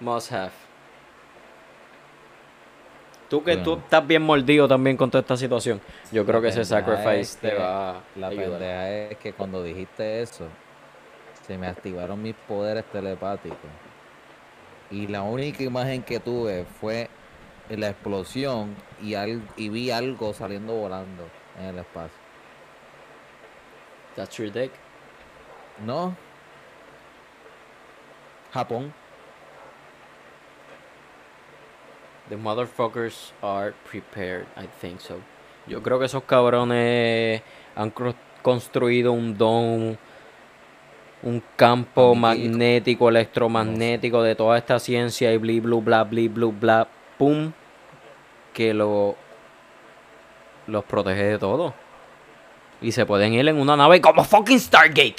must 0.00 0.32
have. 0.32 0.52
Tú 3.28 3.42
que 3.42 3.56
tú 3.56 3.74
estás 3.74 4.06
bien 4.06 4.22
mordido 4.22 4.68
también 4.68 4.96
con 4.96 5.10
toda 5.10 5.20
esta 5.20 5.36
situación. 5.36 5.80
Yo 6.12 6.24
creo 6.24 6.40
que 6.40 6.48
ese 6.48 6.64
sacrifice 6.64 7.20
es 7.20 7.36
te 7.36 7.54
va 7.54 8.00
La 8.16 8.28
pendeja 8.30 8.90
es 8.90 9.18
que 9.18 9.32
cuando 9.32 9.62
dijiste 9.62 10.22
eso, 10.22 10.46
se 11.46 11.58
me 11.58 11.66
activaron 11.66 12.22
mis 12.22 12.34
poderes 12.34 12.84
telepáticos. 12.86 13.58
Y 14.90 15.08
la 15.08 15.22
única 15.22 15.62
imagen 15.62 16.02
que 16.02 16.20
tuve 16.20 16.64
fue 16.80 17.10
la 17.70 17.88
explosión 17.90 18.74
y, 19.02 19.14
al- 19.14 19.42
y 19.56 19.68
vi 19.68 19.90
algo 19.90 20.32
saliendo 20.34 20.74
volando 20.74 21.28
en 21.58 21.66
el 21.66 21.78
espacio. 21.78 22.18
That's 24.16 24.36
your 24.36 24.50
dick. 24.52 24.70
¿No? 25.84 26.14
Japón. 28.52 28.92
The 32.28 32.36
motherfuckers 32.36 33.32
are 33.42 33.74
prepared, 33.90 34.46
I 34.56 34.66
think 34.80 35.00
so. 35.00 35.16
Yo 35.66 35.82
creo 35.82 35.98
que 35.98 36.06
esos 36.06 36.22
cabrones 36.24 37.42
han 37.74 37.92
construido 38.42 39.12
un 39.12 39.36
don, 39.36 39.98
un 41.22 41.42
campo 41.56 42.14
magnético, 42.14 43.08
electromagnético 43.08 44.22
de 44.22 44.34
toda 44.36 44.56
esta 44.58 44.78
ciencia 44.78 45.32
y 45.32 45.38
bli 45.38 45.60
blu 45.60 45.80
bla 45.82 46.04
bli 46.04 46.28
blu 46.28 46.52
bla 46.52 46.86
pum 47.18 47.52
que 48.52 48.74
lo 48.74 49.16
los 50.66 50.84
protege 50.84 51.24
de 51.24 51.38
todo. 51.38 51.74
Y 52.80 52.92
se 52.92 53.06
pueden 53.06 53.34
ir 53.34 53.48
en 53.48 53.58
una 53.58 53.76
nave 53.76 54.00
como 54.00 54.24
fucking 54.24 54.60
Stargate. 54.60 55.16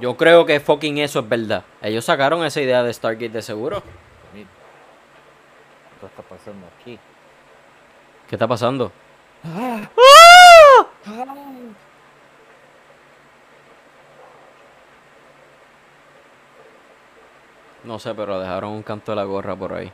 Yo 0.00 0.16
creo 0.16 0.44
que 0.44 0.60
fucking 0.60 0.98
eso 0.98 1.20
es 1.20 1.28
verdad. 1.28 1.64
Ellos 1.80 2.04
sacaron 2.04 2.44
esa 2.44 2.60
idea 2.60 2.82
de 2.82 2.92
Stargate 2.92 3.28
de 3.28 3.42
seguro. 3.42 3.82
¿Qué 6.00 6.06
está 6.06 6.22
pasando 6.22 6.66
aquí? 6.80 6.98
¿Qué 8.28 8.34
está 8.36 8.46
pasando? 8.46 8.92
No 17.84 17.98
sé, 17.98 18.14
pero 18.14 18.40
dejaron 18.40 18.72
un 18.72 18.82
canto 18.82 19.12
de 19.12 19.16
la 19.16 19.24
gorra 19.24 19.54
por 19.54 19.74
ahí. 19.74 19.92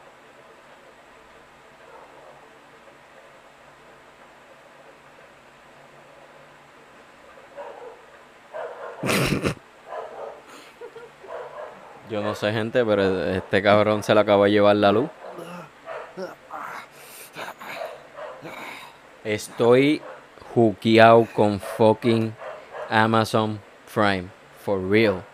Yo 12.10 12.22
no 12.22 12.34
sé, 12.36 12.52
gente, 12.52 12.84
pero 12.84 13.24
este 13.30 13.60
cabrón 13.62 14.04
se 14.04 14.14
le 14.14 14.20
acaba 14.20 14.44
de 14.44 14.52
llevar 14.52 14.76
la 14.76 14.92
luz. 14.92 15.10
Estoy 19.24 20.00
juqueado 20.54 21.26
con 21.34 21.58
fucking 21.60 22.34
Amazon 22.88 23.60
Prime. 23.92 24.28
For 24.64 24.80
real. 24.80 25.24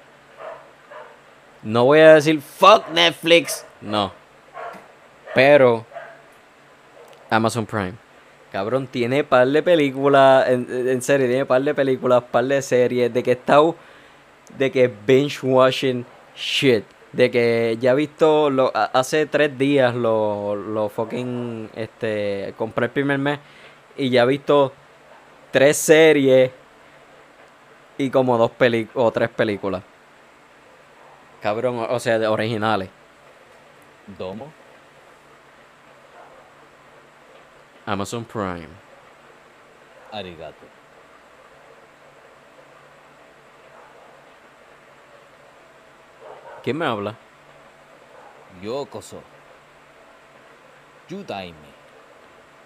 No 1.66 1.84
voy 1.84 1.98
a 1.98 2.14
decir 2.14 2.40
fuck 2.40 2.88
Netflix. 2.90 3.66
No. 3.80 4.12
Pero 5.34 5.84
Amazon 7.28 7.66
Prime. 7.66 7.94
Cabrón, 8.52 8.86
tiene 8.86 9.24
par 9.24 9.48
de 9.48 9.64
películas. 9.64 10.48
En, 10.48 10.68
en 10.70 11.02
serio, 11.02 11.26
tiene 11.26 11.44
par 11.44 11.60
de 11.62 11.74
películas, 11.74 12.22
par 12.30 12.44
de 12.44 12.62
series. 12.62 13.12
De 13.12 13.20
que 13.20 13.30
he 13.30 13.34
estado. 13.34 13.74
De 14.56 14.70
que 14.70 14.88
binge 15.04 15.40
watching 15.42 16.06
shit. 16.36 16.84
De 17.10 17.32
que 17.32 17.76
ya 17.80 17.90
he 17.90 17.94
visto. 17.96 18.48
Lo, 18.48 18.70
hace 18.72 19.26
tres 19.26 19.58
días 19.58 19.92
lo, 19.92 20.54
lo 20.54 20.88
fucking. 20.88 21.70
Este. 21.74 22.54
Compré 22.56 22.86
el 22.86 22.92
primer 22.92 23.18
mes. 23.18 23.40
Y 23.96 24.10
ya 24.10 24.22
he 24.22 24.26
visto 24.26 24.72
tres 25.50 25.76
series. 25.76 26.52
Y 27.98 28.08
como 28.08 28.38
dos 28.38 28.52
películas. 28.52 29.04
O 29.04 29.10
tres 29.10 29.30
películas. 29.30 29.82
Cabrón, 31.42 31.86
o 31.88 32.00
sea, 32.00 32.18
de 32.18 32.26
originales. 32.26 32.90
¿Domo? 34.18 34.52
Amazon 37.84 38.24
Prime. 38.24 38.68
Arigato. 40.12 40.66
¿Quién 46.62 46.78
me 46.78 46.86
habla? 46.86 47.14
Yo 48.60 48.86
coso. 48.86 49.22
Yudaime. 51.08 51.56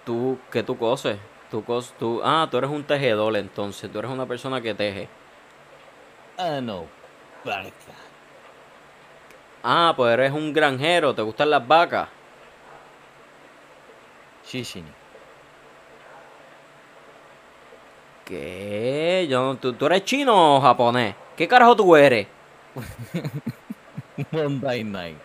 Tú, 0.06 0.38
¿qué 0.50 0.62
tú 0.62 0.78
coses? 0.78 1.18
Tú 1.50 1.64
cos, 1.64 1.92
tú, 1.98 2.22
ah, 2.24 2.48
tú 2.50 2.58
eres 2.58 2.70
un 2.70 2.84
tejedor 2.84 3.36
entonces, 3.36 3.90
tú 3.92 3.98
eres 3.98 4.10
una 4.10 4.24
persona 4.24 4.60
que 4.60 4.72
teje. 4.72 5.08
Ah, 6.38 6.60
no. 6.62 6.86
Barca. 7.44 7.92
Ah, 9.62 9.92
pues 9.96 10.12
eres 10.14 10.32
un 10.32 10.52
granjero, 10.52 11.14
¿te 11.14 11.22
gustan 11.22 11.50
las 11.50 11.66
vacas? 11.66 12.08
Shishini. 14.46 14.90
¿Qué? 18.24 19.26
Yo, 19.28 19.56
¿tú, 19.56 19.72
tú 19.74 19.86
eres 19.86 20.04
chino 20.04 20.56
o 20.56 20.60
japonés? 20.60 21.14
¿Qué 21.36 21.46
carajo 21.46 21.76
tú 21.76 21.96
eres? 21.96 22.26
Monday 24.30 24.84
Night. 24.84 25.18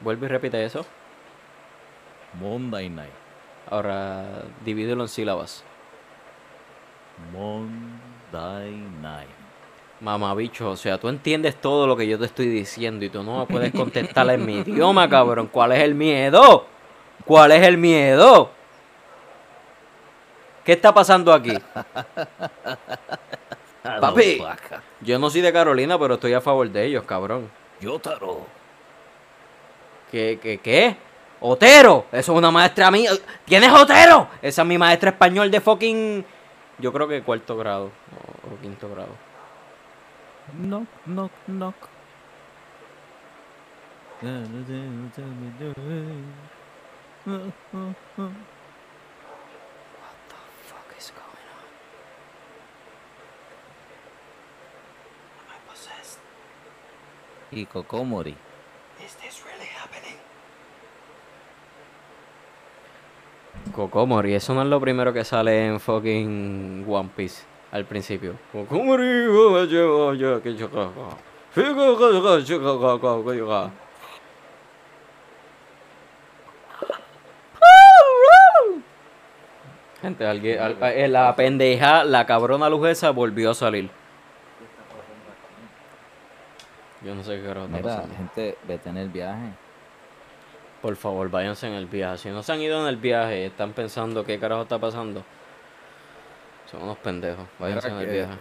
Vuelve 0.00 0.26
y 0.26 0.28
repite 0.28 0.64
eso. 0.64 0.86
Monday 2.40 2.88
Night. 2.88 3.12
Ahora, 3.68 4.44
divídelo 4.64 5.02
en 5.02 5.08
sílabas. 5.08 5.64
Monday 7.32 8.72
Night. 9.02 9.45
Mamabicho, 10.00 10.70
o 10.70 10.76
sea, 10.76 10.98
tú 10.98 11.08
entiendes 11.08 11.56
todo 11.56 11.86
lo 11.86 11.96
que 11.96 12.06
yo 12.06 12.18
te 12.18 12.26
estoy 12.26 12.48
diciendo 12.48 13.04
y 13.04 13.08
tú 13.08 13.22
no 13.22 13.38
me 13.40 13.46
puedes 13.46 13.72
contestar 13.72 14.28
en 14.30 14.44
mi 14.44 14.58
idioma, 14.58 15.08
cabrón. 15.08 15.48
¿Cuál 15.50 15.72
es 15.72 15.80
el 15.80 15.94
miedo? 15.94 16.66
¿Cuál 17.24 17.52
es 17.52 17.66
el 17.66 17.78
miedo? 17.78 18.50
¿Qué 20.64 20.72
está 20.72 20.92
pasando 20.92 21.32
aquí? 21.32 21.54
Papi. 24.00 24.38
Vaca. 24.38 24.82
Yo 25.00 25.18
no 25.18 25.30
soy 25.30 25.40
de 25.40 25.52
Carolina, 25.52 25.98
pero 25.98 26.14
estoy 26.14 26.34
a 26.34 26.40
favor 26.42 26.68
de 26.68 26.84
ellos, 26.84 27.04
cabrón. 27.04 27.50
Yotaro. 27.80 28.44
¿Qué, 30.10 30.38
qué, 30.42 30.58
qué? 30.58 30.96
¡Otero! 31.40 32.06
Eso 32.12 32.32
es 32.32 32.38
una 32.38 32.50
maestra 32.50 32.90
mía. 32.90 33.12
¿Tienes 33.44 33.70
Otero? 33.70 34.28
Esa 34.42 34.62
es 34.62 34.68
mi 34.68 34.76
maestra 34.76 35.10
español 35.10 35.50
de 35.50 35.60
fucking... 35.60 36.24
Yo 36.78 36.92
creo 36.92 37.08
que 37.08 37.22
cuarto 37.22 37.56
grado 37.56 37.86
o, 37.86 38.54
o 38.54 38.60
quinto 38.60 38.90
grado. 38.90 39.25
Knock, 40.54 40.86
knock, 41.06 41.32
knock. 41.48 41.74
What 44.22 44.52
the 50.28 50.38
fuck 50.62 50.94
is 50.96 51.10
going 51.10 51.48
on? 51.50 51.66
Am 55.36 55.48
I 55.50 55.58
possessed? 55.68 56.20
Y 57.50 57.66
Kokomori. 57.66 58.36
Is 59.04 59.16
this 59.16 59.42
really 59.44 59.66
happening? 59.66 60.16
Kokomori, 63.74 64.34
eso 64.34 64.54
no 64.54 64.62
es 64.62 64.68
lo 64.68 64.80
primero 64.80 65.12
que 65.12 65.24
sale 65.24 65.66
en 65.66 65.80
fucking 65.80 66.84
One 66.88 67.10
Piece 67.16 67.55
al 67.76 67.84
principio. 67.84 68.34
Gente, 80.02 80.26
alguien, 80.26 80.60
al- 80.60 80.76
eh, 80.82 81.08
la 81.08 81.34
pendeja, 81.34 82.04
la 82.04 82.26
cabrona 82.26 82.68
luz 82.68 82.88
esa 82.88 83.10
volvió 83.10 83.50
a 83.50 83.54
salir. 83.54 83.88
Yo 87.02 87.14
no 87.14 87.22
sé 87.22 87.36
qué 87.40 87.46
carajo 87.46 87.66
está 87.66 87.76
Mira, 87.78 87.94
pasando. 87.96 88.16
gente, 88.16 88.58
vete 88.66 88.88
en 88.90 88.96
el 88.98 89.08
viaje. 89.08 89.48
Por 90.82 90.96
favor, 90.96 91.30
váyanse 91.30 91.66
en 91.66 91.72
el 91.74 91.86
viaje. 91.86 92.18
Si 92.18 92.28
no 92.28 92.42
se 92.42 92.52
han 92.52 92.60
ido 92.60 92.80
en 92.82 92.88
el 92.88 92.96
viaje 92.96 93.40
y 93.40 93.44
están 93.44 93.72
pensando 93.72 94.24
qué 94.24 94.38
carajo 94.38 94.62
está 94.62 94.78
pasando, 94.78 95.24
son 96.76 96.84
unos 96.84 96.98
pendejos. 96.98 97.46
Váyanse 97.58 97.88
que, 97.88 98.04
viaje. 98.04 98.38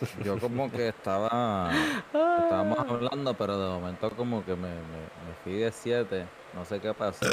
Yo 0.24 0.38
como 0.38 0.70
que 0.70 0.88
estaba... 0.88 1.70
Estábamos 2.06 2.78
hablando, 2.78 3.34
pero 3.34 3.58
de 3.58 3.68
momento 3.68 4.10
como 4.10 4.44
que 4.44 4.54
me, 4.54 4.68
me, 4.68 4.74
me 4.74 5.34
fui 5.42 5.54
de 5.54 5.72
7. 5.72 6.26
No 6.54 6.64
sé 6.64 6.80
qué 6.80 6.94
pasó. 6.94 7.26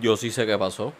Yo 0.00 0.16
sí 0.16 0.30
sé 0.30 0.46
qué 0.46 0.58
pasó. 0.58 0.92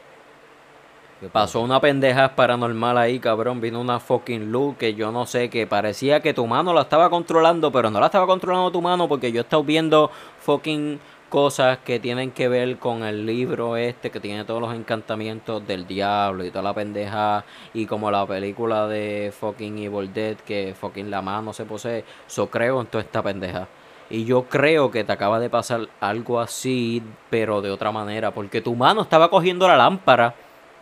¿Qué 1.20 1.28
Pasó 1.28 1.60
una 1.60 1.80
pendeja 1.80 2.34
paranormal 2.34 2.98
ahí, 2.98 3.18
cabrón. 3.18 3.60
Vino 3.60 3.80
una 3.80 4.00
fucking 4.00 4.52
luz 4.52 4.76
que 4.76 4.94
yo 4.94 5.12
no 5.12 5.26
sé, 5.26 5.48
que 5.48 5.66
parecía 5.66 6.20
que 6.20 6.34
tu 6.34 6.46
mano 6.46 6.74
la 6.74 6.82
estaba 6.82 7.08
controlando, 7.08 7.72
pero 7.72 7.90
no 7.90 8.00
la 8.00 8.06
estaba 8.06 8.26
controlando 8.26 8.70
tu 8.70 8.82
mano 8.82 9.08
porque 9.08 9.32
yo 9.32 9.40
estaba 9.40 9.62
viendo 9.62 10.10
fucking 10.40 11.00
cosas 11.28 11.78
que 11.78 11.98
tienen 11.98 12.30
que 12.30 12.48
ver 12.48 12.78
con 12.78 13.02
el 13.02 13.26
libro 13.26 13.76
este 13.76 14.10
que 14.10 14.20
tiene 14.20 14.44
todos 14.44 14.60
los 14.60 14.74
encantamientos 14.74 15.66
del 15.66 15.86
diablo 15.86 16.44
y 16.44 16.50
toda 16.50 16.62
la 16.62 16.74
pendeja 16.74 17.44
y 17.74 17.86
como 17.86 18.10
la 18.10 18.26
película 18.26 18.86
de 18.86 19.32
fucking 19.38 19.78
Evil 19.78 20.12
Dead 20.12 20.36
que 20.36 20.74
fucking 20.78 21.10
la 21.10 21.22
mano 21.22 21.52
se 21.52 21.64
posee. 21.64 22.04
So 22.26 22.48
creo 22.48 22.80
en 22.80 22.86
toda 22.86 23.02
esta 23.02 23.22
pendeja. 23.22 23.68
Y 24.08 24.24
yo 24.24 24.44
creo 24.44 24.90
que 24.90 25.02
te 25.02 25.12
acaba 25.12 25.40
de 25.40 25.50
pasar 25.50 25.88
algo 26.00 26.38
así, 26.38 27.02
pero 27.28 27.60
de 27.60 27.70
otra 27.70 27.90
manera, 27.90 28.30
porque 28.30 28.60
tu 28.60 28.76
mano 28.76 29.02
estaba 29.02 29.28
cogiendo 29.28 29.66
la 29.66 29.76
lámpara 29.76 30.34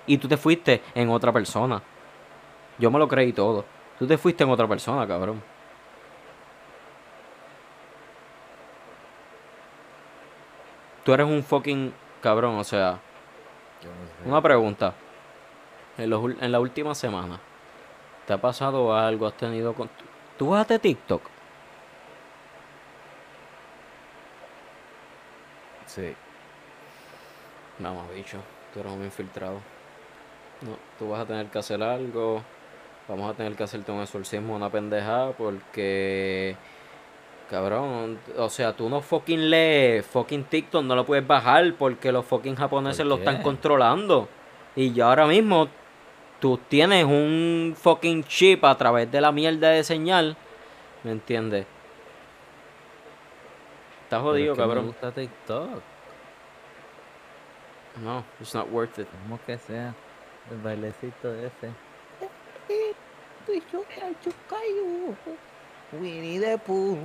y 0.07 0.19
tú 0.19 0.29
te 0.29 0.37
fuiste 0.37 0.83
en 0.95 1.09
otra 1.09 1.33
persona. 1.33 1.83
Yo 2.79 2.91
me 2.91 2.99
lo 2.99 3.09
creí 3.09 3.33
todo. 3.33 3.65
Tú 3.99 4.07
te 4.07 4.19
fuiste 4.19 4.45
en 4.45 4.51
otra 4.51 4.69
persona, 4.69 5.07
cabrón. 5.07 5.54
Tú 11.05 11.13
eres 11.13 11.27
un 11.27 11.43
fucking 11.45 11.93
cabrón, 12.23 12.57
o 12.57 12.65
sea. 12.65 12.99
Yo 13.83 13.91
no 13.91 14.07
sé. 14.07 14.29
Una 14.29 14.41
pregunta. 14.41 14.95
En, 15.99 16.11
los 16.11 16.25
en 16.41 16.51
la 16.51 16.59
última 16.59 16.95
semana, 16.95 17.39
¿te 18.27 18.33
ha 18.33 18.41
pasado 18.41 18.97
algo? 18.97 19.27
¿Has 19.27 19.35
tenido... 19.35 19.75
Con... 19.75 19.89
¿Tú 20.37 20.49
vas 20.49 20.69
a 20.69 20.79
TikTok? 20.79 21.23
Sí. 25.87 26.15
Vamos, 27.79 28.13
bicho. 28.13 28.39
Tú 28.73 28.81
eres 28.81 28.93
un 28.93 29.05
infiltrado. 29.05 29.61
No, 30.63 30.77
tú 30.99 31.11
vas 31.11 31.21
a 31.21 31.27
tener 31.27 31.47
que 31.47 31.59
hacer 31.59 31.83
algo. 31.83 32.43
Vamos 33.07 33.31
a 33.31 33.35
tener 33.35 33.55
que 33.55 33.63
hacerte 33.63 33.93
un 33.93 34.01
exorcismo, 34.01 34.57
una 34.57 34.71
pendejada, 34.71 35.33
porque. 35.33 36.57
Cabrón, 37.51 38.19
o 38.39 38.49
sea, 38.49 38.73
tú 38.73 38.89
no 38.89 39.01
fucking 39.01 39.51
lees 39.51 40.07
fucking 40.07 40.45
TikTok, 40.45 40.83
no 40.83 40.97
lo 40.97 41.05
puedes 41.05 41.27
bajar 41.27 41.75
porque 41.75 42.11
los 42.11 42.25
fucking 42.25 42.57
japoneses 42.57 43.01
¿Por 43.01 43.07
lo 43.07 43.15
están 43.17 43.43
controlando. 43.43 44.29
Y 44.75 44.93
ya 44.93 45.09
ahora 45.09 45.27
mismo 45.27 45.69
tú 46.41 46.59
tienes 46.69 47.05
un 47.05 47.75
fucking 47.77 48.25
chip 48.25 48.65
a 48.65 48.77
través 48.77 49.11
de 49.13 49.21
la 49.21 49.31
mierda 49.31 49.71
de 49.71 49.85
señal. 49.85 50.37
¿Me 51.03 51.13
entiendes? 51.13 51.67
Estás 54.05 54.21
Pero 54.21 54.23
jodido, 54.23 54.53
es 54.53 54.59
que 54.59 54.63
Me 54.63 54.69
cabrón. 54.69 54.87
gusta 54.87 55.13
TikTok. 55.13 55.83
No, 58.03 58.25
it's 58.41 58.55
not 58.55 58.69
worth 58.73 58.99
it. 58.99 59.07
Como 59.23 59.39
que 59.45 59.59
sea. 59.59 59.95
El 60.51 60.59
bailecito 60.59 61.33
ese. 61.35 61.71
Winnie 65.93 66.41
the 66.41 66.59
Pooh. 66.59 66.99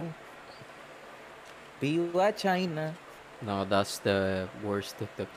Viva 1.80 2.34
China. 2.34 2.93
No, 3.41 3.65
that's 3.65 3.99
the 3.99 4.47
worst 4.63 4.97
TikTok. 4.97 5.27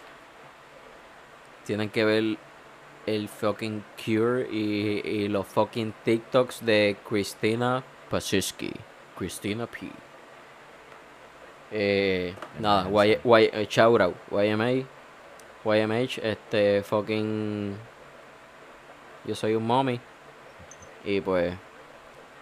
Tienen 1.64 1.90
que 1.90 2.05
ver 2.05 2.36
el 3.07 3.28
fucking 3.28 3.84
Cure 3.97 4.47
y, 4.51 5.03
y 5.05 5.28
los 5.28 5.47
fucking 5.47 5.95
TikToks 6.05 6.61
de 6.61 6.97
Christina 7.09 7.84
Pasiski. 8.11 8.72
Christina 9.16 9.66
P. 9.66 9.90
Eh, 11.70 12.34
nada, 12.59 12.88
y, 13.07 13.12
y, 13.12 13.51
eh, 13.53 13.66
shout 13.66 14.01
out, 14.01 14.14
YMA, 14.30 14.84
YMH, 15.64 16.18
este 16.22 16.82
fucking. 16.82 17.76
Yo 19.24 19.34
soy 19.34 19.55
un 19.55 19.66
mommy. 19.66 20.01
Y 21.05 21.20
pues, 21.20 21.55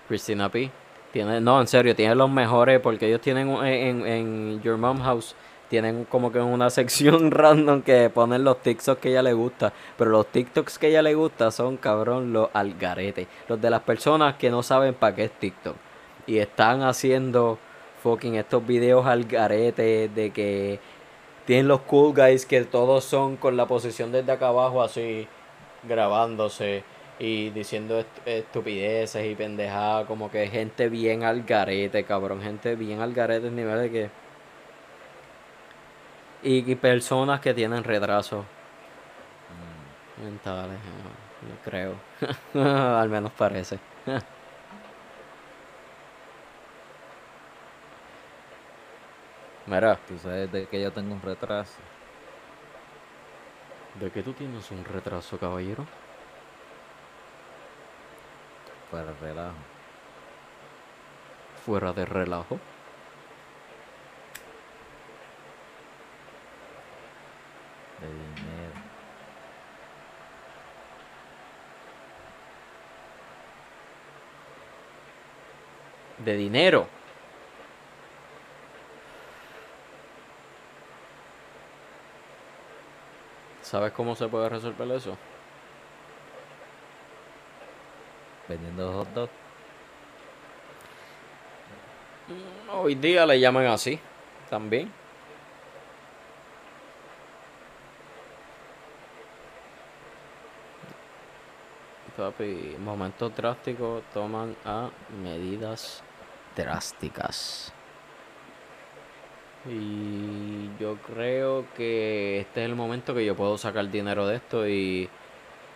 Christina 0.09 0.49
P. 0.49 0.71
No, 1.13 1.61
en 1.61 1.67
serio, 1.67 1.97
tiene 1.97 2.15
los 2.15 2.31
mejores 2.31 2.79
porque 2.81 3.09
ellos 3.09 3.21
tienen 3.21 3.49
un- 3.49 3.65
en, 3.67 4.07
en 4.07 4.63
Your 4.63 4.77
Mom 4.77 5.01
House, 5.03 5.35
tienen 5.69 6.05
como 6.05 6.31
que 6.31 6.39
una 6.39 6.71
sección 6.71 7.31
random 7.33 7.83
que 7.83 8.11
ponen 8.11 8.45
los 8.45 8.63
TikToks 8.63 9.01
que 9.01 9.11
ella 9.11 9.23
le 9.23 9.33
gusta. 9.33 9.73
Pero 9.99 10.11
los 10.13 10.27
TikToks 10.29 10.79
que 10.79 10.89
ella 10.89 11.03
le 11.03 11.15
gusta 11.15 11.51
son, 11.51 11.77
cabrón, 11.79 12.33
los 12.33 12.49
algaretes. 12.53 13.27
Los 13.49 13.61
de 13.61 13.71
las 13.71 13.81
personas 13.81 14.37
que 14.37 14.51
no 14.51 14.63
saben 14.63 14.95
para 14.95 15.17
qué 15.17 15.25
es 15.25 15.33
TikTok. 15.33 15.75
Y 16.29 16.39
están 16.39 16.83
haciendo 16.83 17.59
fucking 18.05 18.37
estos 18.37 18.65
videos 18.65 19.05
algaretes 19.07 20.15
de 20.15 20.31
que 20.31 20.79
tienen 21.45 21.67
los 21.69 21.81
cool 21.81 22.15
guys 22.15 22.47
que 22.47 22.63
todos 22.65 23.05
son 23.05 23.37
con 23.37 23.57
la 23.57 23.67
posición 23.67 24.13
desde 24.13 24.31
acá 24.33 24.49
abajo 24.49 24.81
así, 24.83 25.27
grabándose 25.83 26.85
y 27.21 27.51
diciendo 27.53 28.01
est- 28.01 28.21
estupideces 28.27 29.27
y 29.31 29.37
pendejadas, 29.37 30.07
como 30.07 30.31
que 30.31 30.49
gente 30.49 30.89
bien 30.89 31.23
al 31.25 31.45
garete, 31.45 32.05
cabrón, 32.05 32.43
gente 32.43 32.77
bien 32.77 33.01
al 33.01 33.15
garete 33.15 33.49
en 33.49 33.57
nivel 33.57 33.81
de 33.83 33.91
que... 33.93 34.15
Y, 36.41 36.71
y 36.71 36.75
personas 36.77 37.41
que 37.41 37.55
tienen 37.55 37.83
retrasos 37.85 38.49
mentales, 40.17 40.81
eh, 40.85 41.17
yo 41.41 41.61
creo. 41.61 42.07
Al 42.55 43.09
menos 43.09 43.33
parece. 43.35 43.83
Mira, 49.65 49.97
Tú 50.05 50.19
sabes 50.19 50.51
de 50.51 50.69
que 50.69 50.83
yo 50.83 50.93
tengo 50.93 51.15
un 51.15 51.23
retraso. 51.23 51.89
¿de 53.93 54.11
qué 54.11 54.25
tú 54.25 54.35
tienes 54.35 54.73
un 54.73 54.85
retraso, 54.85 55.39
caballero? 55.39 55.93
Para 58.91 59.11
el 59.11 59.19
relajo. 59.19 59.55
Fuera 61.65 61.93
de 61.93 62.05
relajo. 62.05 62.59
De 68.01 68.07
dinero. 68.09 68.73
De 76.19 76.37
dinero. 76.37 77.01
¿Sabes 83.63 83.93
cómo 83.93 84.17
se 84.17 84.27
puede 84.27 84.49
resolver 84.49 84.91
eso? 84.91 85.17
Vendiendo 88.51 88.93
hot 88.93 89.09
dog. 89.15 89.31
Hoy 92.73 92.97
día 92.97 93.25
le 93.25 93.39
llaman 93.39 93.67
así, 93.67 93.97
también. 94.49 94.91
Papi, 102.17 102.75
momentos 102.81 103.35
drásticos 103.37 104.03
toman 104.13 104.57
a 104.65 104.91
medidas 105.23 106.03
drásticas. 106.57 107.73
Y 109.69 110.77
yo 110.81 110.97
creo 111.07 111.67
que 111.77 112.41
este 112.41 112.65
es 112.65 112.69
el 112.69 112.75
momento 112.75 113.15
que 113.15 113.25
yo 113.25 113.37
puedo 113.37 113.57
sacar 113.57 113.89
dinero 113.89 114.27
de 114.27 114.37
esto 114.37 114.67
y 114.67 115.09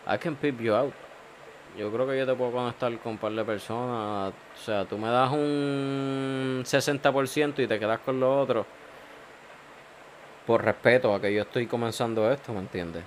I 0.08 0.18
can 0.18 0.34
pip 0.34 0.60
you 0.60 0.74
out. 0.74 1.03
Yo 1.76 1.90
creo 1.92 2.06
que 2.06 2.16
yo 2.16 2.26
te 2.26 2.34
puedo 2.34 2.52
conectar 2.52 2.96
con 2.98 3.12
un 3.12 3.18
par 3.18 3.32
de 3.32 3.44
personas. 3.44 4.32
O 4.32 4.58
sea, 4.58 4.84
tú 4.84 4.96
me 4.96 5.08
das 5.08 5.30
un 5.32 6.62
60% 6.64 7.62
y 7.62 7.66
te 7.66 7.78
quedas 7.78 7.98
con 8.00 8.20
lo 8.20 8.40
otro. 8.40 8.64
Por 10.46 10.64
respeto 10.64 11.14
a 11.14 11.20
que 11.20 11.34
yo 11.34 11.42
estoy 11.42 11.66
comenzando 11.66 12.30
esto, 12.30 12.52
¿me 12.52 12.60
entiendes? 12.60 13.02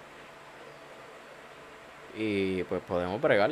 Y 2.18 2.64
pues 2.64 2.82
podemos 2.82 3.22
bregar. 3.22 3.52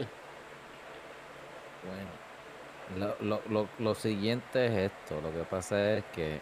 Bueno, 1.85 3.15
lo, 3.21 3.25
lo, 3.25 3.41
lo, 3.49 3.69
lo 3.79 3.95
siguiente 3.95 4.65
es 4.65 4.91
esto. 4.91 5.21
Lo 5.21 5.31
que 5.31 5.43
pasa 5.49 5.93
es 5.93 6.03
que 6.13 6.41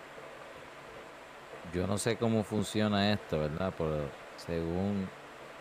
yo 1.74 1.86
no 1.86 1.98
sé 1.98 2.18
cómo 2.18 2.44
funciona 2.44 3.12
esto, 3.12 3.40
¿verdad? 3.40 3.74
Pero 3.78 4.10
según 4.38 5.08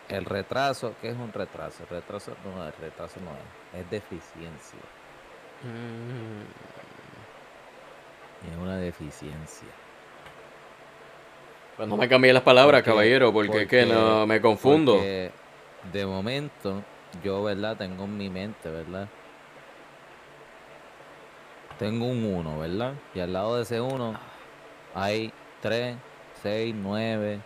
el 0.09 0.25
retraso, 0.25 0.93
¿qué 1.01 1.09
es 1.09 1.15
un 1.17 1.31
retraso? 1.33 1.83
El 1.83 1.89
retraso 1.89 2.35
no, 2.45 2.65
el 2.65 2.73
retraso 2.73 3.19
no 3.21 3.31
es, 3.31 3.81
es 3.83 3.89
deficiencia. 3.89 4.79
Mm, 5.63 6.43
Es 8.51 8.57
una 8.57 8.77
deficiencia. 8.77 9.67
Pues 11.77 11.87
no 11.87 11.95
me 11.97 12.07
cambié 12.09 12.33
las 12.33 12.43
palabras, 12.43 12.81
Porque- 12.81 12.91
caballero, 12.91 13.31
porque, 13.33 13.61
es 13.63 13.67
que 13.67 13.85
no 13.85 14.27
me 14.27 14.39
confundo. 14.41 14.97
De 14.99 16.05
momento, 16.05 16.83
yo, 17.23 17.43
¿verdad? 17.43 17.77
Tengo 17.77 18.03
en 18.05 18.17
mi 18.17 18.29
mente, 18.29 18.69
¿verdad? 18.69 19.07
Tengo 21.79 22.05
un 22.05 22.23
1, 22.23 22.59
¿verdad? 22.59 22.93
Y 23.15 23.19
al 23.19 23.33
lado 23.33 23.55
de 23.57 23.63
ese 23.63 23.81
1 23.81 24.13
hay 24.93 25.33
3, 25.61 25.95
6, 26.41 26.75
9, 26.77 27.39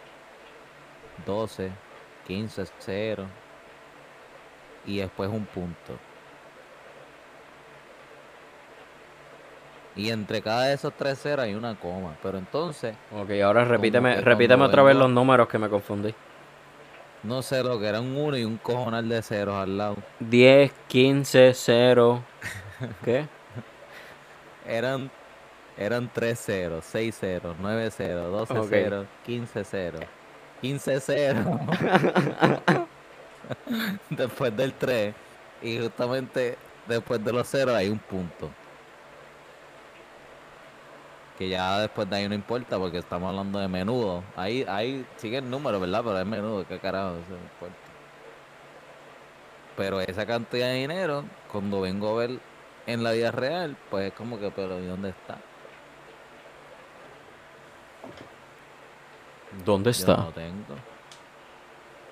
12, 1.26 1.72
15, 2.28 2.66
0, 2.80 3.26
y 4.86 4.98
después 4.98 5.30
un 5.30 5.46
punto. 5.46 5.94
Y 9.96 10.12
entre 10.12 10.42
cada 10.44 10.66
de 10.66 10.74
esos 10.76 10.94
tres 10.94 11.20
ceros 11.20 11.46
hay 11.46 11.56
una 11.56 11.76
coma. 11.76 12.16
Pero 12.22 12.38
entonces, 12.38 12.96
Ok, 13.12 13.32
ahora 13.44 13.66
repíteme, 13.66 14.22
repíteme 14.22 14.64
otra 14.64 14.84
vez 14.84 14.96
los 14.96 15.10
números 15.10 15.48
que 15.48 15.58
me 15.58 15.70
confundí. 15.70 16.14
no 17.24 17.42
sé 17.42 17.64
lo 17.64 17.80
que 17.80 17.88
era 17.88 18.00
un 18.00 18.16
1 18.16 18.38
y 18.38 18.44
un 18.46 18.58
cojonal 18.58 19.10
de 19.10 19.22
ceros 19.24 19.56
al 19.56 19.78
lado. 19.78 19.96
10, 20.20 20.72
15, 20.88 21.52
0. 21.56 22.24
¿Qué? 23.04 23.26
Eran, 24.68 25.10
eran 25.78 26.12
3 26.14 26.40
ceros, 26.40 26.86
6 26.86 27.16
ceros, 27.18 27.56
9 27.60 27.90
ceros, 27.90 28.32
12 28.32 28.54
Ok. 28.60 28.70
ceros, 28.70 29.08
15 29.26 29.64
ceros. 29.64 30.04
15 30.62 31.00
ceros. 31.00 31.46
después 34.10 34.56
del 34.56 34.74
3. 34.74 35.16
Y 35.62 35.80
justamente 35.80 36.58
después 36.88 37.24
de 37.24 37.34
los 37.34 37.48
ceros 37.48 37.76
hay 37.76 37.90
un 37.90 38.00
punto. 38.00 38.50
Que 41.38 41.50
ya 41.50 41.80
después 41.82 42.10
de 42.10 42.16
ahí 42.16 42.28
no 42.28 42.36
importa 42.36 42.78
porque 42.80 42.98
estamos 42.98 43.30
hablando 43.30 43.60
de 43.60 43.68
menudo. 43.68 44.24
Ahí, 44.36 44.66
ahí 44.68 45.06
sigue 45.18 45.38
el 45.38 45.50
número, 45.50 45.80
¿verdad? 45.80 46.02
Pero 46.04 46.20
es 46.20 46.26
menudo, 46.26 46.66
qué 46.68 46.80
carajo, 46.80 47.18
eso 47.18 47.32
no 47.32 47.44
importa. 47.44 47.76
Pero 49.76 50.02
esa 50.02 50.26
cantidad 50.26 50.68
de 50.68 50.74
dinero, 50.76 51.30
cuando 51.52 51.82
vengo 51.82 52.10
a 52.10 52.28
ver 52.28 52.42
en 52.88 53.04
la 53.04 53.12
vida 53.12 53.32
real, 53.32 53.78
pues 53.90 54.08
es 54.08 54.14
como 54.14 54.40
que, 54.40 54.52
pero 54.52 54.80
¿y 54.82 54.88
dónde 54.88 55.10
está? 55.10 55.47
¿Dónde 59.52 59.92
Yo 59.92 59.92
está? 59.92 60.18
no 60.18 60.32
tengo. 60.32 60.76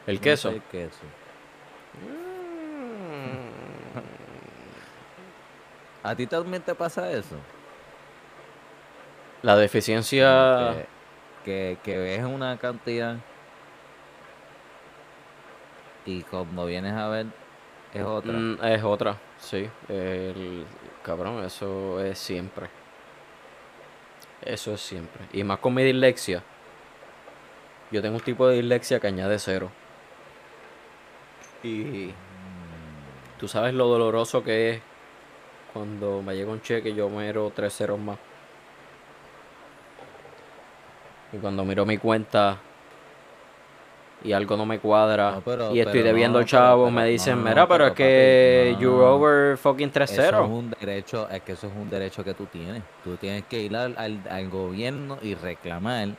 ¿El 0.08 0.16
No 0.16 0.22
queso? 0.22 0.50
el 0.50 0.62
queso. 0.64 1.06
¿A 6.04 6.16
ti 6.16 6.28
también 6.28 6.62
te 6.62 6.76
pasa 6.76 7.12
eso? 7.12 7.36
La 9.42 9.56
deficiencia... 9.58 10.74
Que, 10.74 10.88
que, 11.44 11.78
que 11.84 11.98
ves 11.98 12.24
una 12.24 12.58
cantidad 12.58 13.18
y 16.06 16.22
cuando 16.24 16.66
vienes 16.66 16.94
a 16.94 17.08
ver 17.08 17.28
es 17.94 18.04
otra. 18.04 18.34
Mm, 18.34 18.60
es 18.64 18.84
otra, 18.84 19.18
sí. 19.38 19.70
El, 19.88 20.66
cabrón, 21.04 21.44
eso 21.44 22.00
es 22.04 22.20
siempre. 22.20 22.70
Eso 24.42 24.74
es 24.74 24.82
siempre. 24.82 25.26
Y 25.34 25.44
más 25.44 25.60
con 25.60 25.74
mi 25.74 25.84
dislexia. 25.84 26.44
Yo 27.92 28.02
tengo 28.02 28.16
un 28.18 28.22
tipo 28.24 28.48
de 28.48 28.56
dislexia 28.56 29.00
que 29.00 29.08
añade 29.08 29.38
cero. 29.40 29.72
Y 31.64 32.12
tú 33.40 33.48
sabes 33.48 33.74
lo 33.74 33.88
doloroso 33.88 34.44
que 34.44 34.72
es 34.72 34.82
cuando 35.74 36.22
me 36.22 36.36
llega 36.36 36.52
un 36.52 36.62
cheque 36.62 36.90
y 36.90 36.96
yo 36.96 37.10
miro 37.10 37.52
tres 37.56 37.76
ceros 37.76 38.00
más. 38.00 38.18
Y 41.34 41.38
cuando 41.38 41.66
miro 41.66 41.86
mi 41.86 41.98
cuenta 41.98 42.58
y 44.24 44.32
algo 44.32 44.56
no 44.58 44.66
me 44.66 44.80
cuadra 44.80 45.32
No, 45.32 45.42
pero- 45.42 45.76
y 45.76 45.80
estoy 45.80 46.02
debiendo 46.02 46.40
no, 46.40 46.46
chavos, 46.46 46.92
me 46.92 47.06
dicen, 47.06 47.38
no, 47.44 47.50
mira, 47.50 47.68
pero 47.68 47.68
pero 47.68 47.88
es 47.88 47.94
que 47.94 48.70
papi, 48.72 48.82
you're 48.84 49.06
over 49.06 49.58
fucking 49.58 49.92
3 49.92 50.10
Eso 50.12 50.22
es 50.22 50.28
0 50.30 50.46
un 50.48 50.70
derecho, 50.80 51.30
es 51.30 51.42
que 51.42 51.52
eso 51.52 51.68
es 51.68 51.74
un 51.76 51.90
derecho 51.90 52.24
que 52.24 52.34
tú 52.34 52.46
tienes. 52.46 52.82
Tú 53.04 53.18
tienes 53.18 53.44
que 53.46 53.60
ir 53.60 53.76
al, 53.76 53.96
al, 53.98 54.22
al 54.30 54.50
gobierno 54.50 55.18
y 55.22 55.36
reclamar. 55.36 56.10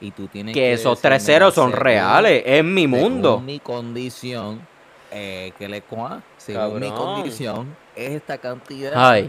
Y 0.00 0.10
tú 0.10 0.26
tienes 0.28 0.54
que. 0.54 0.60
Que 0.60 0.72
esos 0.72 0.98
decir, 0.98 1.10
3 1.10 1.22
"Mira, 1.22 1.34
ceros 1.34 1.54
son 1.54 1.72
reales, 1.72 2.42
es 2.44 2.64
mi 2.64 2.82
según 2.82 3.00
mundo. 3.00 3.40
mi 3.40 3.60
condición, 3.60 4.66
eh, 5.10 5.52
que 5.58 5.68
le 5.68 5.82
cua, 5.82 6.22
según 6.36 6.80
mi 6.80 6.90
condición, 6.90 7.76
es 7.94 8.10
esta 8.12 8.38
cantidad. 8.38 9.22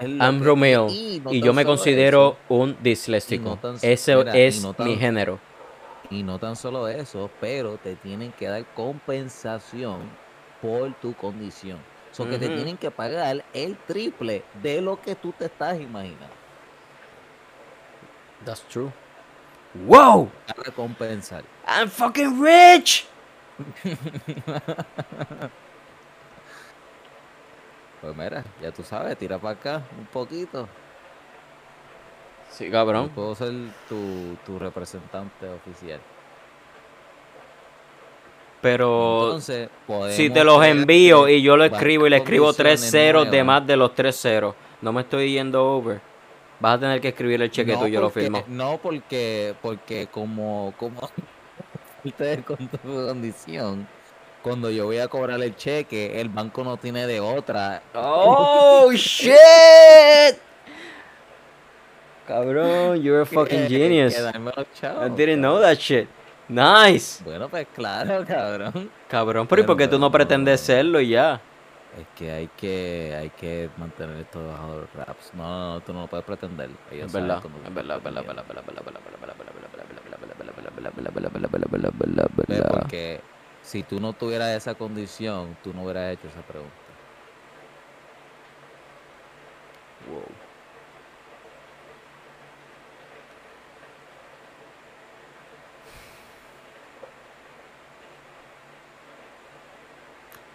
Lo 0.00 0.24
I'm 0.24 0.42
Romeo 0.42 0.88
y 0.88 1.20
no 1.22 1.32
y 1.32 1.40
tan 1.40 1.46
yo 1.46 1.52
me 1.52 1.64
considero 1.64 2.30
eso, 2.30 2.54
un 2.54 2.76
disléxico. 2.82 3.58
no 3.62 3.74
Ese 3.82 4.16
mira, 4.16 4.36
es 4.36 4.62
no 4.62 4.74
mi 4.78 4.96
género. 4.96 5.38
Y 6.10 6.22
no 6.22 6.38
tan 6.38 6.56
solo 6.56 6.88
eso, 6.88 7.30
pero 7.40 7.76
te 7.76 7.96
tienen 7.96 8.32
que 8.32 8.46
dar 8.48 8.64
compensación 8.74 10.00
por 10.60 10.92
tu 10.94 11.14
condición. 11.14 11.78
O 12.12 12.14
sea, 12.14 12.28
que 12.28 12.38
te 12.38 12.48
tienen 12.48 12.76
que 12.76 12.90
pagar 12.90 13.44
el 13.52 13.76
triple 13.76 14.44
de 14.62 14.80
lo 14.80 15.00
que 15.00 15.14
tú 15.16 15.32
te 15.36 15.46
estás 15.46 15.80
imaginando. 15.80 16.34
That's 18.44 18.62
true. 18.68 18.92
Wow, 19.74 20.30
Para 20.46 20.70
compensar. 20.70 21.42
I'm 21.66 21.88
fucking 21.88 22.40
rich. 22.40 23.06
Pues 28.00 28.14
mira, 28.18 28.44
ya 28.60 28.70
tú 28.70 28.82
sabes, 28.82 29.16
tira 29.16 29.38
para 29.38 29.54
acá 29.54 29.82
un 29.98 30.04
poquito. 30.04 30.68
Sí, 32.50 32.66
Yo 32.66 32.72
cabrón. 32.72 33.08
puedo 33.08 33.34
ser 33.34 33.50
tu, 33.88 34.36
tu 34.44 34.58
representante 34.58 35.48
oficial. 35.48 36.00
Pero 38.60 39.24
Entonces, 39.24 39.70
si 40.10 40.28
te 40.28 40.44
los 40.44 40.62
envío 40.64 41.28
y 41.28 41.40
yo 41.40 41.56
lo 41.56 41.64
escribo 41.64 42.06
y 42.06 42.10
le 42.10 42.18
escribo 42.18 42.52
tres 42.52 42.90
ceros 42.90 43.30
de 43.30 43.42
más 43.42 43.66
de 43.66 43.76
los 43.76 43.94
tres 43.94 44.20
ceros, 44.20 44.54
no 44.82 44.92
me 44.92 45.00
estoy 45.00 45.32
yendo 45.32 45.64
over. 45.66 46.00
Vas 46.64 46.76
a 46.76 46.80
tener 46.80 46.98
que 47.02 47.08
escribir 47.08 47.42
el 47.42 47.50
cheque 47.50 47.74
no 47.74 47.80
tuyo, 47.80 48.00
lo 48.00 48.06
porque- 48.06 48.20
firmo. 48.22 48.42
No 48.48 48.78
porque, 48.82 49.54
porque 49.60 50.06
como, 50.06 50.72
como 50.78 51.10
ustedes 52.04 52.42
con 52.42 52.56
tu 52.56 52.78
condición, 52.78 53.86
cuando 54.42 54.70
yo 54.70 54.86
voy 54.86 54.96
a 54.96 55.06
cobrar 55.08 55.42
el 55.42 55.54
cheque, 55.56 56.18
el 56.22 56.30
banco 56.30 56.64
no 56.64 56.78
tiene 56.78 57.06
de 57.06 57.20
otra. 57.20 57.82
Oh 57.94 58.90
shit. 58.94 59.34
Cabrón, 62.26 63.02
you're 63.02 63.20
a 63.20 63.26
fucking 63.26 63.68
genius. 63.68 64.14
I 64.18 65.08
didn't 65.14 65.40
know 65.42 65.60
that 65.60 65.76
shit. 65.76 66.08
Nice. 66.48 67.22
Bueno, 67.24 67.50
pues 67.50 67.66
claro, 67.74 68.24
cabrón. 68.26 68.90
Cabrón, 69.08 69.46
pero 69.46 69.60
¿y 69.60 69.64
por 69.66 69.76
qué 69.76 69.86
tú 69.86 69.98
no 69.98 70.10
Pero- 70.10 70.24
pretendes 70.26 70.60
serlo 70.62 70.98
y 71.00 71.08
ya? 71.10 71.42
Es 71.98 72.06
que 72.16 72.30
hay 72.30 72.48
que 72.48 73.14
hay 73.16 73.30
que 73.30 73.70
mantener 73.76 74.16
esto 74.16 74.44
bajo 74.46 74.78
los 74.78 74.92
raps. 74.94 75.32
No, 75.34 75.42
no, 75.48 75.74
no, 75.74 75.80
tú 75.80 75.92
no 75.92 76.00
lo 76.02 76.06
puedes 76.08 76.26
pretender. 76.26 76.70
Ellos 76.90 77.06
Es 77.06 77.12
verdad. 77.12 77.42
Porque 82.68 83.20
si 83.62 83.82
tú 83.82 84.00
no 84.00 84.12
tuvieras 84.12 84.56
esa 84.56 84.74
condición, 84.74 85.56
tú 85.62 85.72
no 85.72 85.84
hubieras 85.84 86.12
hecho 86.14 86.28
esa 86.28 86.42
pregunta. 86.42 86.74
Wow. 90.10 90.43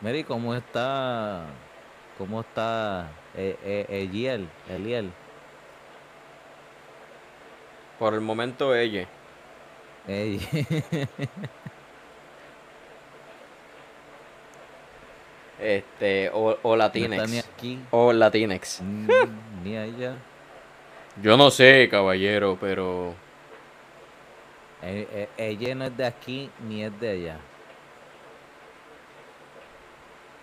Mary, 0.02 0.24
¿cómo 0.24 0.56
está? 0.56 1.46
¿Cómo 2.18 2.42
está 2.42 3.12
eh, 3.36 3.58
eh, 3.64 3.86
Eliel? 3.90 4.50
Eliel. 4.70 5.12
Por 7.98 8.14
el 8.14 8.22
momento 8.22 8.74
ella. 8.76 9.08
Ey. 10.08 10.40
Este, 15.60 16.30
o, 16.34 16.58
o 16.64 16.76
No 16.78 16.86
está 16.86 17.28
ni 17.28 17.38
Latinex. 17.38 17.46
aquí. 17.46 17.80
O 17.92 18.14
Latinex. 18.14 18.82
Mm, 18.82 19.10
ni 19.64 19.78
allá. 19.78 20.16
Yo 21.22 21.36
no 21.38 21.52
sé, 21.52 21.88
caballero, 21.92 22.58
pero 22.60 23.14
Eh, 24.82 25.08
eh, 25.12 25.30
ella 25.38 25.76
no 25.76 25.86
es 25.86 25.98
de 25.98 26.06
aquí 26.06 26.50
ni 26.68 26.84
es 26.84 26.98
de 27.00 27.10
allá. 27.10 27.40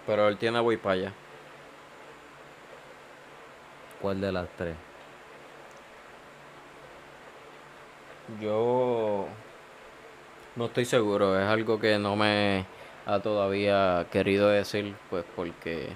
Pero 0.07 0.29
él 0.29 0.37
tiene 0.37 0.61
voy 0.61 0.77
para 0.77 0.93
allá. 0.95 1.13
¿Cuál 4.01 4.21
de 4.21 4.33
las 4.33 4.49
tres? 4.57 4.77
Yo 8.41 9.27
no 10.57 10.67
estoy 10.67 10.85
seguro, 10.85 11.39
es 11.41 11.47
algo 11.47 11.79
que 11.79 11.99
no 11.99 12.17
me 12.17 12.67
ha 13.07 13.21
todavía 13.21 14.07
querido 14.11 14.49
decir, 14.49 14.95
pues 15.11 15.25
porque 15.37 15.89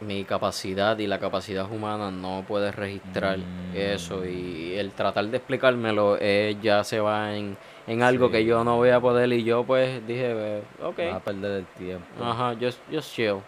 mi 0.00 0.24
capacidad 0.24 0.98
y 0.98 1.06
la 1.06 1.18
capacidad 1.18 1.70
humana 1.70 2.10
no 2.10 2.44
puede 2.46 2.72
registrar 2.72 3.38
eso 3.74 4.26
y 4.26 4.74
el 4.74 4.90
tratar 4.92 5.26
de 5.26 5.36
explicármelo 5.36 6.18
eh, 6.20 6.56
ya 6.60 6.82
se 6.84 6.98
va 6.98 7.36
en, 7.36 7.56
en 7.86 8.02
algo 8.02 8.30
que 8.30 8.44
yo 8.44 8.64
no 8.64 8.76
voy 8.76 8.90
a 8.90 9.00
poder 9.00 9.32
y 9.32 9.44
yo 9.44 9.64
pues 9.64 10.06
dije, 10.06 10.62
ok. 10.82 10.98
Vas 10.98 11.14
a 11.14 11.20
perder 11.20 11.52
el 11.58 11.66
tiempo. 11.66 12.06
Ajá, 12.22 12.54
just, 12.60 12.80
just 12.90 13.14
chill. 13.14 13.40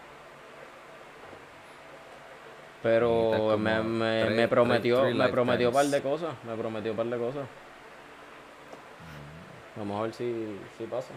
Pero 2.82 3.56
me, 3.56 3.82
me, 3.82 4.30
me, 4.30 4.48
prometió, 4.48 5.04
me 5.04 5.28
prometió 5.28 5.68
un 5.68 5.74
par 5.74 5.86
de 5.86 6.02
cosas, 6.02 6.34
me 6.46 6.54
prometió 6.54 6.90
un 6.90 6.96
par 6.96 7.06
de 7.06 7.16
cosas. 7.16 7.46
A 9.74 9.78
lo 9.78 9.84
mejor 9.86 10.12
sí, 10.12 10.58
pasa. 10.90 11.14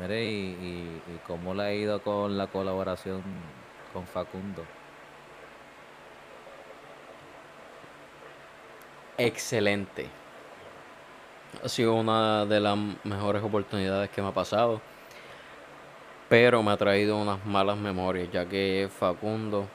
Mire, 0.00 0.24
¿y, 0.24 0.28
y, 0.28 1.02
y 1.14 1.18
cómo 1.26 1.54
le 1.54 1.62
ha 1.62 1.72
ido 1.72 2.02
con 2.02 2.36
la 2.36 2.48
colaboración 2.48 3.22
con 3.92 4.06
Facundo? 4.06 4.64
Excelente. 9.18 10.06
Ha 11.64 11.68
sido 11.68 11.94
una 11.94 12.46
de 12.46 12.60
las 12.60 12.78
mejores 13.02 13.42
oportunidades 13.42 14.10
que 14.10 14.22
me 14.22 14.28
ha 14.28 14.32
pasado. 14.32 14.80
Pero 16.28 16.62
me 16.62 16.70
ha 16.70 16.76
traído 16.76 17.16
unas 17.16 17.44
malas 17.46 17.76
memorias, 17.78 18.28
ya 18.30 18.46
que 18.46 18.88
Facundo, 18.96 19.66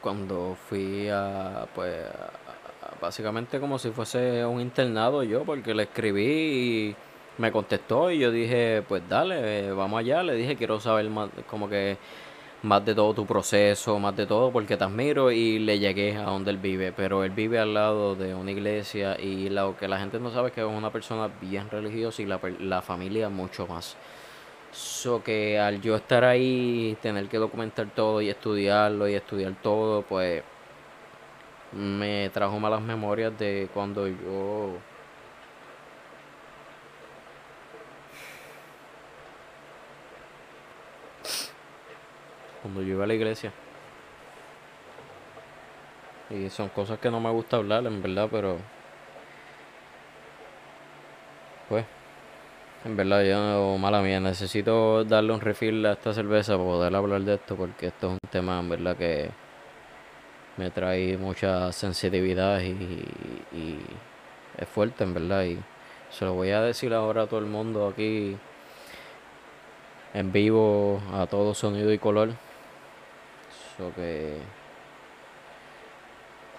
cuando 0.00 0.56
fui 0.68 1.08
a, 1.10 1.66
pues, 1.74 1.98
básicamente 3.00 3.60
como 3.60 3.78
si 3.78 3.90
fuese 3.90 4.44
un 4.46 4.60
internado 4.60 5.22
yo, 5.22 5.44
porque 5.44 5.74
le 5.74 5.82
escribí 5.84 6.22
y 6.22 6.96
me 7.38 7.52
contestó 7.52 8.10
y 8.10 8.20
yo 8.20 8.30
dije, 8.30 8.82
pues 8.88 9.02
dale, 9.08 9.68
eh, 9.68 9.72
vamos 9.72 10.00
allá. 10.00 10.22
Le 10.22 10.34
dije, 10.34 10.56
quiero 10.56 10.80
saber 10.80 11.10
más, 11.10 11.30
como 11.48 11.68
que 11.68 11.98
más 12.62 12.84
de 12.84 12.94
todo 12.94 13.14
tu 13.14 13.26
proceso, 13.26 13.98
más 13.98 14.16
de 14.16 14.26
todo, 14.26 14.52
porque 14.52 14.76
te 14.76 14.84
admiro 14.84 15.30
y 15.30 15.58
le 15.58 15.78
llegué 15.78 16.16
a 16.16 16.24
donde 16.24 16.50
él 16.50 16.58
vive, 16.58 16.92
pero 16.92 17.24
él 17.24 17.30
vive 17.30 17.58
al 17.58 17.74
lado 17.74 18.14
de 18.14 18.34
una 18.34 18.50
iglesia 18.50 19.18
y 19.20 19.48
lo 19.48 19.76
que 19.76 19.88
la 19.88 19.98
gente 19.98 20.20
no 20.20 20.30
sabe 20.30 20.48
es 20.48 20.54
que 20.54 20.60
es 20.60 20.66
una 20.66 20.90
persona 20.90 21.30
bien 21.40 21.70
religiosa 21.70 22.22
y 22.22 22.26
la, 22.26 22.40
la 22.60 22.82
familia 22.82 23.28
mucho 23.28 23.66
más. 23.66 23.96
So 24.72 25.22
que 25.22 25.58
al 25.58 25.80
yo 25.80 25.96
estar 25.96 26.24
ahí, 26.24 26.96
tener 27.02 27.28
que 27.28 27.38
documentar 27.38 27.88
todo 27.94 28.20
y 28.20 28.28
estudiarlo 28.28 29.08
y 29.08 29.14
estudiar 29.14 29.54
todo, 29.62 30.02
pues 30.02 30.42
me 31.72 32.30
trajo 32.30 32.58
malas 32.60 32.82
memorias 32.82 33.36
de 33.38 33.68
cuando 33.72 34.06
yo 34.08 34.76
cuando 42.62 42.82
yo 42.82 42.94
iba 42.94 43.04
a 43.04 43.06
la 43.06 43.14
iglesia. 43.14 43.52
Y 46.30 46.48
son 46.50 46.68
cosas 46.68 46.98
que 46.98 47.10
no 47.10 47.20
me 47.20 47.30
gusta 47.30 47.56
hablar, 47.56 47.86
en 47.86 48.02
verdad, 48.02 48.28
pero 48.30 48.58
pues 51.68 51.84
en 52.84 52.96
verdad, 52.96 53.22
yo, 53.24 53.76
mala 53.78 54.00
mía, 54.00 54.20
necesito 54.20 55.04
darle 55.04 55.32
un 55.34 55.40
refill 55.40 55.84
a 55.84 55.92
esta 55.92 56.14
cerveza 56.14 56.54
para 56.54 56.64
poder 56.64 56.94
hablar 56.96 57.20
de 57.22 57.34
esto, 57.34 57.54
porque 57.54 57.88
esto 57.88 58.06
es 58.06 58.12
un 58.14 58.30
tema, 58.30 58.58
en 58.58 58.70
verdad, 58.70 58.96
que 58.96 59.30
me 60.56 60.70
trae 60.70 61.18
mucha 61.18 61.72
sensitividad 61.72 62.60
y, 62.62 62.70
y 63.52 63.78
es 64.56 64.68
fuerte, 64.68 65.04
en 65.04 65.14
verdad, 65.14 65.44
y 65.44 65.58
se 66.10 66.24
lo 66.24 66.34
voy 66.34 66.50
a 66.50 66.62
decir 66.62 66.94
ahora 66.94 67.22
a 67.22 67.26
todo 67.26 67.40
el 67.40 67.46
mundo 67.46 67.86
aquí, 67.86 68.36
en 70.14 70.32
vivo, 70.32 71.02
a 71.12 71.26
todo 71.26 71.54
sonido 71.54 71.92
y 71.92 71.98
color. 71.98 72.30
So 73.80 73.94
que... 73.94 74.36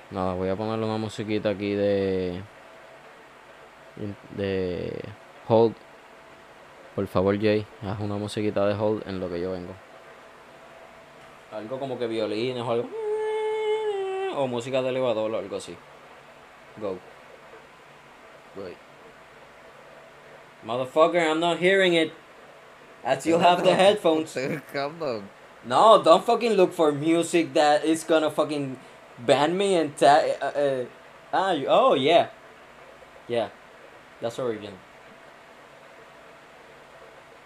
Nada, 0.10 0.34
voy 0.34 0.50
a 0.50 0.56
ponerle 0.56 0.86
una 0.86 0.98
musiquita 0.98 1.50
aquí 1.50 1.76
de... 1.76 2.42
de... 4.36 5.04
Hold 5.48 5.76
por 6.96 7.08
favor, 7.08 7.40
Jay, 7.40 7.66
haz 7.84 8.00
una 8.02 8.18
musiquita 8.18 8.66
de 8.66 8.74
hold 8.74 9.08
en 9.08 9.20
lo 9.20 9.30
que 9.30 9.40
yo 9.40 9.52
vengo. 9.52 9.74
Algo 11.52 11.80
como 11.80 11.98
que 11.98 12.08
violines 12.08 12.64
o 12.64 12.72
algo. 12.72 12.90
O 14.36 14.48
música 14.48 14.82
de 14.82 14.90
elevador 14.90 15.32
o 15.32 15.38
algo 15.38 15.56
así. 15.56 15.78
Go. 16.82 16.98
Wait. 18.58 18.78
Motherfucker, 20.64 21.22
I'm 21.22 21.40
not 21.40 21.60
hearing 21.60 21.94
it. 21.94 22.14
As 23.06 23.26
you 23.26 23.40
have 23.40 23.64
the 23.64 23.74
headphones. 23.76 24.36
Cabrón. 24.74 25.41
No, 25.66 26.02
don't 26.02 26.24
fucking 26.26 26.54
look 26.54 26.74
for 26.74 26.92
music 26.92 27.54
that 27.54 27.84
is 27.86 28.04
gonna 28.04 28.32
fucking 28.32 28.78
ban 29.20 29.56
me 29.58 29.76
and 29.76 29.96
ta- 29.96 30.22
uh, 30.42 30.46
uh, 30.58 30.86
ah, 31.34 31.52
you- 31.52 31.68
oh 31.70 31.94
yeah. 31.96 32.30
Yeah. 33.28 33.50
That's 34.22 34.40
original. 34.40 34.74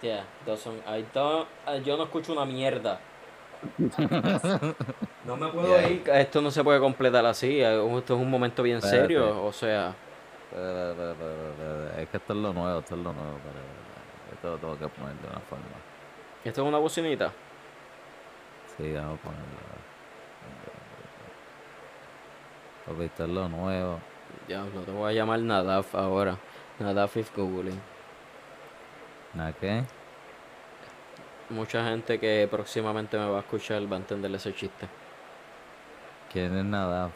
Yeah, 0.01 0.23
doesn't, 0.45 0.81
I 0.87 1.03
don't, 1.13 1.47
ah, 1.65 1.75
yo 1.75 1.97
no 1.97 2.03
escucho 2.05 2.31
una 2.33 2.45
mierda. 2.45 2.99
No 5.25 5.35
me 5.37 5.47
puedo 5.47 5.67
Yeah. 5.79 5.89
ir. 5.89 6.03
Esto 6.09 6.39
no 6.41 6.51
se 6.51 6.63
puede 6.63 6.79
completar 6.79 7.25
así. 7.25 7.59
eh, 7.61 7.97
Esto 7.97 8.13
es 8.15 8.19
un 8.21 8.29
momento 8.29 8.61
bien 8.61 8.77
Espérate. 8.77 9.01
serio. 9.07 9.43
O 9.43 9.51
sea. 9.51 9.95
Es 11.97 12.07
que 12.09 12.17
esto 12.17 12.33
es 12.33 12.39
lo 12.39 12.53
nuevo, 12.53 12.79
esto 12.79 12.93
es 12.95 13.01
lo 13.01 13.11
nuevo. 13.11 13.37
Pero 13.43 14.35
esto 14.35 14.49
lo 14.51 14.57
tengo 14.57 14.77
que 14.77 14.87
poner 14.99 15.15
de 15.15 15.27
una 15.27 15.39
forma. 15.39 15.65
esto 16.43 16.61
es 16.61 16.67
una 16.67 16.77
bocinita. 16.77 17.31
Sí, 18.77 18.91
vamos 18.93 19.19
a 19.19 19.23
ponerlo. 19.23 19.45
Porque 22.85 23.05
esto 23.05 23.23
es 23.23 23.29
lo 23.29 23.49
nuevo. 23.49 23.99
Diablo, 24.47 24.81
te 24.81 24.91
voy 24.91 25.11
a 25.11 25.13
llamar 25.13 25.39
Nadaf 25.39 25.95
ahora. 25.95 26.37
Nadaf 26.79 27.17
is 27.17 27.31
googling. 27.35 27.79
¿Nada 29.33 29.53
qué? 29.53 29.83
Mucha 31.49 31.85
gente 31.87 32.19
que 32.19 32.47
próximamente 32.49 33.17
me 33.17 33.27
va 33.27 33.37
a 33.37 33.41
escuchar 33.41 33.81
va 33.91 33.95
a 33.95 33.99
entender 33.99 34.33
ese 34.35 34.53
chiste. 34.53 34.87
¿Quién 36.31 36.57
es 36.57 36.65
Nadaf? 36.65 37.11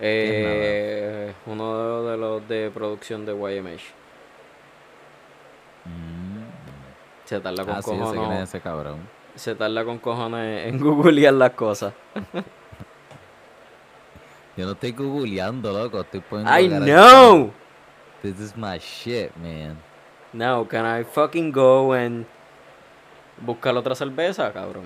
Eh, 0.00 1.32
uno 1.46 2.02
de 2.02 2.16
los 2.16 2.48
de 2.48 2.70
producción 2.72 3.24
de 3.24 3.32
YMH. 3.32 3.82
Mm. 5.84 6.23
Se 7.34 7.40
tarda 7.40 7.64
con 7.64 7.74
Ah, 7.74 7.82
sí, 7.82 7.90
cojones. 7.90 8.42
ese 8.48 8.60
cabrón. 8.60 8.98
Se 9.34 9.54
tarda 9.56 9.84
con 9.84 9.98
cojones 9.98 10.68
en 10.68 10.78
googlear 10.78 11.34
las 11.34 11.50
cosas. 11.50 11.92
Yo 14.56 14.66
no 14.66 14.72
estoy 14.72 14.92
googleando, 14.92 15.72
loco. 15.72 16.00
Estoy 16.02 16.20
poniendo. 16.20 16.56
I 16.60 16.68
know! 16.68 17.50
This 18.22 18.38
is 18.38 18.56
my 18.56 18.78
shit, 18.78 19.34
man. 19.36 19.76
Now, 20.32 20.64
can 20.64 20.86
I 20.86 21.02
fucking 21.02 21.50
go 21.50 21.92
and 21.92 22.24
buscar 23.40 23.76
otra 23.76 23.96
cerveza, 23.96 24.52
cabrón? 24.52 24.84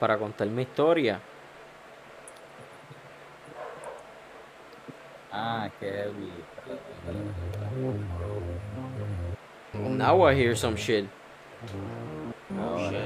Para 0.00 0.18
contar 0.18 0.48
mi 0.48 0.62
historia. 0.62 1.20
Ah, 5.32 5.68
qué 5.78 6.10
Now 9.88 10.22
I 10.22 10.34
hear 10.34 10.54
some 10.54 10.76
shit. 10.76 11.08
Oh, 12.58 12.76
oh 12.76 12.90
shit. 12.90 13.02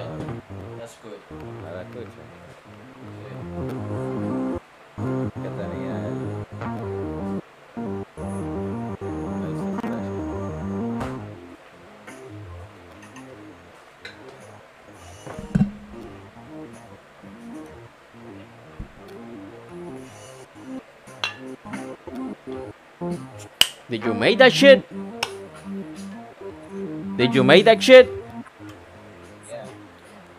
That's 0.78 0.96
good. 1.02 1.20
Escucha. 1.64 2.22
Que 5.42 5.48
tenía 5.50 5.94
el- 6.08 6.40
el. 7.14 7.40
Did 23.90 24.04
you 24.04 24.14
make 24.14 24.38
that 24.38 24.52
shit? 24.52 24.84
Did 27.16 27.34
you 27.34 27.44
make 27.44 27.64
that 27.64 27.82
shit? 27.82 28.10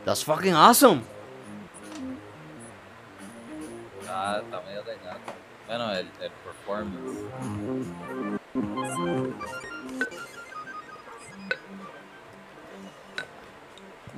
That's 0.04 0.22
fucking 0.22 0.54
awesome. 0.54 1.04
Ah, 4.08 4.40
está 4.40 4.62
medio 4.62 4.84
de 4.84 4.96
gato. 5.04 5.34
Bueno, 5.68 5.92
el, 5.92 6.08
el 6.22 6.32
performance. 6.44 7.26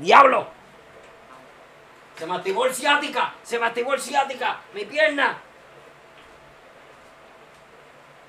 ¡Diablo! 0.01 0.47
Se 2.17 2.25
me 2.25 2.35
activó 2.35 2.65
el 2.65 2.73
ciática. 2.73 3.33
Se 3.43 3.59
me 3.59 3.65
activó 3.67 3.93
el 3.93 4.01
ciática. 4.01 4.57
Mi 4.73 4.85
pierna. 4.85 5.37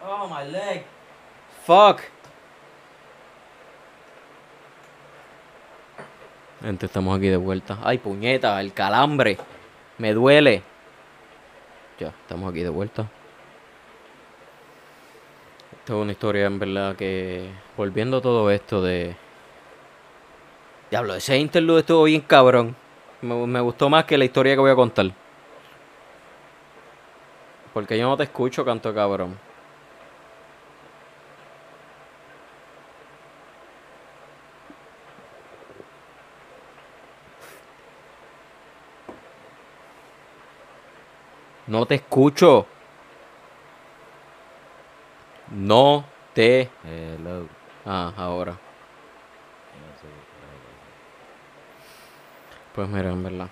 Oh, 0.03 0.29
my 0.29 0.45
leg. 0.45 0.85
Fuck. 1.65 2.03
Gente, 6.61 6.87
estamos 6.87 7.17
aquí 7.17 7.29
de 7.29 7.37
vuelta. 7.37 7.79
Ay, 7.85 7.99
puñeta, 7.99 8.61
el 8.61 8.73
calambre. 8.73 9.39
Me 9.99 10.13
duele. 10.13 10.63
Ya, 12.01 12.09
estamos 12.09 12.51
aquí 12.51 12.63
de 12.63 12.69
vuelta. 12.69 13.09
Esta 15.73 15.93
es 15.93 15.99
una 15.99 16.13
historia 16.13 16.47
en 16.47 16.59
verdad 16.59 16.97
que... 16.97 17.49
Volviendo 17.77 18.17
a 18.17 18.21
todo 18.21 18.51
esto 18.51 18.83
de... 18.83 19.15
Diablo, 20.91 21.15
ese 21.15 21.39
interlude 21.39 21.81
estuvo 21.81 22.05
bien 22.05 22.23
cabrón. 22.23 22.75
Me, 23.23 23.35
me 23.47 23.61
gustó 23.61 23.89
más 23.89 24.05
que 24.05 24.19
la 24.19 24.25
historia 24.25 24.55
que 24.55 24.61
voy 24.61 24.71
a 24.73 24.77
contar. 24.77 25.13
Porque 27.73 27.97
yo 27.97 28.09
no 28.09 28.17
te 28.17 28.25
escucho, 28.25 28.65
canto 28.65 28.93
cabrón. 28.93 29.39
No 41.69 41.85
te 41.85 41.97
escucho. 41.97 42.67
No 45.51 46.05
te. 46.33 46.71
Hello. 46.83 47.47
Ah, 47.85 48.13
ahora. 48.17 48.59
Pues 52.75 52.89
mira, 52.89 53.11
en 53.11 53.23
verdad. 53.23 53.49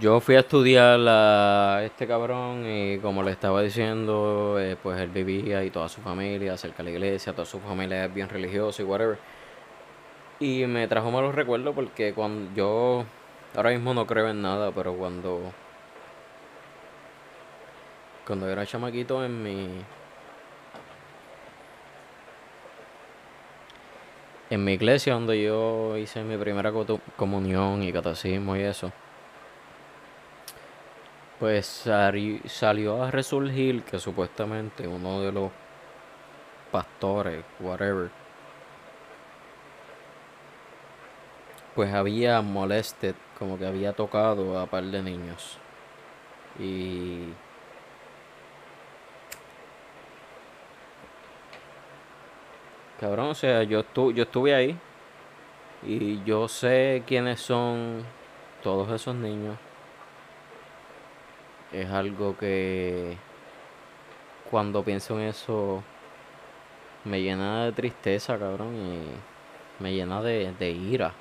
Yo 0.00 0.18
fui 0.18 0.34
a 0.34 0.40
estudiar 0.40 0.98
a 1.06 1.84
este 1.84 2.08
cabrón 2.08 2.64
y 2.66 2.98
como 2.98 3.22
le 3.22 3.30
estaba 3.30 3.62
diciendo, 3.62 4.56
eh, 4.58 4.76
pues 4.82 5.00
él 5.00 5.10
vivía 5.10 5.62
y 5.62 5.70
toda 5.70 5.88
su 5.88 6.00
familia 6.00 6.56
cerca 6.56 6.78
de 6.78 6.84
la 6.84 6.90
iglesia, 6.90 7.32
toda 7.32 7.46
su 7.46 7.60
familia 7.60 8.06
es 8.06 8.12
bien 8.12 8.28
religiosa 8.28 8.82
y 8.82 8.84
whatever. 8.84 9.18
Y 10.40 10.66
me 10.66 10.88
trajo 10.88 11.12
malos 11.12 11.32
recuerdos 11.32 11.76
porque 11.76 12.12
cuando 12.12 12.52
yo 12.56 13.04
ahora 13.54 13.70
mismo 13.70 13.94
no 13.94 14.06
creo 14.06 14.28
en 14.28 14.42
nada, 14.42 14.70
pero 14.72 14.94
cuando 14.94 15.52
cuando 18.26 18.48
era 18.48 18.66
chamaquito 18.66 19.24
en 19.24 19.42
mi 19.42 19.84
en 24.50 24.64
mi 24.64 24.72
iglesia 24.74 25.14
donde 25.14 25.42
yo 25.42 25.96
hice 25.98 26.22
mi 26.22 26.36
primera 26.36 26.72
comunión 27.16 27.82
y 27.82 27.92
catecismo 27.92 28.56
y 28.56 28.60
eso 28.62 28.92
pues 31.38 31.66
sali- 31.66 32.40
salió 32.46 33.02
a 33.02 33.10
resurgir 33.10 33.82
que 33.84 33.98
supuestamente 33.98 34.86
uno 34.88 35.20
de 35.20 35.32
los 35.32 35.50
pastores, 36.70 37.44
whatever, 37.60 38.10
pues 41.74 41.92
había 41.92 42.40
molested, 42.40 43.14
como 43.38 43.58
que 43.58 43.66
había 43.66 43.92
tocado 43.92 44.58
a 44.58 44.66
par 44.66 44.84
de 44.84 45.02
niños. 45.02 45.58
Y 46.58 47.32
cabrón, 53.00 53.28
o 53.28 53.34
sea, 53.34 53.62
yo 53.64 53.80
estu 53.80 54.12
yo 54.12 54.22
estuve 54.24 54.54
ahí 54.54 54.78
y 55.86 56.22
yo 56.24 56.48
sé 56.48 57.02
quiénes 57.06 57.40
son 57.40 58.04
todos 58.62 58.90
esos 58.90 59.14
niños. 59.14 59.56
Es 61.72 61.90
algo 61.90 62.36
que 62.38 63.16
cuando 64.50 64.84
pienso 64.84 65.18
en 65.20 65.26
eso 65.28 65.82
me 67.04 67.20
llena 67.22 67.66
de 67.66 67.72
tristeza, 67.72 68.38
cabrón, 68.38 68.74
y 68.76 69.82
me 69.82 69.92
llena 69.92 70.22
de, 70.22 70.52
de 70.58 70.70
ira. 70.70 71.12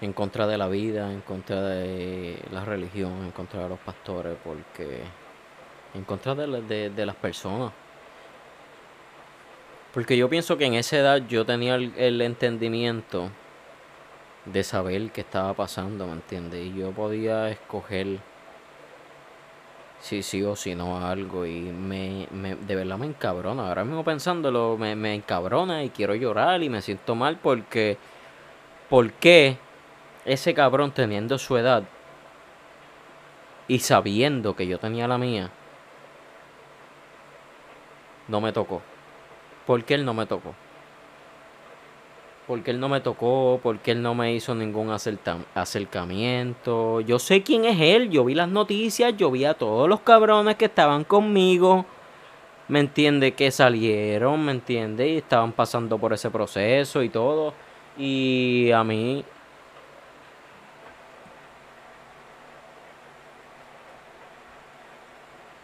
En 0.00 0.12
contra 0.12 0.46
de 0.46 0.58
la 0.58 0.68
vida, 0.68 1.10
en 1.10 1.22
contra 1.22 1.62
de 1.62 2.38
la 2.52 2.64
religión, 2.64 3.24
en 3.24 3.30
contra 3.30 3.62
de 3.62 3.68
los 3.70 3.78
pastores, 3.78 4.36
porque... 4.44 5.00
En 5.94 6.04
contra 6.04 6.34
de, 6.34 6.46
la- 6.46 6.60
de, 6.60 6.90
de 6.90 7.06
las 7.06 7.16
personas. 7.16 7.72
Porque 9.96 10.18
yo 10.18 10.28
pienso 10.28 10.58
que 10.58 10.66
en 10.66 10.74
esa 10.74 10.98
edad 10.98 11.22
yo 11.26 11.46
tenía 11.46 11.76
el, 11.76 12.20
entendimiento 12.20 13.30
de 14.44 14.62
saber 14.62 15.10
qué 15.10 15.22
estaba 15.22 15.54
pasando, 15.54 16.06
¿me 16.06 16.12
entiendes? 16.12 16.66
Y 16.66 16.78
yo 16.78 16.90
podía 16.90 17.48
escoger 17.48 18.18
si 19.98 20.22
sí 20.22 20.42
o 20.42 20.54
si 20.54 20.74
no 20.74 20.98
algo 21.04 21.46
y 21.46 21.60
me, 21.60 22.28
me 22.30 22.56
de 22.56 22.74
verdad 22.74 22.98
me 22.98 23.06
encabrona. 23.06 23.68
Ahora 23.68 23.84
mismo 23.86 24.04
pensándolo 24.04 24.76
me, 24.78 24.94
me 24.94 25.14
encabrona 25.14 25.82
y 25.82 25.88
quiero 25.88 26.14
llorar 26.14 26.62
y 26.62 26.68
me 26.68 26.82
siento 26.82 27.14
mal 27.14 27.38
porque 27.42 27.96
¿por 28.90 29.10
qué 29.14 29.56
ese 30.26 30.52
cabrón 30.52 30.92
teniendo 30.92 31.38
su 31.38 31.56
edad 31.56 31.84
y 33.68 33.78
sabiendo 33.78 34.54
que 34.54 34.66
yo 34.66 34.78
tenía 34.78 35.08
la 35.08 35.16
mía 35.18 35.50
no 38.28 38.40
me 38.40 38.52
tocó? 38.52 38.82
¿Por 39.66 39.84
qué 39.84 39.94
él 39.94 40.04
no 40.04 40.14
me 40.14 40.26
tocó? 40.26 40.54
Porque 42.46 42.70
él 42.70 42.78
no 42.78 42.88
me 42.88 43.00
tocó, 43.00 43.58
porque 43.62 43.90
él 43.90 44.02
no 44.02 44.14
me 44.14 44.32
hizo 44.32 44.54
ningún 44.54 44.90
acercamiento. 45.54 47.00
Yo 47.00 47.18
sé 47.18 47.42
quién 47.42 47.64
es 47.64 47.80
él, 47.80 48.10
yo 48.10 48.24
vi 48.24 48.34
las 48.34 48.48
noticias, 48.48 49.16
yo 49.16 49.32
vi 49.32 49.44
a 49.44 49.54
todos 49.54 49.88
los 49.88 50.00
cabrones 50.00 50.54
que 50.54 50.66
estaban 50.66 51.02
conmigo. 51.02 51.86
¿Me 52.68 52.78
entiende? 52.80 53.34
Que 53.34 53.50
salieron, 53.50 54.44
¿me 54.44 54.52
entiende? 54.52 55.08
Y 55.08 55.16
estaban 55.18 55.52
pasando 55.52 55.98
por 55.98 56.12
ese 56.12 56.30
proceso 56.30 57.02
y 57.02 57.08
todo. 57.08 57.52
Y 57.98 58.70
a 58.72 58.84
mí... 58.84 59.24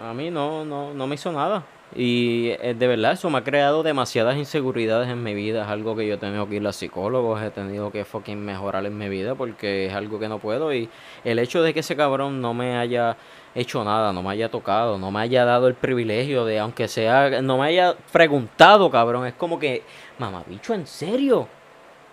A 0.02 0.12
mí 0.14 0.30
no, 0.30 0.64
no, 0.64 0.92
no 0.94 1.06
me 1.06 1.14
hizo 1.14 1.32
nada. 1.32 1.64
Y 1.94 2.48
eh, 2.62 2.74
de 2.74 2.86
verdad 2.86 3.12
eso 3.12 3.28
me 3.28 3.38
ha 3.38 3.44
creado 3.44 3.82
demasiadas 3.82 4.36
inseguridades 4.36 5.08
en 5.10 5.22
mi 5.22 5.34
vida. 5.34 5.62
Es 5.62 5.68
algo 5.68 5.94
que 5.94 6.06
yo 6.06 6.14
he 6.14 6.18
tenido 6.18 6.48
que 6.48 6.56
ir 6.56 6.66
a 6.66 6.72
psicólogos, 6.72 7.42
he 7.42 7.50
tenido 7.50 7.92
que 7.92 8.04
fucking 8.04 8.42
mejorar 8.42 8.86
en 8.86 8.96
mi 8.96 9.08
vida 9.10 9.34
porque 9.34 9.86
es 9.86 9.92
algo 9.94 10.18
que 10.18 10.28
no 10.28 10.38
puedo. 10.38 10.72
Y 10.74 10.88
el 11.24 11.38
hecho 11.38 11.62
de 11.62 11.74
que 11.74 11.80
ese 11.80 11.94
cabrón 11.96 12.40
no 12.40 12.54
me 12.54 12.76
haya 12.76 13.16
hecho 13.54 13.84
nada, 13.84 14.12
no 14.12 14.22
me 14.22 14.30
haya 14.30 14.50
tocado, 14.50 14.98
no 14.98 15.10
me 15.10 15.20
haya 15.20 15.44
dado 15.44 15.68
el 15.68 15.74
privilegio 15.74 16.46
de, 16.46 16.58
aunque 16.58 16.88
sea, 16.88 17.42
no 17.42 17.58
me 17.58 17.66
haya 17.66 17.94
preguntado, 18.10 18.90
cabrón, 18.90 19.26
es 19.26 19.34
como 19.34 19.58
que, 19.58 19.82
mamabicho, 20.18 20.72
¿en 20.72 20.86
serio? 20.86 21.46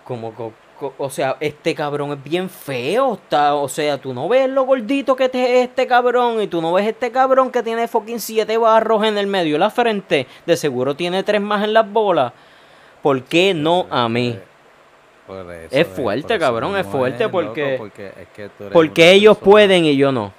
Como, 0.04 0.34
co- 0.34 0.52
co- 0.52 0.54
o 0.98 1.10
sea, 1.10 1.36
este 1.40 1.74
cabrón 1.74 2.12
es 2.12 2.22
bien 2.22 2.48
feo, 2.50 3.14
está, 3.14 3.54
o 3.54 3.68
sea, 3.68 3.98
tú 3.98 4.12
no 4.14 4.28
ves 4.28 4.48
lo 4.48 4.64
gordito 4.64 5.14
que 5.16 5.28
te- 5.28 5.60
es 5.62 5.68
este 5.68 5.86
cabrón 5.86 6.40
y 6.42 6.46
tú 6.46 6.60
no 6.62 6.72
ves 6.72 6.86
este 6.86 7.10
cabrón 7.12 7.50
que 7.50 7.62
tiene 7.62 7.86
fucking 7.88 8.20
siete 8.20 8.56
barros 8.58 9.04
en 9.04 9.18
el 9.18 9.26
medio 9.26 9.54
de 9.54 9.58
la 9.60 9.70
frente, 9.70 10.26
de 10.46 10.56
seguro 10.56 10.94
tiene 10.96 11.22
tres 11.22 11.40
más 11.40 11.62
en 11.64 11.72
las 11.74 11.90
bolas. 11.90 12.32
¿Por 13.02 13.22
qué 13.24 13.54
no 13.54 13.86
a 13.90 14.08
mí? 14.08 14.38
Por 15.26 15.50
eso 15.52 15.68
Es 15.76 15.86
fuerte, 15.86 16.34
por 16.34 16.38
cabrón, 16.40 16.76
es 16.76 16.86
fuerte 16.86 17.28
porque- 17.28 17.76
porque 17.78 18.06
es 18.08 18.28
que 18.34 18.48
tú 18.48 18.64
eres 18.64 18.72
Porque 18.72 19.02
una 19.02 19.10
ellos 19.12 19.36
persona- 19.38 19.50
pueden 19.52 19.84
y 19.84 19.96
yo 19.96 20.10
no. 20.12 20.32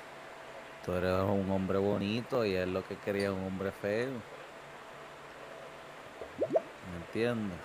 Tú 0.85 0.93
eres 0.93 1.11
un 1.21 1.49
hombre 1.51 1.77
bonito 1.77 2.43
y 2.45 2.55
él 2.55 2.73
lo 2.73 2.83
que 2.87 2.95
quería 2.97 3.25
es 3.25 3.29
un 3.29 3.45
hombre 3.45 3.71
feo. 3.81 4.09
¿Me 6.39 6.97
entiendes? 7.05 7.57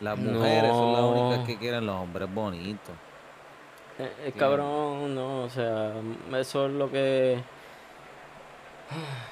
Las 0.00 0.18
mujeres 0.18 0.70
son 0.70 0.92
las 0.92 1.02
únicas 1.02 1.38
No. 1.40 1.46
que 1.46 1.56
quieren 1.58 1.86
los 1.86 1.96
hombres 1.96 2.32
bonitos. 2.32 2.94
Eh, 3.98 4.12
eh, 4.26 4.32
cabrón, 4.32 5.14
no, 5.14 5.42
o 5.44 5.50
sea, 5.50 5.92
eso 6.38 6.66
es 6.66 6.72
lo 6.72 6.90
que. 6.90 7.42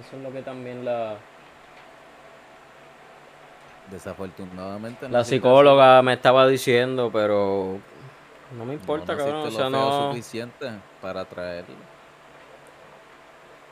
Eso 0.00 0.16
es 0.16 0.22
lo 0.24 0.32
que 0.32 0.42
también 0.42 0.84
la, 0.84 1.14
Desafortunadamente. 3.90 5.04
la 5.08 5.18
naciste 5.18 5.36
psicóloga 5.36 6.02
me 6.02 6.14
estaba 6.14 6.48
diciendo, 6.48 7.10
pero 7.12 7.78
no 8.56 8.64
me 8.64 8.74
importa, 8.74 9.12
no 9.12 9.18
cabrón, 9.18 9.46
o 9.46 9.50
sea, 9.52 9.70
no. 9.70 10.08
suficiente 10.10 10.70
para 11.00 11.20
atraerlo. 11.20 11.76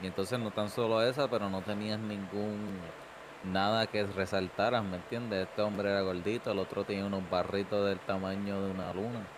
Y 0.01 0.07
entonces 0.07 0.38
no 0.38 0.51
tan 0.51 0.68
solo 0.68 1.03
esa, 1.03 1.28
pero 1.28 1.49
no 1.51 1.61
tenías 1.62 1.99
ningún 1.99 2.78
nada 3.43 3.86
que 3.88 4.05
resaltaras, 4.07 4.84
¿me 4.84 4.97
entiendes? 4.97 5.47
Este 5.49 5.62
hombre 5.62 5.90
era 5.90 6.03
gordito, 6.03 6.51
el 6.53 6.59
otro 6.59 6.84
tenía 6.84 7.07
unos 7.07 7.28
barritos 7.28 7.86
del 7.88 8.03
tamaño 8.03 8.62
de 8.62 8.70
una 8.70 8.93
luna. 8.93 9.30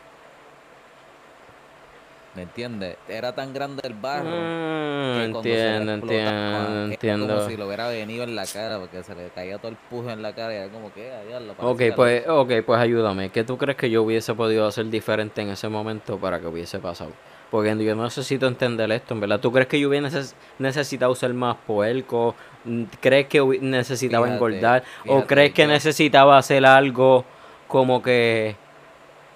¿Me 2.35 2.43
entiendes? 2.43 2.97
Era 3.09 3.33
tan 3.33 3.53
grande 3.55 3.81
el 3.85 3.95
barro. 3.95 4.25
Mm, 4.29 5.15
que 5.27 5.31
cuando 5.33 5.43
se 5.43 5.77
entiendo, 5.77 5.93
explotaba, 5.93 6.59
entiendo, 6.59 6.93
entiendo. 6.93 7.27
Como 7.37 7.49
si 7.49 7.57
lo 7.57 7.67
hubiera 7.67 7.89
venido 7.89 8.25
en 8.25 8.35
la 8.35 8.45
cara, 8.47 8.79
porque 8.81 9.03
se 9.05 9.15
le 9.15 9.29
caía 9.29 9.59
todo 9.59 9.69
el 9.71 9.77
pujo 9.77 10.11
en 10.11 10.21
la 10.21 10.33
cara 10.35 10.53
y 10.53 10.57
era 10.57 10.69
como 10.69 10.93
que, 10.93 11.13
"Ah, 11.13 11.23
diablo, 11.23 11.55
Ok, 11.61 11.83
pues, 11.95 12.27
loco". 12.27 12.41
ok, 12.43 12.53
pues 12.67 12.81
ayúdame. 12.81 13.31
¿Qué 13.31 13.45
tú 13.45 13.57
crees 13.57 13.77
que 13.77 13.89
yo 13.89 14.03
hubiese 14.03 14.35
podido 14.35 14.67
hacer 14.67 14.87
diferente 14.91 15.43
en 15.43 15.51
ese 15.51 15.69
momento 15.69 16.19
para 16.19 16.41
que 16.41 16.47
hubiese 16.49 16.81
pasado? 16.81 17.13
Porque 17.53 17.77
yo 17.85 17.95
necesito 17.95 18.49
entender 18.49 18.91
esto, 18.91 19.15
en 19.15 19.21
verdad. 19.21 19.39
¿Tú 19.39 19.53
crees 19.53 19.69
que 19.69 19.79
yo 19.79 19.89
hubiera 19.89 20.09
neces- 20.09 20.35
necesitado 20.59 21.15
ser 21.15 21.35
más 21.35 21.57
puerco? 21.65 22.35
Mm, 22.65 22.85
¿Crees 23.01 23.29
que 23.29 23.41
necesitaba 23.61 24.27
Fíjate, 24.27 24.35
engordar? 24.45 24.83
¿O 25.07 25.23
crees 25.25 25.53
que 25.53 25.63
yo- 25.63 25.69
necesitaba 25.69 26.37
hacer 26.37 26.67
algo 26.67 27.25
como 27.69 28.03
que... 28.03 28.57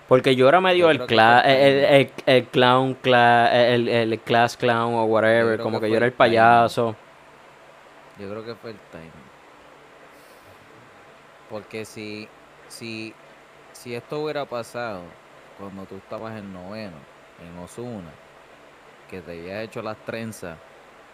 Porque 0.08 0.34
yo 0.34 0.48
era 0.48 0.60
medio 0.60 0.86
Yo 0.86 0.90
el, 0.90 1.00
cla- 1.02 1.42
el 1.44 2.10
el, 2.26 2.46
clown, 2.46 2.96
cla- 3.02 3.50
el, 3.52 3.88
el 3.88 4.18
class 4.20 4.56
clown 4.56 4.94
o 4.94 5.04
whatever, 5.04 5.60
como 5.60 5.78
que 5.80 5.86
que 5.86 5.90
yo 5.90 5.96
era 5.98 6.06
el 6.06 6.12
payaso. 6.12 6.96
Yo 8.18 8.28
creo 8.30 8.44
que 8.44 8.54
fue 8.54 8.70
el 8.70 8.78
timing. 8.90 9.12
Porque 11.50 11.84
si, 11.84 12.26
si, 12.68 13.14
si 13.72 13.94
esto 13.94 14.20
hubiera 14.20 14.44
pasado 14.46 15.02
cuando 15.58 15.84
tú 15.84 15.96
estabas 15.96 16.38
en 16.38 16.52
noveno, 16.52 16.96
en 17.42 17.58
Osuna, 17.62 18.10
que 19.10 19.20
te 19.20 19.32
habías 19.32 19.64
hecho 19.64 19.82
las 19.82 19.96
trenzas, 20.04 20.56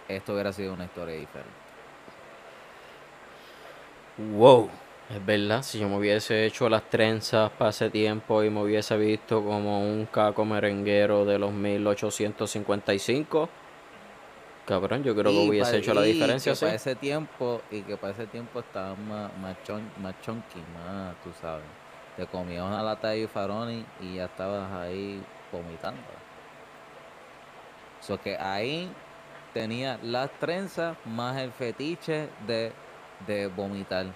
esto 0.08 0.34
hubiera 0.34 0.52
sido 0.52 0.72
una 0.72 0.84
historia 0.84 1.16
diferente. 1.16 1.50
Wow. 4.18 4.70
Es 5.10 5.24
verdad, 5.24 5.62
si 5.62 5.78
yo 5.78 5.88
me 5.88 5.98
hubiese 5.98 6.46
hecho 6.46 6.68
las 6.68 6.88
trenzas 6.88 7.50
para 7.52 7.70
ese 7.70 7.90
tiempo 7.90 8.42
y 8.42 8.48
me 8.50 8.62
hubiese 8.62 8.96
visto 8.96 9.42
como 9.44 9.80
un 9.80 10.06
caco 10.06 10.44
merenguero 10.46 11.24
de 11.26 11.38
los 11.38 11.52
1855, 11.52 13.48
cabrón, 14.66 15.02
yo 15.04 15.14
creo 15.14 15.30
que 15.32 15.38
hubiese 15.50 15.76
hecho 15.78 15.92
la 15.92 16.02
diferencia, 16.02 16.52
que 16.52 16.56
sí. 16.56 16.64
para 16.64 16.74
ese 16.74 16.94
tiempo, 16.96 17.60
y 17.70 17.82
que 17.82 17.96
para 17.98 18.14
ese 18.14 18.26
tiempo 18.26 18.60
estaba 18.60 18.94
más, 18.96 19.30
más, 19.36 19.56
chon- 19.66 19.90
más 20.00 20.14
chunky, 20.22 20.60
más, 20.74 21.14
tú 21.22 21.30
sabes. 21.40 21.64
Te 22.16 22.26
comías 22.26 22.64
una 22.64 22.82
lata 22.82 23.08
de 23.10 23.28
faroni 23.28 23.84
y 24.00 24.14
ya 24.14 24.24
estabas 24.24 24.72
ahí 24.72 25.22
vomitando. 25.52 26.00
So 28.00 28.18
que 28.20 28.36
ahí 28.38 28.88
tenía 29.52 29.98
las 30.02 30.30
trenzas 30.38 30.96
más 31.04 31.36
el 31.38 31.50
fetiche 31.52 32.28
de, 32.46 32.72
de 33.26 33.48
vomitar. 33.48 34.06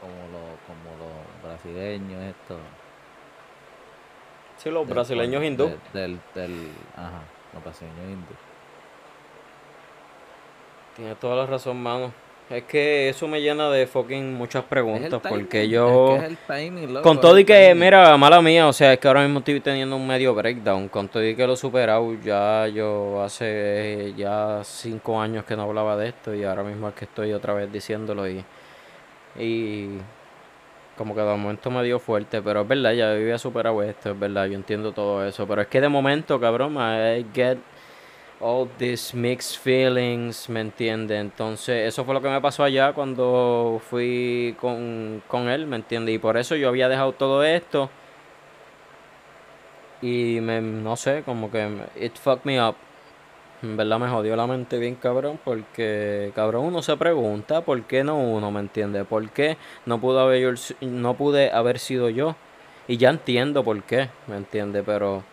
Como 0.00 0.12
los, 0.32 0.58
como 0.66 0.96
los 0.98 1.42
brasileños, 1.42 2.22
esto. 2.22 2.56
Sí, 4.58 4.70
los 4.70 4.86
del 4.86 4.94
brasileños 4.94 5.44
hindú. 5.44 5.66
de- 5.92 6.00
Del, 6.00 6.20
del, 6.34 6.68
ajá, 6.96 7.22
los 7.54 7.62
brasileños 7.64 8.04
hindú. 8.04 8.34
Tienes 10.96 11.16
toda 11.18 11.36
la 11.36 11.46
razón, 11.46 11.80
mano. 11.82 12.12
Es 12.50 12.64
que 12.64 13.10
eso 13.10 13.28
me 13.28 13.42
llena 13.42 13.68
de 13.70 13.86
fucking 13.86 14.32
muchas 14.34 14.64
preguntas, 14.64 15.20
timing, 15.20 15.38
porque 15.40 15.64
es 15.64 15.68
yo... 15.68 16.06
que 16.12 16.16
es 16.16 16.22
el 16.30 16.36
timing, 16.38 16.94
loco, 16.94 17.02
Con 17.02 17.20
todo 17.20 17.38
y 17.38 17.44
que, 17.44 17.52
timing. 17.68 17.78
mira, 17.78 18.16
mala 18.16 18.40
mía, 18.40 18.66
o 18.66 18.72
sea, 18.72 18.94
es 18.94 18.98
que 18.98 19.06
ahora 19.06 19.20
mismo 19.22 19.40
estoy 19.40 19.60
teniendo 19.60 19.94
un 19.96 20.06
medio 20.06 20.34
breakdown. 20.34 20.88
Con 20.88 21.08
todo 21.08 21.22
y 21.22 21.36
que 21.36 21.46
lo 21.46 21.52
he 21.52 21.56
superado, 21.58 22.14
ya 22.24 22.66
yo 22.68 23.22
hace 23.22 24.14
ya 24.16 24.60
cinco 24.64 25.20
años 25.20 25.44
que 25.44 25.56
no 25.56 25.64
hablaba 25.64 25.94
de 25.98 26.08
esto 26.08 26.34
y 26.34 26.42
ahora 26.44 26.62
mismo 26.62 26.88
es 26.88 26.94
que 26.94 27.04
estoy 27.04 27.34
otra 27.34 27.52
vez 27.52 27.70
diciéndolo 27.70 28.26
y, 28.26 28.42
y 29.38 29.98
como 30.96 31.14
que 31.14 31.20
de 31.20 31.36
momento 31.36 31.70
me 31.70 31.82
dio 31.84 31.98
fuerte, 32.00 32.42
pero 32.42 32.62
es 32.62 32.68
verdad, 32.68 32.92
ya 32.92 33.12
había 33.12 33.38
superado 33.38 33.82
esto, 33.82 34.10
es 34.10 34.18
verdad, 34.18 34.46
yo 34.46 34.54
entiendo 34.54 34.92
todo 34.92 35.24
eso, 35.24 35.46
pero 35.46 35.62
es 35.62 35.68
que 35.68 35.80
de 35.80 35.88
momento, 35.88 36.40
cabrón, 36.40 36.76
I 36.76 37.24
get 37.32 37.58
all 38.40 38.68
these 38.78 39.16
mixed 39.16 39.60
feelings, 39.60 40.48
¿me 40.48 40.60
entiendes? 40.60 41.20
Entonces, 41.20 41.88
eso 41.88 42.04
fue 42.04 42.14
lo 42.14 42.22
que 42.22 42.28
me 42.28 42.40
pasó 42.40 42.64
allá 42.64 42.92
cuando 42.92 43.80
fui 43.88 44.56
con, 44.60 45.22
con 45.28 45.48
él, 45.48 45.66
¿me 45.66 45.76
entiendes? 45.76 46.14
Y 46.14 46.18
por 46.18 46.36
eso 46.36 46.56
yo 46.56 46.68
había 46.68 46.88
dejado 46.88 47.12
todo 47.12 47.44
esto. 47.44 47.90
Y 50.00 50.38
me, 50.40 50.60
no 50.60 50.96
sé, 50.96 51.22
como 51.24 51.50
que 51.50 51.68
it 52.00 52.16
fucked 52.16 52.44
me 52.44 52.60
up. 52.62 52.76
En 53.62 53.76
verdad 53.76 53.98
me 53.98 54.08
jodió 54.08 54.36
la 54.36 54.46
mente 54.46 54.78
bien 54.78 54.94
cabrón 54.94 55.38
porque 55.44 56.30
cabrón 56.34 56.66
uno 56.66 56.80
se 56.80 56.96
pregunta 56.96 57.60
por 57.62 57.82
qué 57.82 58.04
no 58.04 58.16
uno, 58.16 58.52
¿me 58.52 58.60
entiendes? 58.60 59.04
¿Por 59.04 59.28
qué 59.30 59.56
no 59.84 60.00
pudo 60.00 60.20
haber 60.20 60.40
yo- 60.56 60.76
no 60.82 61.14
pude 61.14 61.50
haber 61.50 61.78
sido 61.80 62.08
yo? 62.08 62.36
Y 62.86 62.96
ya 62.98 63.10
entiendo 63.10 63.64
por 63.64 63.82
qué, 63.82 64.10
¿me 64.28 64.36
entiendes? 64.36 64.84
Pero 64.86 65.24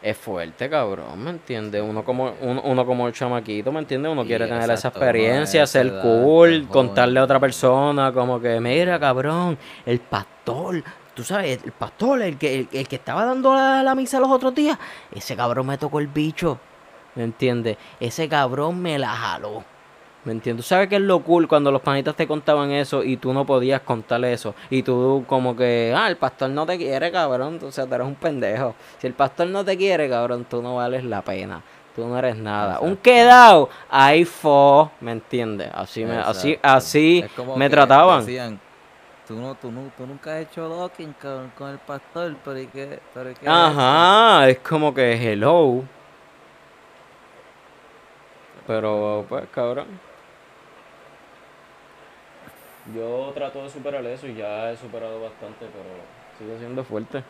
es 0.00 0.16
fuerte, 0.16 0.70
cabrón, 0.70 1.22
¿me 1.22 1.30
entiendes? 1.30 1.82
Uno 1.82 2.04
como 2.04 2.32
uno, 2.40 2.62
uno 2.62 2.86
como 2.86 3.10
chamaquito, 3.10 3.72
¿me 3.72 3.80
entiendes? 3.80 4.12
Uno 4.12 4.22
Sí, 4.22 4.28
quiere 4.28 4.46
tener 4.46 4.62
esa 4.62 4.74
exacto, 4.74 5.00
experiencia, 5.00 5.66
ser 5.66 5.92
cool, 6.00 6.68
contarle 6.68 7.18
a 7.18 7.24
otra 7.24 7.40
persona 7.40 8.12
como 8.12 8.40
que, 8.40 8.60
mira, 8.60 9.00
cabrón, 9.00 9.58
el 9.84 9.98
pastor, 9.98 10.84
tú 11.14 11.24
sabes, 11.24 11.60
el 11.64 11.72
pastor, 11.72 12.22
el 12.22 12.38
que, 12.38 12.60
el, 12.60 12.68
el 12.72 12.86
que 12.86 12.96
estaba 12.96 13.24
dando 13.24 13.52
la, 13.52 13.82
la 13.82 13.94
misa 13.96 14.20
los 14.20 14.30
otros 14.30 14.54
días, 14.54 14.78
ese 15.12 15.34
cabrón 15.34 15.66
me 15.66 15.76
tocó 15.76 15.98
el 15.98 16.06
bicho, 16.06 16.60
¿me 17.18 17.24
entiendes? 17.24 17.76
Ese 17.98 18.28
cabrón 18.28 18.80
me 18.80 18.96
la 18.96 19.08
jaló. 19.08 19.64
¿Me 20.24 20.32
entiendes? 20.32 20.64
¿Tú 20.64 20.68
sabes 20.68 20.88
qué 20.88 20.96
es 20.96 21.02
lo 21.02 21.20
cool 21.20 21.48
cuando 21.48 21.72
los 21.72 21.82
panitas 21.82 22.14
te 22.14 22.28
contaban 22.28 22.70
eso 22.70 23.02
y 23.02 23.16
tú 23.16 23.32
no 23.32 23.44
podías 23.44 23.80
contarle 23.80 24.32
eso? 24.32 24.54
Y 24.70 24.84
tú 24.84 25.24
como 25.26 25.56
que, 25.56 25.92
ah, 25.96 26.08
el 26.08 26.16
pastor 26.16 26.50
no 26.50 26.64
te 26.64 26.78
quiere, 26.78 27.10
cabrón, 27.10 27.58
o 27.60 27.72
sea, 27.72 27.86
tú 27.86 27.94
eres 27.94 28.06
un 28.06 28.14
pendejo. 28.14 28.74
Si 28.98 29.08
el 29.08 29.14
pastor 29.14 29.48
no 29.48 29.64
te 29.64 29.76
quiere, 29.76 30.08
cabrón, 30.08 30.46
tú 30.48 30.62
no 30.62 30.76
vales 30.76 31.02
la 31.04 31.22
pena. 31.22 31.60
Tú 31.96 32.06
no 32.06 32.16
eres 32.16 32.36
nada. 32.36 32.78
Un 32.78 32.96
quedado, 32.96 33.68
ahí 33.90 34.24
fue, 34.24 34.88
¿me 35.00 35.10
entiendes? 35.10 35.70
Así 35.74 36.04
me, 36.04 36.18
así, 36.18 36.50
Exacto. 36.52 36.68
así 36.68 37.24
me 37.56 37.68
trataban. 37.68 38.20
decían, 38.20 38.60
tú, 39.26 39.34
no, 39.34 39.56
tú, 39.56 39.72
no, 39.72 39.90
tú 39.96 40.06
nunca 40.06 40.36
has 40.36 40.42
hecho 40.42 40.68
docking 40.68 41.14
con, 41.20 41.50
con 41.58 41.70
el 41.70 41.78
pastor, 41.78 42.36
pero 42.44 42.60
¿y 42.60 42.66
qué? 42.66 43.00
Pero 43.12 43.30
¿y 43.30 43.34
qué 43.34 43.40
es 43.40 43.46
eso?" 43.46 43.52
Ajá, 43.52 44.48
es 44.48 44.58
como 44.60 44.94
que 44.94 45.14
hello. 45.14 45.82
Pero, 48.68 49.24
pues, 49.28 49.44
cabrón. 49.52 49.86
Yo 52.94 53.32
trato 53.34 53.62
de 53.64 53.70
superar 53.70 54.04
eso 54.06 54.26
y 54.28 54.34
ya 54.34 54.70
he 54.70 54.76
superado 54.76 55.20
bastante, 55.22 55.66
pero 55.66 56.38
sigue 56.38 56.58
siendo 56.58 56.84
fuerte. 56.84 57.24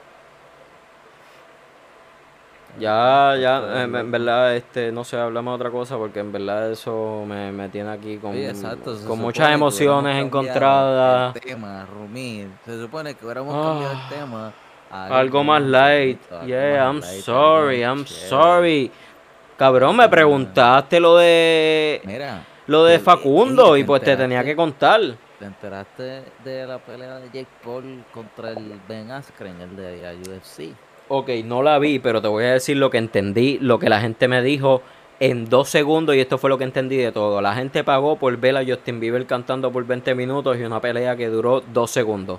Ya, 2.78 3.34
ya, 3.40 3.82
en, 3.82 4.10
verdad, 4.12 4.54
este, 4.54 4.92
no 4.92 5.02
sé, 5.02 5.16
hablamos 5.16 5.52
de 5.52 5.56
otra 5.56 5.70
cosa 5.70 5.96
porque 5.96 6.20
en 6.20 6.30
verdad 6.30 6.70
eso 6.70 7.24
me, 7.26 7.50
me 7.50 7.68
tiene 7.70 7.90
aquí 7.90 8.18
con, 8.18 8.36
exacto, 8.36 8.94
con 9.06 9.18
muchas 9.18 9.50
emociones 9.52 10.12
cambiado 10.12 10.26
encontradas. 10.26 11.34
El 11.36 11.40
tema, 11.42 11.86
Rumir. 11.86 12.48
Se 12.64 12.78
supone 12.78 13.14
que 13.14 13.24
hubiéramos 13.24 13.52
cambiado 13.54 13.96
Ah, 13.96 14.02
el 14.12 14.18
tema. 14.18 14.52
Algo 14.90 15.44
más 15.44 15.62
light. 15.62 16.20
algo 16.30 16.46
Yeah, 16.46 16.70
más 16.70 16.86
I'm 16.86 17.00
light, 17.00 17.22
sorry, 17.24 17.82
I'm 17.82 18.04
chévere. 18.04 18.28
sorry. 18.28 18.92
Cabrón, 19.58 19.96
me 19.96 20.08
preguntaste 20.08 21.00
lo 21.00 21.16
de 21.16 22.00
Mira, 22.04 22.46
lo 22.68 22.84
de 22.84 23.00
Facundo 23.00 23.76
y 23.76 23.82
pues 23.82 24.02
te 24.02 24.16
tenía 24.16 24.44
que 24.44 24.54
contar. 24.54 25.00
¿te 25.36 25.44
enteraste 25.44 26.22
de 26.44 26.64
la 26.64 26.78
pelea 26.78 27.16
de 27.16 27.26
Jake 27.26 27.48
Paul 27.64 28.04
contra 28.14 28.50
el 28.50 28.80
Ben 28.88 29.10
Askren, 29.10 29.60
el 29.60 29.74
de 29.74 30.00
la 30.00 30.12
UFC? 30.12 30.76
Ok, 31.08 31.30
no 31.44 31.64
la 31.64 31.80
vi, 31.80 31.98
pero 31.98 32.22
te 32.22 32.28
voy 32.28 32.44
a 32.44 32.52
decir 32.52 32.76
lo 32.76 32.88
que 32.88 32.98
entendí, 32.98 33.58
lo 33.58 33.80
que 33.80 33.88
la 33.88 34.00
gente 34.00 34.28
me 34.28 34.42
dijo 34.42 34.80
en 35.18 35.48
dos 35.48 35.68
segundos 35.68 36.14
y 36.14 36.20
esto 36.20 36.38
fue 36.38 36.50
lo 36.50 36.56
que 36.56 36.62
entendí 36.62 36.96
de 36.96 37.10
todo. 37.10 37.40
La 37.40 37.54
gente 37.54 37.82
pagó 37.82 38.16
por 38.16 38.36
ver 38.36 38.56
a 38.56 38.64
Justin 38.64 39.00
Bieber 39.00 39.26
cantando 39.26 39.72
por 39.72 39.84
20 39.84 40.14
minutos 40.14 40.56
y 40.56 40.62
una 40.62 40.80
pelea 40.80 41.16
que 41.16 41.26
duró 41.26 41.62
dos 41.62 41.90
segundos. 41.90 42.38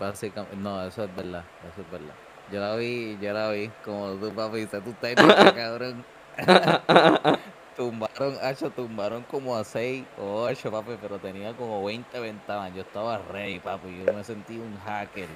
Básicamente, 0.00 0.56
no, 0.56 0.82
eso 0.86 1.04
es 1.04 1.14
verdad, 1.14 1.44
eso 1.70 1.82
es 1.82 1.90
verdad. 1.90 2.14
Yo 2.52 2.60
la 2.60 2.76
vi, 2.76 3.18
yo 3.20 3.32
la 3.32 3.50
vi, 3.50 3.70
como 3.84 4.12
tú, 4.14 4.34
papi, 4.34 4.58
dice 4.58 4.80
tu 4.80 4.92
técnica, 4.94 5.54
cabrón. 5.54 6.04
tumbaron, 7.76 8.36
hacho, 8.42 8.70
tumbaron 8.70 9.22
como 9.24 9.56
a 9.56 9.64
6 9.64 10.04
o 10.18 10.42
8, 10.42 10.70
papi, 10.70 10.92
pero 11.00 11.18
tenía 11.18 11.52
como 11.54 11.84
20 11.84 12.20
ventanas. 12.20 12.74
Yo 12.74 12.82
estaba 12.82 13.18
rey, 13.18 13.58
papi, 13.60 14.04
yo 14.04 14.12
me 14.12 14.22
sentí 14.24 14.58
un 14.58 14.76
hacker 14.78 15.28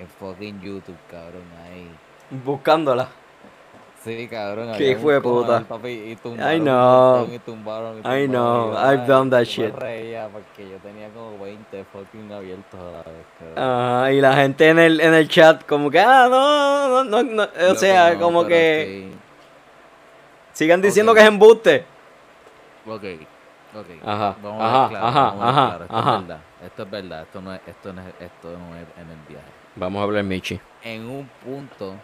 en 0.00 0.08
fucking 0.08 0.60
YouTube, 0.60 0.96
cabrón, 1.10 1.44
ahí. 1.64 1.88
Buscándola. 2.30 3.08
Sí, 4.08 4.28
cabrón. 4.28 4.72
Qué 4.78 4.90
hijo 4.92 5.10
de 5.10 5.20
puta. 5.20 5.60
papi, 5.68 5.88
y 5.88 6.16
tumbaron 6.16 6.60
un 6.60 6.64
know. 6.64 7.28
y 7.34 7.38
tumbaron, 7.40 7.96
y 7.96 7.98
I 7.98 8.02
tumbaron, 8.02 8.26
know, 8.30 8.72
y 8.72 8.74
yo, 8.74 8.92
I've 8.92 9.06
done 9.06 9.30
that 9.30 9.44
shit. 9.44 9.74
Reía 9.74 10.28
porque 10.28 10.68
yo 10.70 10.76
tenía 10.78 11.08
como 11.10 11.38
20 11.38 11.84
fucking 11.84 12.32
abiertos 12.32 12.80
a 12.80 12.84
la 12.84 13.02
vez, 13.02 13.26
cabrón. 13.38 13.54
Ah, 13.56 14.10
y 14.12 14.20
la 14.20 14.34
gente 14.36 14.68
en 14.68 14.78
el, 14.78 15.00
en 15.00 15.14
el 15.14 15.28
chat 15.28 15.64
como 15.66 15.90
que, 15.90 16.00
ah, 16.00 16.26
no, 16.30 16.88
no, 16.88 17.04
no, 17.04 17.22
no, 17.22 17.42
o 17.42 17.74
Loco, 17.74 17.74
sea, 17.74 18.14
no, 18.14 18.20
como 18.20 18.44
que 18.46 19.10
sí. 19.12 19.18
sigan 20.52 20.80
diciendo 20.80 21.12
Ok. 21.12 21.18
que 21.18 21.22
es 21.22 21.28
embuste. 21.28 21.84
Ok, 22.86 23.04
ok. 23.74 23.86
Ajá, 24.06 24.36
Vamos 24.42 24.62
a 24.62 24.72
ver 24.72 24.88
claro, 24.88 25.06
ajá, 25.06 25.22
vamos 25.24 25.44
a 25.44 25.48
ajá, 25.48 25.66
claro, 25.66 25.84
Esto 25.84 25.96
ajá. 25.96 26.14
es 26.16 26.26
verdad. 26.26 26.40
Esto 26.64 26.82
es 26.82 26.90
verdad. 26.90 27.22
Esto 27.22 27.40
no 27.42 27.54
es, 27.54 27.60
esto 27.66 27.92
no 27.92 28.00
es, 28.00 28.08
esto 28.20 28.58
no 28.58 28.76
es 28.76 28.86
en 28.96 29.10
el 29.10 29.18
viaje. 29.28 29.52
Vamos 29.76 30.00
a 30.00 30.02
hablar 30.04 30.24
Michi. 30.24 30.60
En 30.82 31.08
un 31.08 31.28
punto, 31.44 31.94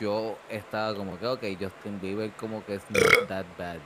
yo 0.00 0.36
estaba 0.48 0.94
como 0.94 1.18
que, 1.18 1.26
ok, 1.26 1.42
Justin 1.60 2.00
Bieber 2.00 2.30
como 2.32 2.64
que 2.64 2.74
es 2.76 2.82
not 2.90 3.02
that 3.28 3.44
bad. 3.58 3.76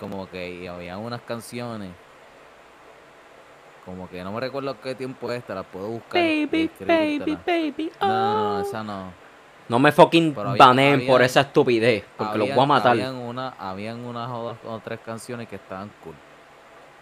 Como 0.00 0.28
que 0.28 0.54
y 0.54 0.66
había 0.66 0.98
unas 0.98 1.20
canciones. 1.22 1.90
Como 3.84 4.08
que 4.08 4.22
no 4.24 4.32
me 4.32 4.40
recuerdo 4.40 4.78
qué 4.80 4.94
tiempo 4.94 5.30
es, 5.30 5.44
te 5.44 5.54
las 5.54 5.64
puedo 5.66 5.88
buscar. 5.88 6.20
Baby, 6.20 6.70
baby, 6.80 7.38
baby. 7.46 7.92
No, 8.00 8.06
no, 8.08 8.34
no, 8.34 8.56
oh. 8.58 8.60
esa 8.62 8.82
no. 8.82 9.12
No 9.68 9.78
me 9.78 9.90
fucking 9.92 10.34
había- 10.38 10.54
baneen 10.64 11.06
por 11.06 11.16
había- 11.16 11.26
esa 11.26 11.40
estupidez, 11.42 12.04
porque 12.16 12.38
los 12.38 12.48
voy 12.54 12.64
a 12.64 12.66
matar. 12.66 12.92
Habían, 12.92 13.14
una, 13.16 13.54
habían 13.58 14.04
unas 14.04 14.30
o 14.30 14.42
dos 14.42 14.56
o 14.66 14.80
tres 14.80 15.00
canciones 15.04 15.48
que 15.48 15.56
estaban 15.56 15.90
cool. 16.04 16.14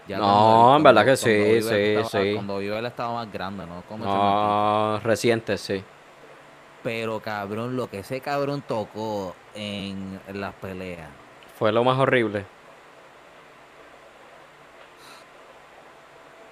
Ya 0.07 0.19
No, 0.19 0.73
él- 0.73 0.77
en 0.77 0.83
verdad 0.83 1.05
que 1.07 1.17
sí, 1.17 1.63
sí, 1.63 1.75
estaba- 1.75 2.23
sí. 2.23 2.35
Cuando 2.35 2.59
Bieber 2.59 2.85
estaba 2.85 3.15
más 3.15 3.33
grande, 3.33 3.67
¿no? 3.67 3.83
Como 3.89 4.05
chamaquito. 4.05 4.13
No, 4.15 5.01
reciente, 5.03 5.57
sí. 5.59 5.83
Pero 6.85 7.19
cabrón, 7.21 7.77
lo 7.77 7.89
que 7.89 8.01
ese 8.01 8.21
cabrón 8.21 8.63
tocó 8.69 9.35
en 9.55 10.21
las 10.35 10.55
peleas. 10.55 11.09
Fue 11.59 11.73
lo 11.73 11.83
más 11.83 11.99
horrible. 11.99 12.45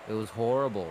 It 0.08 0.14
was 0.14 0.30
horrible. 0.36 0.86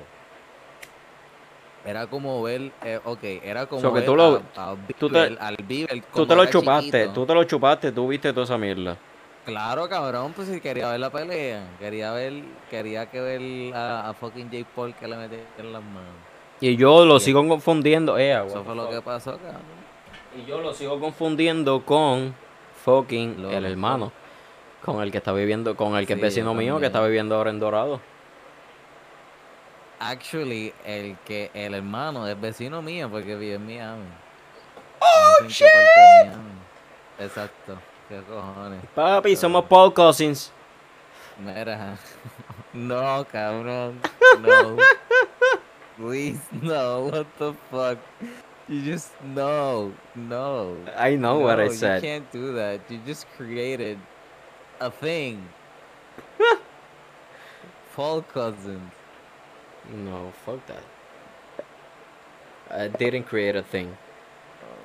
Era 1.84 2.06
como 2.06 2.42
ver, 2.44 2.72
eh, 2.84 3.00
ok, 3.04 3.24
era 3.44 3.66
como 3.66 3.82
So 3.82 3.90
que 3.92 4.00
ver 4.02 4.06
tú 4.06 4.16
lo- 4.16 4.42
a, 4.56 4.72
a 4.72 4.76
tú 5.00 5.10
te- 5.10 5.38
al 5.40 5.56
Bieber 5.68 6.00
Tú 6.02 6.06
cuando 6.14 6.28
te 6.28 6.36
lo 6.36 6.46
chupaste, 6.46 6.92
chiquito. 6.92 7.14
tú 7.14 7.26
te 7.26 7.34
lo 7.34 7.44
chupaste, 7.44 7.92
tú 7.92 8.08
viste 8.08 8.32
toda 8.32 8.44
esa 8.44 8.58
mierda. 8.60 8.96
Claro, 9.44 9.90
cabrón, 9.90 10.34
pues 10.34 10.48
si 10.50 10.62
quería 10.62 10.90
ver 10.92 11.00
la 11.00 11.10
pelea. 11.10 11.64
Quería 11.80 12.12
ver, 12.12 12.44
quería 12.70 13.08
que 13.10 13.20
ver 13.20 13.74
a, 13.76 14.10
a 14.10 14.14
fucking 14.14 14.52
Jake 14.52 14.68
Paul 14.76 14.94
que 14.94 15.08
le 15.08 15.18
metiera 15.18 15.44
en 15.58 15.74
las 15.74 15.82
manos. 15.82 16.31
Y 16.62 16.78
yo 16.78 17.06
lo 17.06 17.20
sigo 17.20 17.46
confundiendo. 17.48 18.18
Eh, 18.18 18.32
Eso 18.46 18.64
fue 18.64 18.76
lo 18.76 18.90
que 18.90 19.02
pasó, 19.02 19.32
cabrón. 19.38 19.62
Y 20.38 20.46
yo 20.46 20.62
lo 20.62 20.74
sigo 20.74 21.00
confundiendo 21.00 21.84
con 21.86 22.34
fucking 22.86 23.46
el 23.52 23.66
hermano. 23.66 24.12
Con 24.86 25.02
el 25.02 25.12
que 25.12 25.18
está 25.18 25.34
viviendo, 25.34 25.76
con 25.76 25.96
el 25.96 26.08
que 26.08 26.14
es 26.14 26.22
vecino 26.22 26.54
mío, 26.54 26.80
que 26.80 26.86
está 26.88 27.04
viviendo 27.04 27.36
ahora 27.36 27.50
en 27.50 27.60
Dorado. 27.60 28.00
Actually, 30.00 30.74
el 30.86 31.16
que 31.26 31.52
el 31.54 31.76
hermano 31.76 32.28
es 32.28 32.40
vecino 32.40 32.82
mío 32.82 33.08
porque 33.12 33.36
vive 33.36 33.56
en 33.56 33.66
Miami. 33.68 34.06
¡Oh, 35.00 35.44
No 35.44 35.50
sé 35.50 35.66
en 35.66 35.70
qué 35.70 35.76
parte 35.76 36.00
de 36.00 36.26
Miami. 36.38 36.52
Exacto. 37.20 37.78
¿Qué 38.10 38.22
cojones? 38.24 38.82
Papi, 38.96 39.36
somos 39.36 39.66
Paul 39.66 39.94
Cousins. 39.94 40.52
Mira. 41.40 41.98
No, 42.74 43.26
cabrón. 43.30 44.00
No. 44.42 44.78
Please, 46.02 46.42
no. 46.64 47.10
What 47.12 47.28
the 47.38 47.54
fuck? 47.70 48.00
You 48.68 48.82
just 48.82 49.12
no, 49.24 49.94
no. 50.16 50.78
I 50.98 51.16
know 51.16 51.40
what 51.40 51.60
I 51.60 51.70
said. 51.70 52.02
You 52.02 52.10
can't 52.10 52.32
do 52.32 52.54
that. 52.54 52.82
You 52.90 53.00
just 53.06 53.28
created 53.38 54.00
a 54.80 54.90
thing. 54.90 55.48
Fall 57.92 58.24
cousins. 58.24 58.92
No, 59.94 60.34
fuck 60.44 60.66
that. 60.68 60.84
I 62.72 62.88
didn't 62.88 63.24
create 63.24 63.56
a 63.56 63.64
thing. 63.64 63.98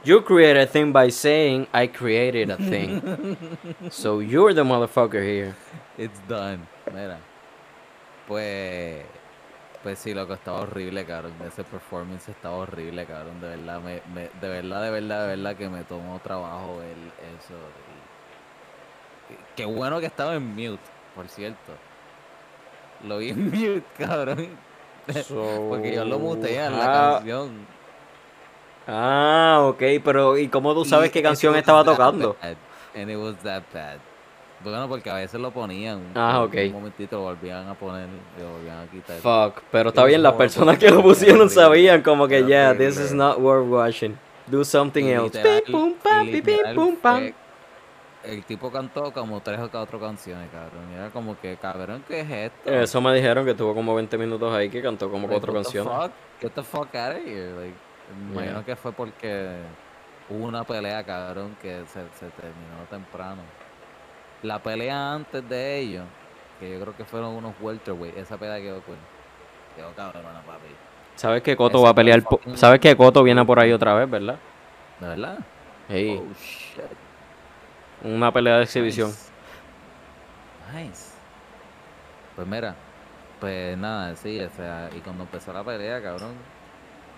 You 0.05 0.21
created 0.21 0.63
a 0.63 0.67
thing 0.67 0.93
by 0.93 1.09
saying 1.09 1.67
I 1.73 1.87
created 1.87 2.51
a 2.51 2.57
thing. 2.57 3.57
so 3.91 4.19
you're 4.19 4.53
the 4.53 4.65
motherfucker 4.65 5.25
here. 5.25 5.57
It's 5.97 6.19
done. 6.29 6.67
Mira. 6.93 7.19
Pues. 8.27 9.16
Pues 9.87 10.01
sí, 10.01 10.13
loco, 10.15 10.35
estaba 10.35 10.63
horrible, 10.63 11.05
cabrón. 11.05 11.33
Ese 11.47 11.63
performance 11.63 12.29
estaba 12.29 12.57
horrible, 12.57 13.07
cabrón. 13.07 13.41
De 13.41 13.51
verdad, 13.51 13.81
me, 13.81 14.03
me- 14.13 14.31
de 14.41 14.49
verdad, 14.49 14.83
de 14.83 14.91
verdad, 14.91 15.21
de 15.23 15.37
verdad 15.37 15.57
que 15.57 15.69
me 15.69 15.85
tomó 15.85 16.19
trabajo 16.19 16.79
ver 16.79 16.97
eso. 17.39 17.55
Qué 19.55 19.65
bueno 19.65 20.01
que 20.01 20.07
estaba 20.07 20.35
en 20.35 20.45
mute, 20.57 20.83
por 21.15 21.29
cierto. 21.29 21.71
Lo 23.05 23.19
vi 23.19 23.29
en 23.29 23.45
mute, 23.53 23.85
cabrón. 23.97 24.49
Porque 25.69 25.95
yo 25.95 26.05
lo 26.05 26.19
muteé 26.19 26.65
en 26.65 26.81
la 26.81 26.87
Ah, 26.87 27.19
canción. 27.21 27.67
Ah, 28.89 29.61
ok, 29.69 29.83
pero 30.05 30.37
¿y 30.37 30.49
cómo 30.49 30.75
tú 30.75 30.85
sabes 30.85 31.11
Y 31.11 31.13
qué 31.13 31.23
canción 31.23 31.55
estaba 31.55 31.85
tocando? 31.85 32.35
And 32.93 33.09
it 33.09 33.17
was 33.17 33.37
that 33.45 33.63
bad. 33.73 34.01
Bueno, 34.63 34.89
porque 34.89 35.11
a 35.11 35.15
veces 35.15 35.41
lo 35.41 35.51
ponían. 35.51 36.01
Ah, 36.15 36.43
ok. 36.43 36.55
Un 36.67 36.73
momentito 36.73 37.17
lo 37.17 37.23
volvían 37.25 37.69
a 37.69 37.75
poner 37.75 38.09
lo 38.41 38.53
volvían 38.53 38.79
a 38.79 38.87
quitar. 38.87 39.19
Fuck, 39.19 39.63
pero 39.71 39.91
está 39.91 40.05
bien, 40.05 40.23
las 40.23 40.35
personas 40.35 40.79
que 40.79 40.91
lo 40.91 41.03
pusieron 41.03 41.49
sabían 41.51 42.03
como 42.03 42.27
que, 42.27 42.45
yeah, 42.45 42.77
this 42.77 42.99
is 42.99 43.13
not 43.13 43.39
worth 43.39 43.69
watching. 43.69 44.19
Do 44.47 44.65
something 44.65 45.05
else. 45.05 45.39
pum, 45.71 45.95
pam, 46.03 46.29
pum, 46.75 46.97
pam. 46.97 47.33
El 48.25 48.45
tipo 48.45 48.73
cantó 48.73 49.13
como 49.13 49.41
tres 49.41 49.61
o 49.61 49.71
cuatro 49.71 50.01
canciones, 50.01 50.49
cabrón. 50.51 50.91
Y 50.93 50.95
era 50.97 51.11
como 51.11 51.39
que, 51.39 51.57
cabrón, 51.57 52.03
¿qué 52.09 52.21
es 52.21 52.31
esto? 52.31 52.73
Eso 52.73 53.01
me 53.01 53.15
dijeron 53.15 53.45
que 53.45 53.55
tuvo 53.55 53.73
como 53.75 53.95
20 53.95 54.19
minutos 54.19 54.53
ahí 54.53 54.69
que 54.69 54.83
cantó 54.83 55.11
como 55.11 55.29
cuatro 55.29 55.53
what 55.53 55.61
the 55.61 55.65
canciones. 55.65 55.93
fuck? 55.93 56.13
Get 56.41 56.53
the 56.53 56.63
fuck 56.63 56.95
out 56.97 57.17
of 57.17 57.25
here. 57.25 57.53
Like, 57.53 57.75
me 58.19 58.33
imagino 58.33 58.65
que 58.65 58.75
fue 58.75 58.93
porque 58.93 59.59
hubo 60.29 60.45
una 60.45 60.65
pelea, 60.65 61.05
cabrón, 61.05 61.57
que 61.63 61.85
se, 61.87 62.01
se 62.19 62.27
terminó 62.31 62.85
temprano. 62.91 63.43
La 64.47 64.59
pelea 64.63 65.13
antes 65.15 65.49
de 65.49 65.79
ellos, 65.79 66.05
que 66.61 66.71
yo 66.73 66.81
creo 66.81 66.97
que 66.97 67.05
fueron 67.05 67.35
unos 67.35 67.55
welterweight, 67.61 68.17
esa 68.17 68.37
pelea 68.37 68.59
quedó 68.59 68.81
cool. 68.83 68.97
Quedó 69.75 69.93
cabrona, 69.95 70.41
papi. 70.43 70.69
¿Sabes 71.17 71.43
que 71.43 71.57
Coto 71.57 71.83
va 71.83 71.91
a 71.91 71.95
pelear? 71.95 72.23
¿Sabes 72.55 72.79
que 72.81 72.97
Coto 72.97 73.23
viene 73.23 73.45
por 73.45 73.59
ahí 73.59 73.73
otra 73.73 73.95
vez, 73.95 74.09
verdad? 74.09 74.37
¿De 75.01 75.09
verdad? 75.09 75.39
Sí, 75.89 76.21
Oh, 76.21 76.33
shit. 76.35 76.83
una 78.05 78.31
pelea 78.33 78.57
de 78.59 78.63
exhibición. 78.65 79.09
Nice. 79.09 80.83
Nice. 80.89 81.13
Pues 82.35 82.47
mira, 82.47 82.75
pues 83.41 83.77
nada, 83.79 84.15
sí, 84.17 84.39
o 84.41 84.51
sea, 84.51 84.91
y 84.95 85.01
cuando 85.01 85.25
empezó 85.25 85.53
la 85.53 85.65
pelea, 85.65 86.03
cabrón, 86.03 86.33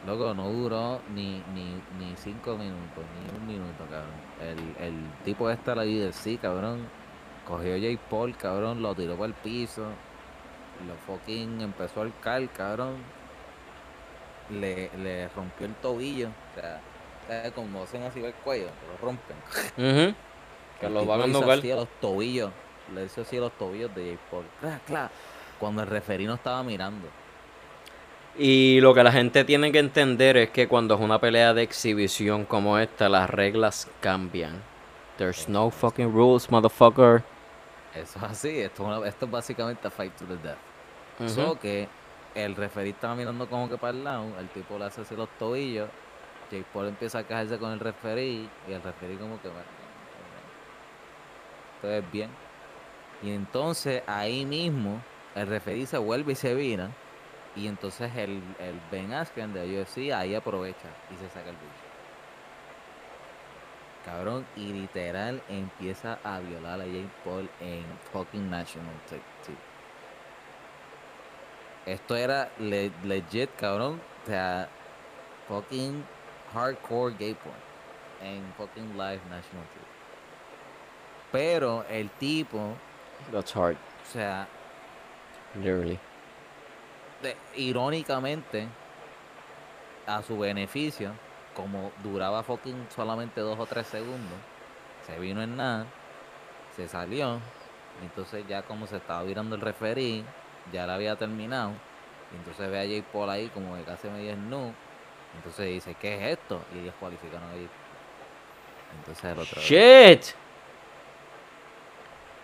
loco, 0.06 0.32
no 0.34 0.48
duró 0.48 1.00
ni, 1.14 1.42
ni, 1.54 1.80
ni 1.98 2.14
cinco 2.16 2.56
minutos, 2.56 3.04
ni 3.20 3.38
un 3.38 3.46
minuto, 3.46 3.84
cabrón. 3.90 4.14
El, 4.40 4.84
el 4.84 4.94
tipo 5.24 5.50
este, 5.50 5.74
la 5.74 5.82
UFC, 5.82 6.38
cabrón, 6.40 6.86
cogió 7.48 7.74
a 7.74 7.78
Jake 7.78 8.00
Paul, 8.10 8.36
cabrón, 8.36 8.82
lo 8.82 8.94
tiró 8.94 9.14
para 9.16 9.26
el 9.28 9.34
piso, 9.34 9.82
lo 10.86 10.96
fucking 11.06 11.62
empezó 11.62 12.02
al 12.02 12.18
cal, 12.20 12.50
cabrón, 12.52 12.96
le, 14.48 14.90
le 14.96 15.28
rompió 15.28 15.66
el 15.66 15.74
tobillo, 15.76 16.28
o 16.28 16.54
sea, 16.54 16.80
¿sabes? 17.26 17.52
como 17.52 17.82
hacen 17.82 18.02
así 18.04 18.24
el 18.24 18.34
cuello, 18.34 18.70
lo 18.90 18.96
rompen. 18.96 19.36
Ujú. 19.76 20.14
Que 20.80 20.86
El 20.86 20.94
los 20.94 21.02
tipo 21.02 21.12
van 21.12 21.22
a 21.22 21.26
nocar. 21.26 21.60
a 21.72 21.76
los 21.76 21.88
tobillos. 22.00 22.52
Le 22.94 23.04
hizo 23.06 23.22
así 23.22 23.36
a 23.36 23.40
los 23.40 23.56
tobillos 23.58 23.94
de 23.94 24.06
Jake 24.12 24.24
Paul. 24.30 24.50
Claro, 24.60 24.80
claro. 24.86 25.10
Cuando 25.58 25.82
el 25.82 25.88
referí 25.88 26.26
no 26.26 26.34
estaba 26.34 26.62
mirando. 26.62 27.14
Y 28.38 28.80
lo 28.80 28.94
que 28.94 29.02
la 29.02 29.12
gente 29.12 29.44
tiene 29.44 29.72
que 29.72 29.80
entender 29.80 30.36
es 30.36 30.50
que 30.50 30.68
cuando 30.68 30.94
es 30.94 31.00
una 31.00 31.20
pelea 31.20 31.52
de 31.54 31.62
exhibición 31.62 32.44
como 32.46 32.78
esta, 32.78 33.08
las 33.08 33.28
reglas 33.28 33.90
cambian. 34.00 34.62
There's 35.16 35.48
no 35.48 35.70
fucking 35.70 36.12
rules, 36.12 36.50
motherfucker. 36.50 37.24
Eso 38.00 38.18
es 38.18 38.24
así. 38.24 38.60
Esto 38.60 38.82
es, 38.90 38.98
una- 38.98 39.08
esto 39.08 39.24
es 39.26 39.30
básicamente 39.30 39.86
a 39.88 39.90
fight 39.90 40.14
to 40.16 40.24
the 40.24 40.36
death. 40.36 40.58
Ujú. 41.20 41.28
So 41.28 41.58
que 41.58 41.88
el 42.34 42.54
referí 42.56 42.90
estaba 42.90 43.14
mirando 43.14 43.48
como 43.48 43.68
que 43.68 43.76
para 43.78 43.90
el 43.92 44.04
lado. 44.04 44.26
El 44.38 44.48
tipo 44.48 44.78
le 44.78 44.84
hace 44.86 45.00
así 45.02 45.16
los 45.16 45.28
tobillos. 45.38 45.88
Jake 46.50 46.64
Paul 46.72 46.88
empieza 46.88 47.18
a 47.18 47.22
quejarse 47.24 47.58
con 47.58 47.72
el 47.72 47.80
referí. 47.80 48.48
Y 48.68 48.72
el 48.72 48.82
referí 48.82 49.16
como 49.16 49.40
que... 49.42 49.48
bueno, 49.48 49.64
Todo 51.82 51.92
es 51.92 52.12
bien. 52.12 52.30
Y 53.22 53.32
entonces 53.32 54.02
ahí 54.06 54.44
mismo 54.44 55.00
el 55.34 55.46
referí 55.46 55.86
se 55.86 55.98
vuelve 55.98 56.32
y 56.32 56.36
se 56.36 56.54
vira. 56.54 56.90
Y 57.56 57.66
entonces 57.66 58.14
el, 58.16 58.42
el 58.60 58.80
Ben 58.90 59.12
Askren 59.12 59.52
de 59.52 59.80
UFC 59.80 60.12
ahí 60.12 60.34
aprovecha 60.34 60.88
y 61.12 61.16
se 61.16 61.28
saca 61.28 61.50
el 61.50 61.56
bicho. 61.56 61.87
Cabrón, 64.08 64.46
y 64.56 64.72
literal 64.72 65.42
empieza 65.50 66.18
a 66.24 66.40
violar 66.40 66.80
a 66.80 66.86
Jake 66.86 67.10
Paul 67.24 67.48
en 67.60 67.84
fucking 68.10 68.48
National 68.48 68.94
T- 69.08 69.20
TV. 69.44 69.58
Esto 71.84 72.16
era 72.16 72.50
le- 72.58 72.90
legit, 73.04 73.50
cabrón. 73.56 74.00
O 74.24 74.26
sea, 74.26 74.66
fucking 75.46 76.02
hardcore 76.54 77.14
gay 77.18 77.34
porn 77.34 77.54
en 78.22 78.42
fucking 78.56 78.92
live 78.96 79.20
National 79.28 79.64
TV. 79.74 79.86
Pero 81.30 81.84
el 81.90 82.08
tipo, 82.12 82.74
That's 83.30 83.54
hard, 83.54 83.76
o 83.76 84.10
sea, 84.10 84.46
literally. 85.54 85.98
de- 87.22 87.36
irónicamente, 87.56 88.68
a 90.06 90.22
su 90.22 90.38
beneficio, 90.38 91.12
como 91.58 91.90
duraba 92.04 92.44
fucking 92.44 92.86
solamente 92.94 93.40
dos 93.40 93.58
o 93.58 93.66
tres 93.66 93.88
segundos, 93.88 94.38
se 95.04 95.18
vino 95.18 95.42
en 95.42 95.56
nada, 95.56 95.86
se 96.76 96.86
salió, 96.86 97.40
entonces 98.00 98.46
ya 98.46 98.62
como 98.62 98.86
se 98.86 98.98
estaba 98.98 99.24
virando 99.24 99.56
el 99.56 99.60
referí, 99.60 100.24
ya 100.72 100.86
la 100.86 100.94
había 100.94 101.16
terminado, 101.16 101.72
entonces 102.32 102.70
ve 102.70 102.78
a 102.78 102.84
Jake 102.84 103.06
Paul 103.12 103.28
ahí 103.28 103.48
como 103.48 103.74
que 103.74 103.82
casi 103.82 104.06
medio 104.06 104.36
nu, 104.36 104.72
entonces 105.34 105.66
dice, 105.66 105.96
¿qué 106.00 106.14
es 106.14 106.38
esto? 106.38 106.62
Y 106.72 106.78
ellos 106.78 106.94
cualificaron 107.00 107.48
a 107.48 107.54
Jake. 107.54 107.68
Entonces 109.00 109.24
el 109.24 109.38
otro... 109.38 109.60
Shit. 109.60 110.36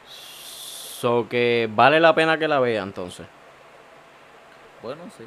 So 0.09 1.28
que 1.28 1.69
vale 1.73 2.01
la 2.01 2.15
pena 2.16 2.36
que 2.36 2.49
la 2.49 2.59
vea 2.59 2.82
entonces. 2.82 3.27
Bueno, 4.82 5.05
sí. 5.16 5.24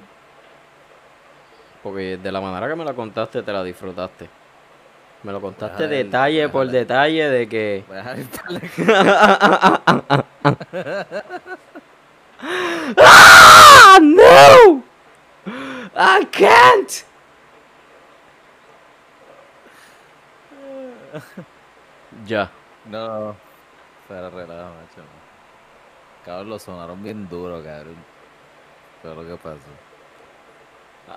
Porque 1.88 2.18
de 2.18 2.32
la 2.34 2.42
manera 2.42 2.68
que 2.68 2.76
me 2.76 2.84
la 2.84 2.94
contaste, 2.94 3.42
te 3.42 3.54
la 3.54 3.64
disfrutaste. 3.64 4.28
Me 5.24 5.32
lo 5.32 5.40
contaste 5.40 5.88
detalle 5.88 6.50
por 6.50 6.68
detalle 6.68 7.30
de 7.30 7.48
que. 7.48 7.86
Ah, 13.00 14.00
no! 14.00 14.84
I 15.96 16.26
can't! 16.30 17.04
Ya. 22.26 22.52
No, 22.86 23.36
pero 24.08 24.30
relaja, 24.30 24.70
macho. 24.70 25.02
Cabrón, 26.26 26.50
lo 26.50 26.60
sonaron 26.60 27.02
bien 27.02 27.28
duro, 27.28 27.64
cabrón. 27.64 27.96
Fue 29.02 29.16
lo 29.16 29.26
que 29.26 29.36
pasó. 29.38 29.87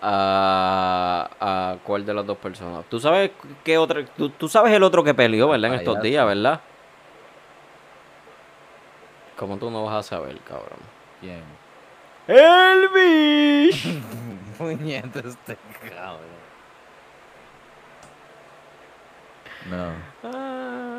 ¿A, 0.02 1.28
a 1.40 1.76
cuál 1.84 2.06
de 2.06 2.14
las 2.14 2.26
dos 2.26 2.38
personas? 2.38 2.84
¿Tú 2.88 3.00
sabes 3.00 3.32
qué 3.64 3.76
otro? 3.76 4.04
Tú, 4.16 4.30
tú 4.30 4.48
sabes 4.48 4.72
el 4.72 4.82
otro 4.82 5.02
que 5.02 5.14
peleó, 5.14 5.48
¿verdad? 5.48 5.74
En 5.74 5.78
estos 5.80 6.00
días, 6.00 6.24
¿verdad? 6.24 6.60
¿Cómo 9.36 9.56
tú 9.56 9.70
no 9.70 9.84
vas 9.84 9.96
a 9.96 10.02
saber, 10.02 10.38
cabrón? 10.40 10.78
¿Quién? 11.20 11.42
¡Elvis! 12.28 13.84
Puñeta 14.58 15.20
este 15.20 15.56
cabrón. 15.88 16.40
No. 19.70 19.92
Ah. 20.24 20.89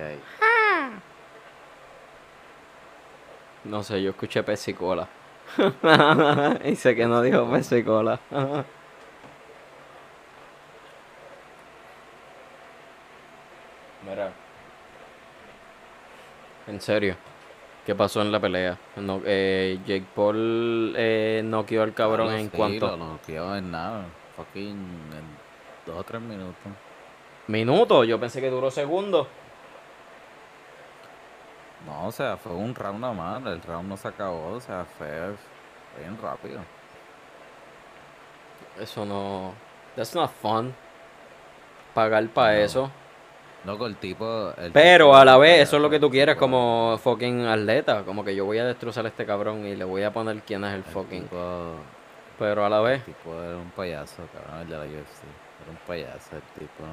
¿Qué 0.00 0.06
hay? 0.06 0.18
No 3.64 3.82
sé, 3.82 4.02
yo 4.02 4.10
escuché 4.10 4.42
pesicola. 4.42 5.06
y 6.64 6.74
sé 6.76 6.96
que 6.96 7.04
no 7.04 7.20
dijo 7.20 7.46
pesicola. 7.50 8.18
Mira. 14.08 14.32
En 16.66 16.80
serio. 16.80 17.16
¿Qué 17.84 17.94
pasó 17.94 18.22
en 18.22 18.32
la 18.32 18.40
pelea? 18.40 18.78
No, 18.96 19.20
eh, 19.26 19.78
Jake 19.86 20.06
Paul 20.14 20.94
eh, 20.96 21.42
noqueó 21.44 21.82
al 21.82 21.92
cabrón 21.92 22.28
Claro, 22.28 22.40
en 22.40 22.50
sí, 22.50 22.56
cuanto 22.56 22.86
Lo 22.88 22.96
noqueó 22.96 23.54
en 23.56 23.70
nada. 23.70 24.06
Fucking 24.36 24.70
en 24.70 25.24
dos 25.84 25.98
o 25.98 26.04
tres 26.04 26.22
minutos. 26.22 26.54
minutos. 27.48 28.06
Yo 28.06 28.18
pensé 28.18 28.40
que 28.40 28.48
duró 28.48 28.70
segundos. 28.70 29.26
No, 31.86 32.06
o 32.08 32.12
sea, 32.12 32.36
fue 32.36 32.52
un 32.52 32.74
round 32.74 33.00
nada 33.00 33.12
más. 33.14 33.44
El 33.46 33.62
round 33.62 33.88
no 33.88 33.96
se 33.96 34.08
acabó. 34.08 34.52
O 34.52 34.60
sea, 34.60 34.84
fue 34.98 35.08
bien 35.98 36.18
rápido. 36.22 36.60
Eso 38.78 39.04
no. 39.04 39.52
That's 39.96 40.14
not 40.14 40.30
fun. 40.30 40.74
Pagar 41.94 42.26
para 42.28 42.52
No. 42.54 42.58
eso. 42.60 42.90
Loco, 43.64 43.86
el 43.86 43.96
tipo. 43.96 44.52
el 44.56 44.72
Pero 44.72 45.06
tipo- 45.06 45.16
a 45.16 45.24
la 45.24 45.36
vez, 45.36 45.56
el 45.56 45.62
eso 45.62 45.76
es 45.76 45.82
lo 45.82 45.90
que 45.90 46.00
tú 46.00 46.10
quieres 46.10 46.36
como 46.36 46.98
fucking 47.02 47.44
atleta. 47.46 48.04
Como 48.04 48.24
que 48.24 48.34
yo 48.34 48.44
voy 48.46 48.58
a 48.58 48.64
destrozar 48.64 49.04
a 49.04 49.08
este 49.08 49.26
cabrón 49.26 49.66
y 49.66 49.76
le 49.76 49.84
voy 49.84 50.02
a 50.02 50.12
poner 50.12 50.40
quién 50.42 50.64
es 50.64 50.70
el 50.70 50.76
el 50.78 50.84
fucking. 50.84 51.22
tipo- 51.24 51.74
Pero 52.38 52.64
a 52.64 52.70
la 52.70 52.78
el 52.78 52.84
vez, 52.84 53.04
tipo 53.04 53.34
era 53.34 53.56
un 53.56 53.70
payaso, 53.72 54.22
cabrón, 54.32 54.60
el 54.62 54.68
de 54.68 54.76
la 54.78 54.84
UFC. 54.84 55.24
Era 55.62 55.70
un 55.72 55.76
payaso, 55.86 56.36
el 56.36 56.42
tipo. 56.58 56.84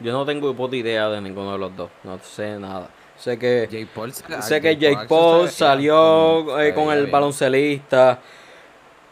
yo 0.00 0.12
no 0.12 0.24
tengo 0.24 0.52
puta 0.54 0.74
idea 0.74 1.08
de 1.10 1.20
ninguno 1.20 1.52
de 1.52 1.58
los 1.58 1.76
dos. 1.76 1.90
No 2.02 2.18
sé 2.18 2.58
nada. 2.58 2.88
Sé 3.18 3.38
que. 3.38 3.68
Jake 3.70 3.88
Paul, 3.92 4.12
Sé 4.12 4.60
que 4.60 4.76
Jake 4.76 5.06
Paul 5.08 5.48
salió 5.48 6.60
eh, 6.60 6.72
con 6.72 6.92
el 6.92 7.08
baloncelista 7.08 8.20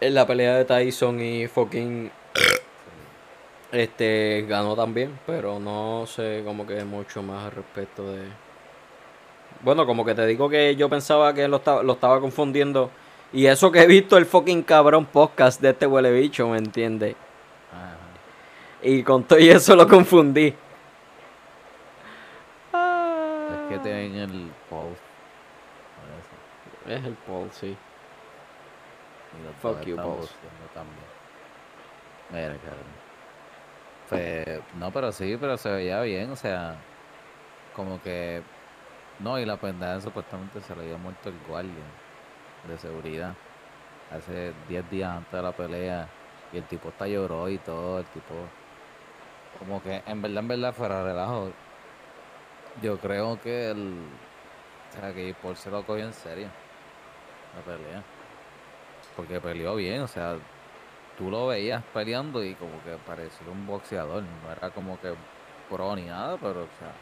en 0.01 0.15
la 0.15 0.27
pelea 0.27 0.57
de 0.57 0.65
Tyson 0.65 1.20
y 1.20 1.47
fucking 1.49 2.11
este 3.73 4.47
ganó 4.49 4.77
también, 4.77 5.19
pero 5.27 5.59
no 5.59 6.05
sé 6.07 6.43
como 6.45 6.66
que 6.66 6.85
mucho 6.85 7.23
más 7.23 7.47
al 7.47 7.51
respecto 7.53 8.11
de 8.12 8.23
Bueno, 9.62 9.87
como 9.87 10.05
que 10.05 10.15
te 10.15 10.24
digo 10.27 10.49
que 10.49 10.77
yo 10.77 10.89
pensaba 10.89 11.35
que 11.35 11.49
lo 11.49 11.57
estaba, 11.57 11.83
lo 11.83 11.95
estaba 11.95 12.20
confundiendo 12.20 12.91
y 13.33 13.47
eso 13.47 13.73
que 13.73 13.81
he 13.81 13.87
visto 13.87 14.16
el 14.16 14.27
fucking 14.27 14.62
cabrón 14.62 15.07
podcast 15.07 15.61
de 15.61 15.70
este 15.70 15.87
huele 15.87 16.12
bicho, 16.12 16.49
¿me 16.49 16.59
entiendes? 16.59 17.16
Y 18.83 19.03
con 19.03 19.24
todo 19.24 19.39
y 19.39 19.49
eso 19.49 19.74
lo 19.74 19.89
confundí. 19.89 20.55
Es 23.77 23.82
que 23.82 23.89
tienen 23.89 24.16
el 24.16 24.51
eso. 26.19 26.93
Es 26.93 27.05
el 27.05 27.15
Paul, 27.15 27.51
sí. 27.53 27.77
Fuck 29.61 29.82
you, 29.82 29.97
también. 29.97 31.07
Mira, 32.31 32.57
cabrón. 32.59 33.07
Pues, 34.09 34.61
no, 34.77 34.90
pero 34.93 35.12
sí, 35.12 35.36
pero 35.39 35.57
se 35.57 35.70
veía 35.70 36.01
bien, 36.01 36.31
o 36.31 36.36
sea, 36.36 36.77
como 37.74 38.01
que. 38.03 38.43
No, 39.19 39.39
y 39.39 39.44
la 39.44 39.57
pendeja 39.57 40.01
supuestamente 40.01 40.61
se 40.61 40.74
le 40.77 40.82
había 40.82 40.97
muerto 40.98 41.28
el 41.31 41.39
guardia 41.48 41.73
de 42.69 42.78
seguridad 42.78 43.35
hace 44.11 44.53
10 44.69 44.90
días 44.90 45.11
antes 45.11 45.32
de 45.32 45.43
la 45.43 45.53
pelea. 45.53 46.09
Y 46.53 46.59
el 46.59 46.65
tipo 46.65 46.90
está 46.90 47.09
lloró 47.09 47.48
y 47.48 47.59
todo, 47.59 47.98
el 47.98 48.05
tipo. 48.07 48.35
Como 49.59 49.82
que 49.82 50.03
en 50.07 50.23
verdad, 50.23 50.39
en 50.39 50.48
verdad, 50.48 50.73
fuera 50.74 51.03
relajo. 51.03 51.51
Yo 52.82 52.98
creo 52.98 53.39
que 53.40 53.70
el. 53.70 53.94
O 54.90 55.01
sea, 55.01 55.12
que 55.12 55.35
Paul 55.43 55.57
se 55.57 55.70
lo 55.70 55.82
cogió 55.85 56.05
en 56.05 56.12
serio. 56.12 56.48
La 57.57 57.62
pelea. 57.73 58.03
Porque 59.15 59.40
peleó 59.40 59.74
bien, 59.77 60.03
o 60.03 60.09
sea, 60.09 60.36
tú 61.16 61.31
lo 61.31 61.47
veías 61.47 61.82
peleando 61.94 62.44
y 62.44 62.55
como 62.55 62.73
que 62.85 62.97
parecía 63.07 63.47
un 63.51 63.66
boxeador, 63.66 64.23
no 64.23 64.53
era 64.53 64.69
como 64.70 65.01
que 65.01 65.12
pro 65.70 65.97
ni 65.97 66.03
nada, 66.03 66.36
pero 66.36 66.61
o 66.65 66.69
sea, 66.78 66.93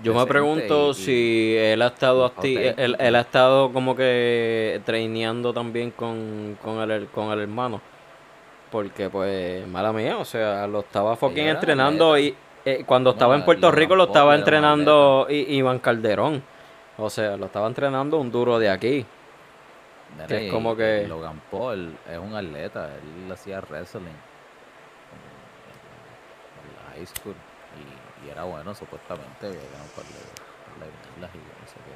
Yo 0.00 0.12
me 0.14 0.26
pregunto 0.26 0.88
y- 0.88 0.90
y- 0.90 0.94
si 0.94 1.56
él 1.56 1.80
ha 1.80 1.86
estado 1.86 2.30
él, 2.44 3.14
ha 3.16 3.20
estado 3.20 3.72
como 3.72 3.96
que 3.96 4.82
traineando 4.84 5.54
también 5.54 5.90
con, 5.90 6.58
con 6.62 6.78
el 6.90 7.06
con 7.08 7.30
el 7.32 7.40
hermano. 7.40 7.80
Porque 8.70 9.08
pues, 9.08 9.66
mala 9.68 9.92
mía, 9.92 10.18
o 10.18 10.24
sea, 10.24 10.66
lo 10.66 10.80
estaba 10.80 11.16
fucking 11.16 11.46
entrenando 11.46 12.18
y 12.18 12.34
eh, 12.64 12.84
cuando 12.86 13.10
No, 13.10 13.14
estaba 13.14 13.34
en 13.34 13.40
la- 13.40 13.46
Puerto 13.46 13.70
Rico 13.70 13.96
lo 13.96 14.04
estaba 14.04 14.34
entrenando 14.34 15.26
Iván 15.28 15.78
Calderón. 15.80 16.42
O 16.98 17.10
sea, 17.10 17.36
lo 17.36 17.46
estaba 17.46 17.66
entrenando 17.66 18.18
un 18.18 18.30
duro 18.30 18.58
de 18.58 18.70
aquí. 18.70 19.06
Que 20.28 20.46
es 20.46 20.52
como 20.52 20.76
que- 20.76 21.06
Logan 21.08 21.40
Paul 21.50 21.96
es 22.08 22.18
un 22.18 22.34
atleta, 22.34 22.90
él 22.94 23.32
hacía 23.32 23.60
wrestling 23.62 24.00
en, 24.02 24.12
la 26.76 26.92
high 26.94 27.06
school 27.06 27.34
y, 28.22 28.26
y 28.26 28.30
era 28.30 28.44
bueno 28.44 28.74
supuestamente, 28.74 29.46
había 29.46 29.58
ganado 29.58 29.88
medallas 30.78 31.34
y 31.34 31.38
no 31.38 31.66
sé 31.66 31.76
qué. 31.76 31.92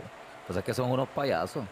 Pues 0.46 0.56
es 0.56 0.64
que 0.64 0.72
son 0.72 0.90
unos 0.90 1.08
payasos, 1.08 1.64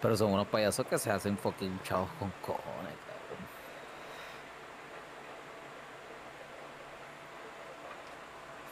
pero 0.00 0.16
son 0.16 0.32
unos 0.32 0.46
payasos 0.46 0.86
que 0.86 0.96
se 0.96 1.10
hacen 1.10 1.36
fucking 1.36 1.80
chavos 1.82 2.08
con 2.20 2.30
cojones, 2.40 2.94
cabrón. 3.08 3.44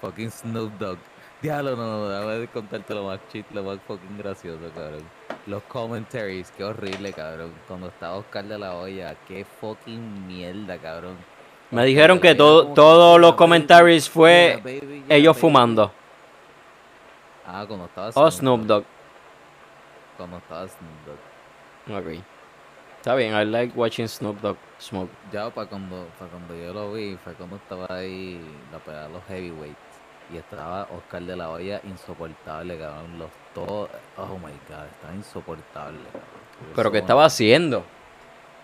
Fucking 0.01 0.31
Snoop 0.31 0.73
Dogg. 0.79 0.99
Diablo, 1.43 1.77
no, 1.77 1.87
no, 1.87 2.09
déjame 2.09 2.49
contarte 2.49 2.95
lo 2.95 3.05
más 3.05 3.21
chit, 3.31 3.47
lo 3.53 3.63
más 3.63 3.79
fucking 3.87 4.17
gracioso, 4.19 4.71
cabrón. 4.75 5.03
Los 5.47 5.63
commentaries, 5.65 6.51
qué 6.57 6.65
horrible, 6.65 7.13
cabrón. 7.13 7.53
Cuando 7.69 7.89
estaba 7.89 8.17
Oscar 8.17 8.45
de 8.45 8.59
la 8.59 8.75
Hoya, 8.75 9.15
qué 9.29 9.45
fucking 9.61 10.27
mierda, 10.27 10.79
cabrón. 10.79 11.17
Me 11.71 11.85
dijeron 11.85 12.21
que 12.21 12.35
todo- 12.35 12.69
todos 12.69 13.17
"Yeah, 13.17 13.21
los 13.21 13.35
commentaries 13.35 14.09
fue 14.09 14.63
Ellos 15.09 15.35
baby". 15.35 15.41
fumando. 15.41 15.93
Ah, 17.47 17.65
cuando 17.67 17.87
estaba 17.87 18.11
O 18.15 18.31
Snoop 18.31 18.63
Dogg. 18.63 18.85
Cuando 20.17 20.39
estaba 20.39 20.67
Snoop 20.67 21.07
Dogg. 21.07 21.97
Ok. 21.99 22.23
Está 22.99 23.15
bien, 23.15 23.35
I 23.37 23.45
like 23.45 23.73
watching 23.79 24.09
Snoop 24.09 24.41
Dogg 24.41 24.57
smoke. 24.79 25.11
Ya 25.33 25.49
para 25.51 25.69
cuando, 25.69 26.07
para 26.19 26.31
cuando 26.31 26.57
yo 26.57 26.73
lo 26.73 26.93
vi, 26.93 27.17
fue 27.23 27.35
cuando 27.35 27.57
estaba 27.57 27.87
ahí 27.91 28.41
la 28.73 28.79
pelea 28.79 29.03
de 29.03 29.09
los 29.11 29.23
heavyweights. 29.29 29.86
Y 30.33 30.39
estaba 30.39 30.89
Oscar 30.91 31.23
de 31.23 31.37
la 31.37 31.51
Hoya 31.51 31.81
insoportable, 31.85 32.79
cabrón. 32.79 33.19
Los 33.19 33.31
todos, 33.55 33.91
oh 34.17 34.39
my 34.39 34.53
god, 34.69 34.87
estaba 34.91 35.15
insoportable, 35.15 36.01
cabrón. 36.07 36.75
Pero 36.75 36.93
¿qué 36.93 36.99
estaba 36.99 37.25
haciendo? 37.25 37.85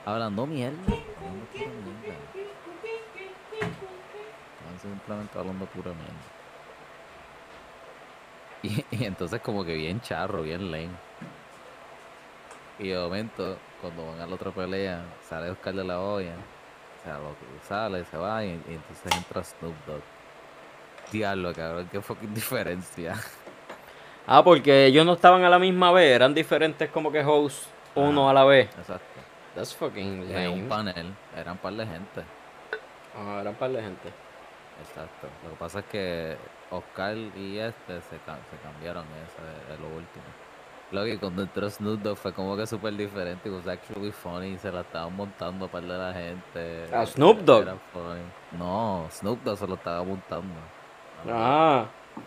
Hablando 0.04 0.46
mierda. 0.46 0.78
Hablando 0.82 1.46
pura 1.52 1.66
mierda. 1.84 2.14
Estaban 4.58 4.80
simplemente 4.80 5.38
hablando 5.38 5.66
pura 5.66 5.92
mierda. 5.92 6.32
Y, 8.62 8.84
y 8.96 9.04
entonces 9.04 9.40
como 9.40 9.64
que 9.64 9.74
bien 9.74 10.00
charro, 10.00 10.42
bien 10.42 10.70
lame. 10.70 10.90
Y 12.78 12.88
de 12.88 12.98
momento, 12.98 13.56
cuando 13.80 14.06
van 14.06 14.20
a 14.20 14.26
la 14.26 14.34
otra 14.34 14.50
pelea, 14.50 15.04
sale 15.28 15.50
Oscar 15.50 15.74
de 15.74 15.84
la 15.84 16.00
Hoya. 16.00 16.34
O 16.34 17.04
sea, 17.04 17.18
lo, 17.18 17.34
sale, 17.68 18.04
se 18.04 18.16
va 18.16 18.44
y, 18.44 18.48
y 18.48 18.74
entonces 18.74 19.16
entra 19.16 19.44
Snoop 19.44 19.74
Dogg. 19.86 20.02
Diablo, 21.12 21.52
cabrón, 21.54 21.88
qué 21.92 22.00
fucking 22.00 22.34
diferencia. 22.34 23.14
Ah, 24.26 24.42
porque 24.42 24.86
ellos 24.86 25.04
no 25.04 25.14
estaban 25.14 25.44
a 25.44 25.48
la 25.50 25.58
misma 25.58 25.92
vez, 25.92 26.14
eran 26.14 26.32
diferentes 26.34 26.90
como 26.90 27.10
que 27.12 27.24
hosts 27.24 27.68
uno 27.94 28.22
Ajá. 28.22 28.30
a 28.30 28.34
la 28.34 28.44
vez. 28.44 28.68
Exacto. 28.78 29.20
That's 29.54 29.74
fucking 29.74 30.30
Era 30.30 30.48
un 30.50 30.68
lame. 30.68 30.68
panel, 30.68 31.14
eran 31.36 31.52
un 31.52 31.58
par 31.58 31.72
de 31.74 31.86
gente. 31.86 32.22
Ah, 33.16 33.38
eran 33.42 33.54
par 33.54 33.70
de 33.70 33.82
gente. 33.82 34.08
Exacto. 34.80 35.28
Lo 35.44 35.50
que 35.50 35.56
pasa 35.56 35.80
es 35.80 35.84
que 35.86 36.36
Oscar 36.70 37.16
y 37.16 37.58
este 37.58 38.00
se, 38.00 38.16
se 38.16 38.56
cambiaron 38.62 39.04
ese, 39.26 39.74
es 39.74 39.78
lo 39.80 39.88
último. 39.88 40.24
Lo 40.92 41.04
que 41.04 41.18
cuando 41.18 41.42
entró 41.42 41.68
Snoop 41.70 42.00
Dogg 42.02 42.16
fue 42.18 42.32
como 42.32 42.56
que 42.56 42.66
súper 42.66 42.94
diferente. 42.94 43.48
It 43.48 43.54
was 43.54 43.66
actually 43.66 44.12
funny. 44.12 44.58
Se 44.58 44.70
la 44.70 44.82
estaban 44.82 45.14
montando 45.16 45.66
para 45.68 45.86
de 45.86 45.98
la 45.98 46.12
gente. 46.12 46.94
¿A 46.94 47.06
Snoop 47.06 47.40
Dogg? 47.40 47.66
No, 48.58 49.06
Snoop 49.10 49.42
Dogg 49.42 49.58
se 49.58 49.66
lo 49.66 49.74
estaba 49.74 50.02
montando. 50.04 50.54
Ah. 51.28 51.86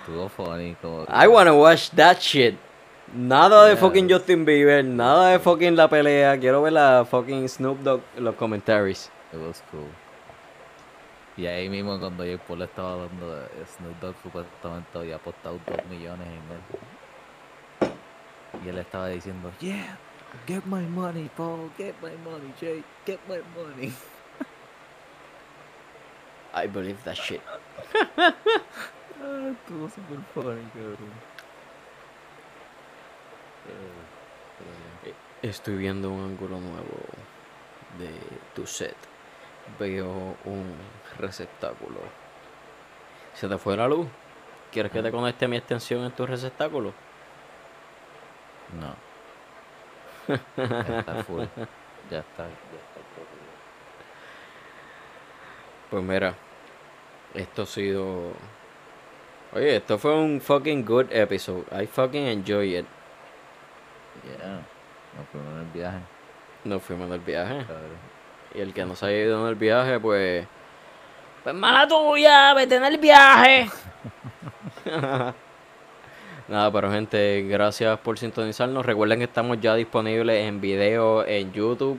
estuvo 0.00 0.28
funny. 0.28 0.74
Como 0.80 1.04
que- 1.06 1.12
I 1.12 1.26
wanna 1.26 1.52
watch 1.54 1.90
that 1.90 2.18
shit. 2.20 2.56
Nada 3.14 3.66
de 3.66 3.76
fucking 3.76 4.08
Justin 4.10 4.44
Bieber, 4.44 4.84
nada 4.84 5.30
de 5.30 5.38
fucking 5.38 5.76
la 5.76 5.88
pelea. 5.88 6.36
Quiero 6.38 6.60
ver 6.62 6.72
la 6.72 7.04
fucking 7.08 7.48
Snoop 7.48 7.78
Dogg 7.80 8.00
en 8.16 8.24
los 8.24 8.34
comentarios. 8.34 9.10
It 9.32 9.38
was 9.40 9.62
cool. 9.70 9.86
Y 11.36 11.46
ahí 11.46 11.68
mismo 11.68 12.00
cuando 12.00 12.24
Jake 12.24 12.42
Paul 12.48 12.58
le 12.60 12.64
estaba 12.64 12.96
dando 12.96 13.36
de 13.36 13.46
Snoop 13.76 14.00
Dogg 14.00 14.14
supuestamente 14.22 14.98
había 14.98 15.16
apostado 15.16 15.58
2 15.66 15.86
millones 15.90 16.26
en 16.26 17.88
él. 17.88 17.92
Y 18.64 18.68
él 18.70 18.78
estaba 18.78 19.08
diciendo, 19.08 19.52
yeah, 19.60 19.98
get 20.46 20.64
my 20.64 20.80
money, 20.88 21.30
Paul, 21.36 21.70
get 21.76 21.94
my 22.02 22.10
money, 22.24 22.52
Jake, 22.60 22.84
get 23.06 23.20
my 23.28 23.38
money. 23.54 23.92
I 26.56 26.66
believe 26.66 26.96
that 27.04 27.16
shit. 27.16 27.42
Estuvo 29.52 29.88
super 29.90 30.18
funny, 30.34 30.64
cabrón. 30.72 31.12
Estoy 35.42 35.76
viendo 35.76 36.10
un 36.10 36.24
ángulo 36.24 36.58
nuevo 36.58 36.96
de 37.98 38.10
tu 38.54 38.66
set. 38.66 38.96
Veo 39.78 40.36
un 40.44 40.74
receptáculo. 41.18 42.00
¿Se 43.34 43.46
te 43.48 43.58
fue 43.58 43.76
la 43.76 43.86
luz? 43.86 44.08
¿Quieres 44.72 44.90
que 44.90 45.02
te 45.02 45.10
conecte 45.10 45.46
mi 45.46 45.58
extensión 45.58 46.04
en 46.04 46.12
tu 46.12 46.26
receptáculo? 46.26 46.94
No. 48.80 48.96
Ya 50.56 50.98
está 51.00 51.22
full. 51.22 51.44
Ya 52.10 52.18
está, 52.20 52.44
ya 52.44 52.80
está 52.80 53.00
todo. 53.14 53.26
Pues 55.90 56.02
mira, 56.02 56.34
esto 57.36 57.62
ha 57.62 57.66
sido. 57.66 58.32
Oye, 59.52 59.76
esto 59.76 59.98
fue 59.98 60.14
un 60.14 60.40
fucking 60.40 60.84
good 60.84 61.06
episode. 61.10 61.64
I 61.72 61.86
fucking 61.86 62.26
enjoy 62.26 62.76
it. 62.78 62.86
Yeah. 64.24 64.60
Nos 65.16 65.28
fuimos 65.30 65.52
en 65.54 65.58
el 65.60 65.66
viaje, 65.72 65.98
Nos 66.64 66.82
fuimos 66.82 67.10
del 67.10 67.20
viaje. 67.20 67.58
cabrón. 67.66 68.16
Y 68.54 68.60
el 68.60 68.72
que 68.74 68.84
no 68.84 68.96
se 68.96 69.06
haya 69.06 69.18
ido 69.18 69.40
en 69.42 69.48
el 69.48 69.54
viaje, 69.54 70.00
pues. 70.00 70.46
Pues 71.42 71.54
mala 71.54 71.86
tuya, 71.86 72.54
vete 72.54 72.76
en 72.76 72.84
el 72.84 72.98
viaje. 72.98 73.70
Nada, 76.48 76.70
pero 76.72 76.90
gente, 76.92 77.42
gracias 77.48 77.98
por 78.00 78.18
sintonizarnos. 78.18 78.84
Recuerden 78.86 79.18
que 79.18 79.24
estamos 79.24 79.60
ya 79.60 79.74
disponibles 79.74 80.44
en 80.46 80.60
video 80.60 81.24
en 81.26 81.52
YouTube. 81.52 81.98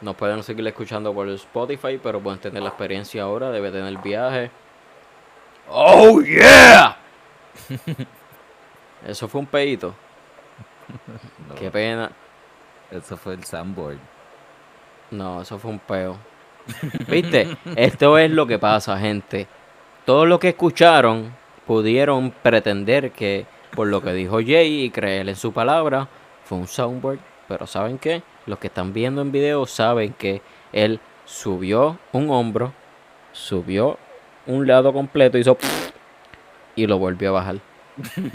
Nos 0.00 0.14
pueden 0.14 0.42
seguir 0.42 0.66
escuchando 0.66 1.14
por 1.14 1.28
Spotify, 1.30 1.98
pero 2.02 2.20
pueden 2.20 2.38
tener 2.38 2.62
la 2.62 2.68
experiencia 2.68 3.22
ahora 3.22 3.50
de 3.50 3.60
vete 3.60 3.78
en 3.78 3.86
el 3.86 3.98
viaje. 3.98 4.50
¡Oh, 5.68 6.20
yeah! 6.20 6.96
Eso 9.06 9.28
fue 9.28 9.40
un 9.40 9.46
pedito. 9.46 9.94
No, 11.48 11.54
Qué 11.54 11.70
pena. 11.70 12.10
Eso 12.90 13.16
fue 13.16 13.34
el 13.34 13.44
sandboard. 13.44 13.98
No, 15.10 15.42
eso 15.42 15.58
fue 15.58 15.70
un 15.70 15.78
peo. 15.78 16.16
¿Viste? 17.08 17.56
Esto 17.76 18.18
es 18.18 18.30
lo 18.30 18.46
que 18.46 18.58
pasa, 18.58 18.98
gente. 18.98 19.46
Todos 20.04 20.26
los 20.26 20.38
que 20.38 20.50
escucharon 20.50 21.34
pudieron 21.66 22.30
pretender 22.30 23.12
que 23.12 23.46
por 23.74 23.88
lo 23.88 24.00
que 24.00 24.12
dijo 24.12 24.36
Jay 24.36 24.84
y 24.84 24.90
creer 24.90 25.28
en 25.28 25.36
su 25.36 25.52
palabra 25.52 26.08
fue 26.44 26.58
un 26.58 26.66
soundboard. 26.66 27.18
Pero 27.48 27.66
¿saben 27.66 27.98
qué? 27.98 28.22
Los 28.46 28.58
que 28.58 28.68
están 28.68 28.92
viendo 28.92 29.22
en 29.22 29.32
video 29.32 29.66
saben 29.66 30.12
que 30.12 30.40
él 30.72 31.00
subió 31.24 31.98
un 32.12 32.30
hombro, 32.30 32.72
subió 33.32 33.98
un 34.46 34.66
lado 34.66 34.92
completo, 34.92 35.36
hizo 35.38 35.58
y 36.76 36.86
lo 36.86 36.98
volvió 36.98 37.30
a 37.30 37.32
bajar. 37.32 37.56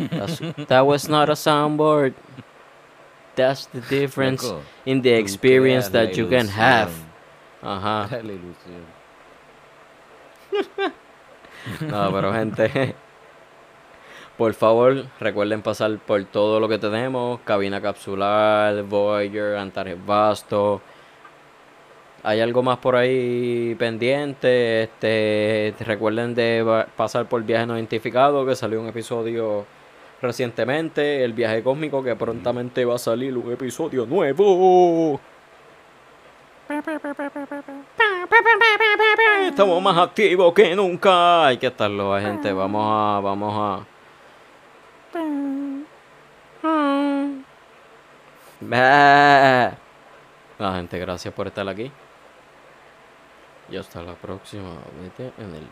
That's- 0.09 0.65
that 0.67 0.83
was 0.85 1.07
not 1.07 1.29
a 1.29 1.35
soundboard. 1.35 2.13
That's 3.35 3.67
the 3.67 3.79
difference 3.81 4.43
Loco, 4.43 4.61
in 4.85 5.01
the 5.01 5.17
experience 5.17 5.89
that 5.91 6.11
you 6.13 6.27
can 6.27 6.47
have. 6.49 6.91
Ajá. 7.61 8.09
La 8.23 8.33
ilusión. 8.33 8.83
No, 11.79 12.11
pero 12.11 12.33
gente, 12.33 12.95
por 14.37 14.53
favor, 14.53 15.05
recuerden 15.19 15.61
pasar 15.61 15.97
por 15.99 16.23
todo 16.25 16.59
lo 16.59 16.67
que 16.67 16.77
tenemos, 16.77 17.39
cabina 17.41 17.81
capsular, 17.81 18.83
Voyager, 18.83 19.55
Antares 19.57 19.97
Vasto. 20.05 20.81
Hay 22.23 22.39
algo 22.39 22.61
más 22.61 22.77
por 22.77 22.95
ahí 22.95 23.75
pendiente. 23.79 24.83
Este, 24.83 25.73
recuerden 25.79 26.35
de 26.35 26.85
pasar 26.95 27.27
por 27.27 27.43
Viaje 27.43 27.65
No 27.65 27.75
Identificado, 27.75 28.45
que 28.45 28.55
salió 28.55 28.79
un 28.79 28.87
episodio 28.87 29.65
recientemente. 30.21 31.23
El 31.23 31.33
viaje 31.33 31.63
cósmico, 31.63 32.03
que 32.03 32.15
prontamente 32.15 32.85
va 32.85 32.95
a 32.95 32.99
salir 32.99 33.35
un 33.35 33.51
episodio 33.51 34.05
nuevo. 34.05 35.19
Estamos 39.45 39.81
más 39.81 39.97
activos 39.97 40.53
que 40.53 40.75
nunca. 40.75 41.47
Hay 41.47 41.57
que 41.57 41.67
estarlo, 41.67 42.19
gente. 42.19 42.53
Vamos 42.53 42.85
a, 42.85 43.19
vamos 43.19 43.53
a. 43.57 43.90
La 50.57 50.75
gente, 50.75 50.99
gracias 50.99 51.33
por 51.33 51.47
estar 51.47 51.67
aquí. 51.67 51.91
Y 53.69 53.77
hasta 53.77 54.01
la 54.01 54.13
próxima. 54.13 54.77
Vete 55.01 55.33
en 55.38 55.55
el 55.55 55.67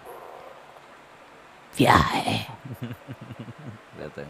viaje. 1.78 2.48
El. 4.00 4.26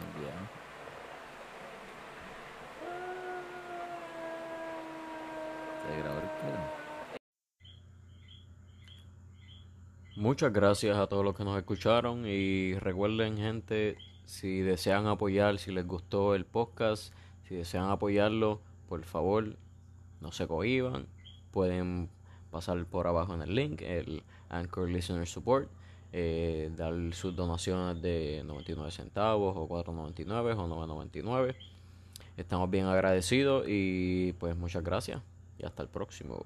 Muchas 10.16 10.52
gracias 10.52 10.98
a 10.98 11.08
todos 11.08 11.24
los 11.24 11.36
que 11.36 11.44
nos 11.44 11.58
escucharon 11.58 12.26
y 12.26 12.74
recuerden 12.76 13.38
gente, 13.38 13.98
si 14.30 14.62
desean 14.62 15.08
apoyar, 15.08 15.58
si 15.58 15.72
les 15.72 15.88
gustó 15.88 16.36
el 16.36 16.46
podcast, 16.46 17.12
si 17.48 17.56
desean 17.56 17.90
apoyarlo, 17.90 18.62
por 18.88 19.04
favor, 19.04 19.58
no 20.22 20.32
se 20.32 20.48
cohiban, 20.48 21.08
pueden 21.50 22.12
pasar 22.52 22.86
por 22.86 23.08
abajo 23.08 23.34
en 23.34 23.42
el 23.42 23.56
link, 23.56 23.82
el 23.82 24.22
Anchor 24.50 24.88
Listener 24.88 25.28
Support, 25.28 25.72
eh, 26.14 26.72
dar 26.76 26.94
sus 27.14 27.36
donaciones 27.36 28.04
de 28.04 28.44
99 28.46 28.92
centavos 28.92 29.58
o 29.58 29.68
4.99 29.68 30.56
o 30.58 30.86
9.99. 30.88 31.56
Estamos 32.38 32.70
bien 32.70 32.86
agradecidos 32.86 33.66
y 33.68 34.34
pues 34.34 34.56
muchas 34.56 34.84
gracias 34.84 35.24
y 35.58 35.66
hasta 35.66 35.82
el 35.82 35.90
próximo. 35.90 36.40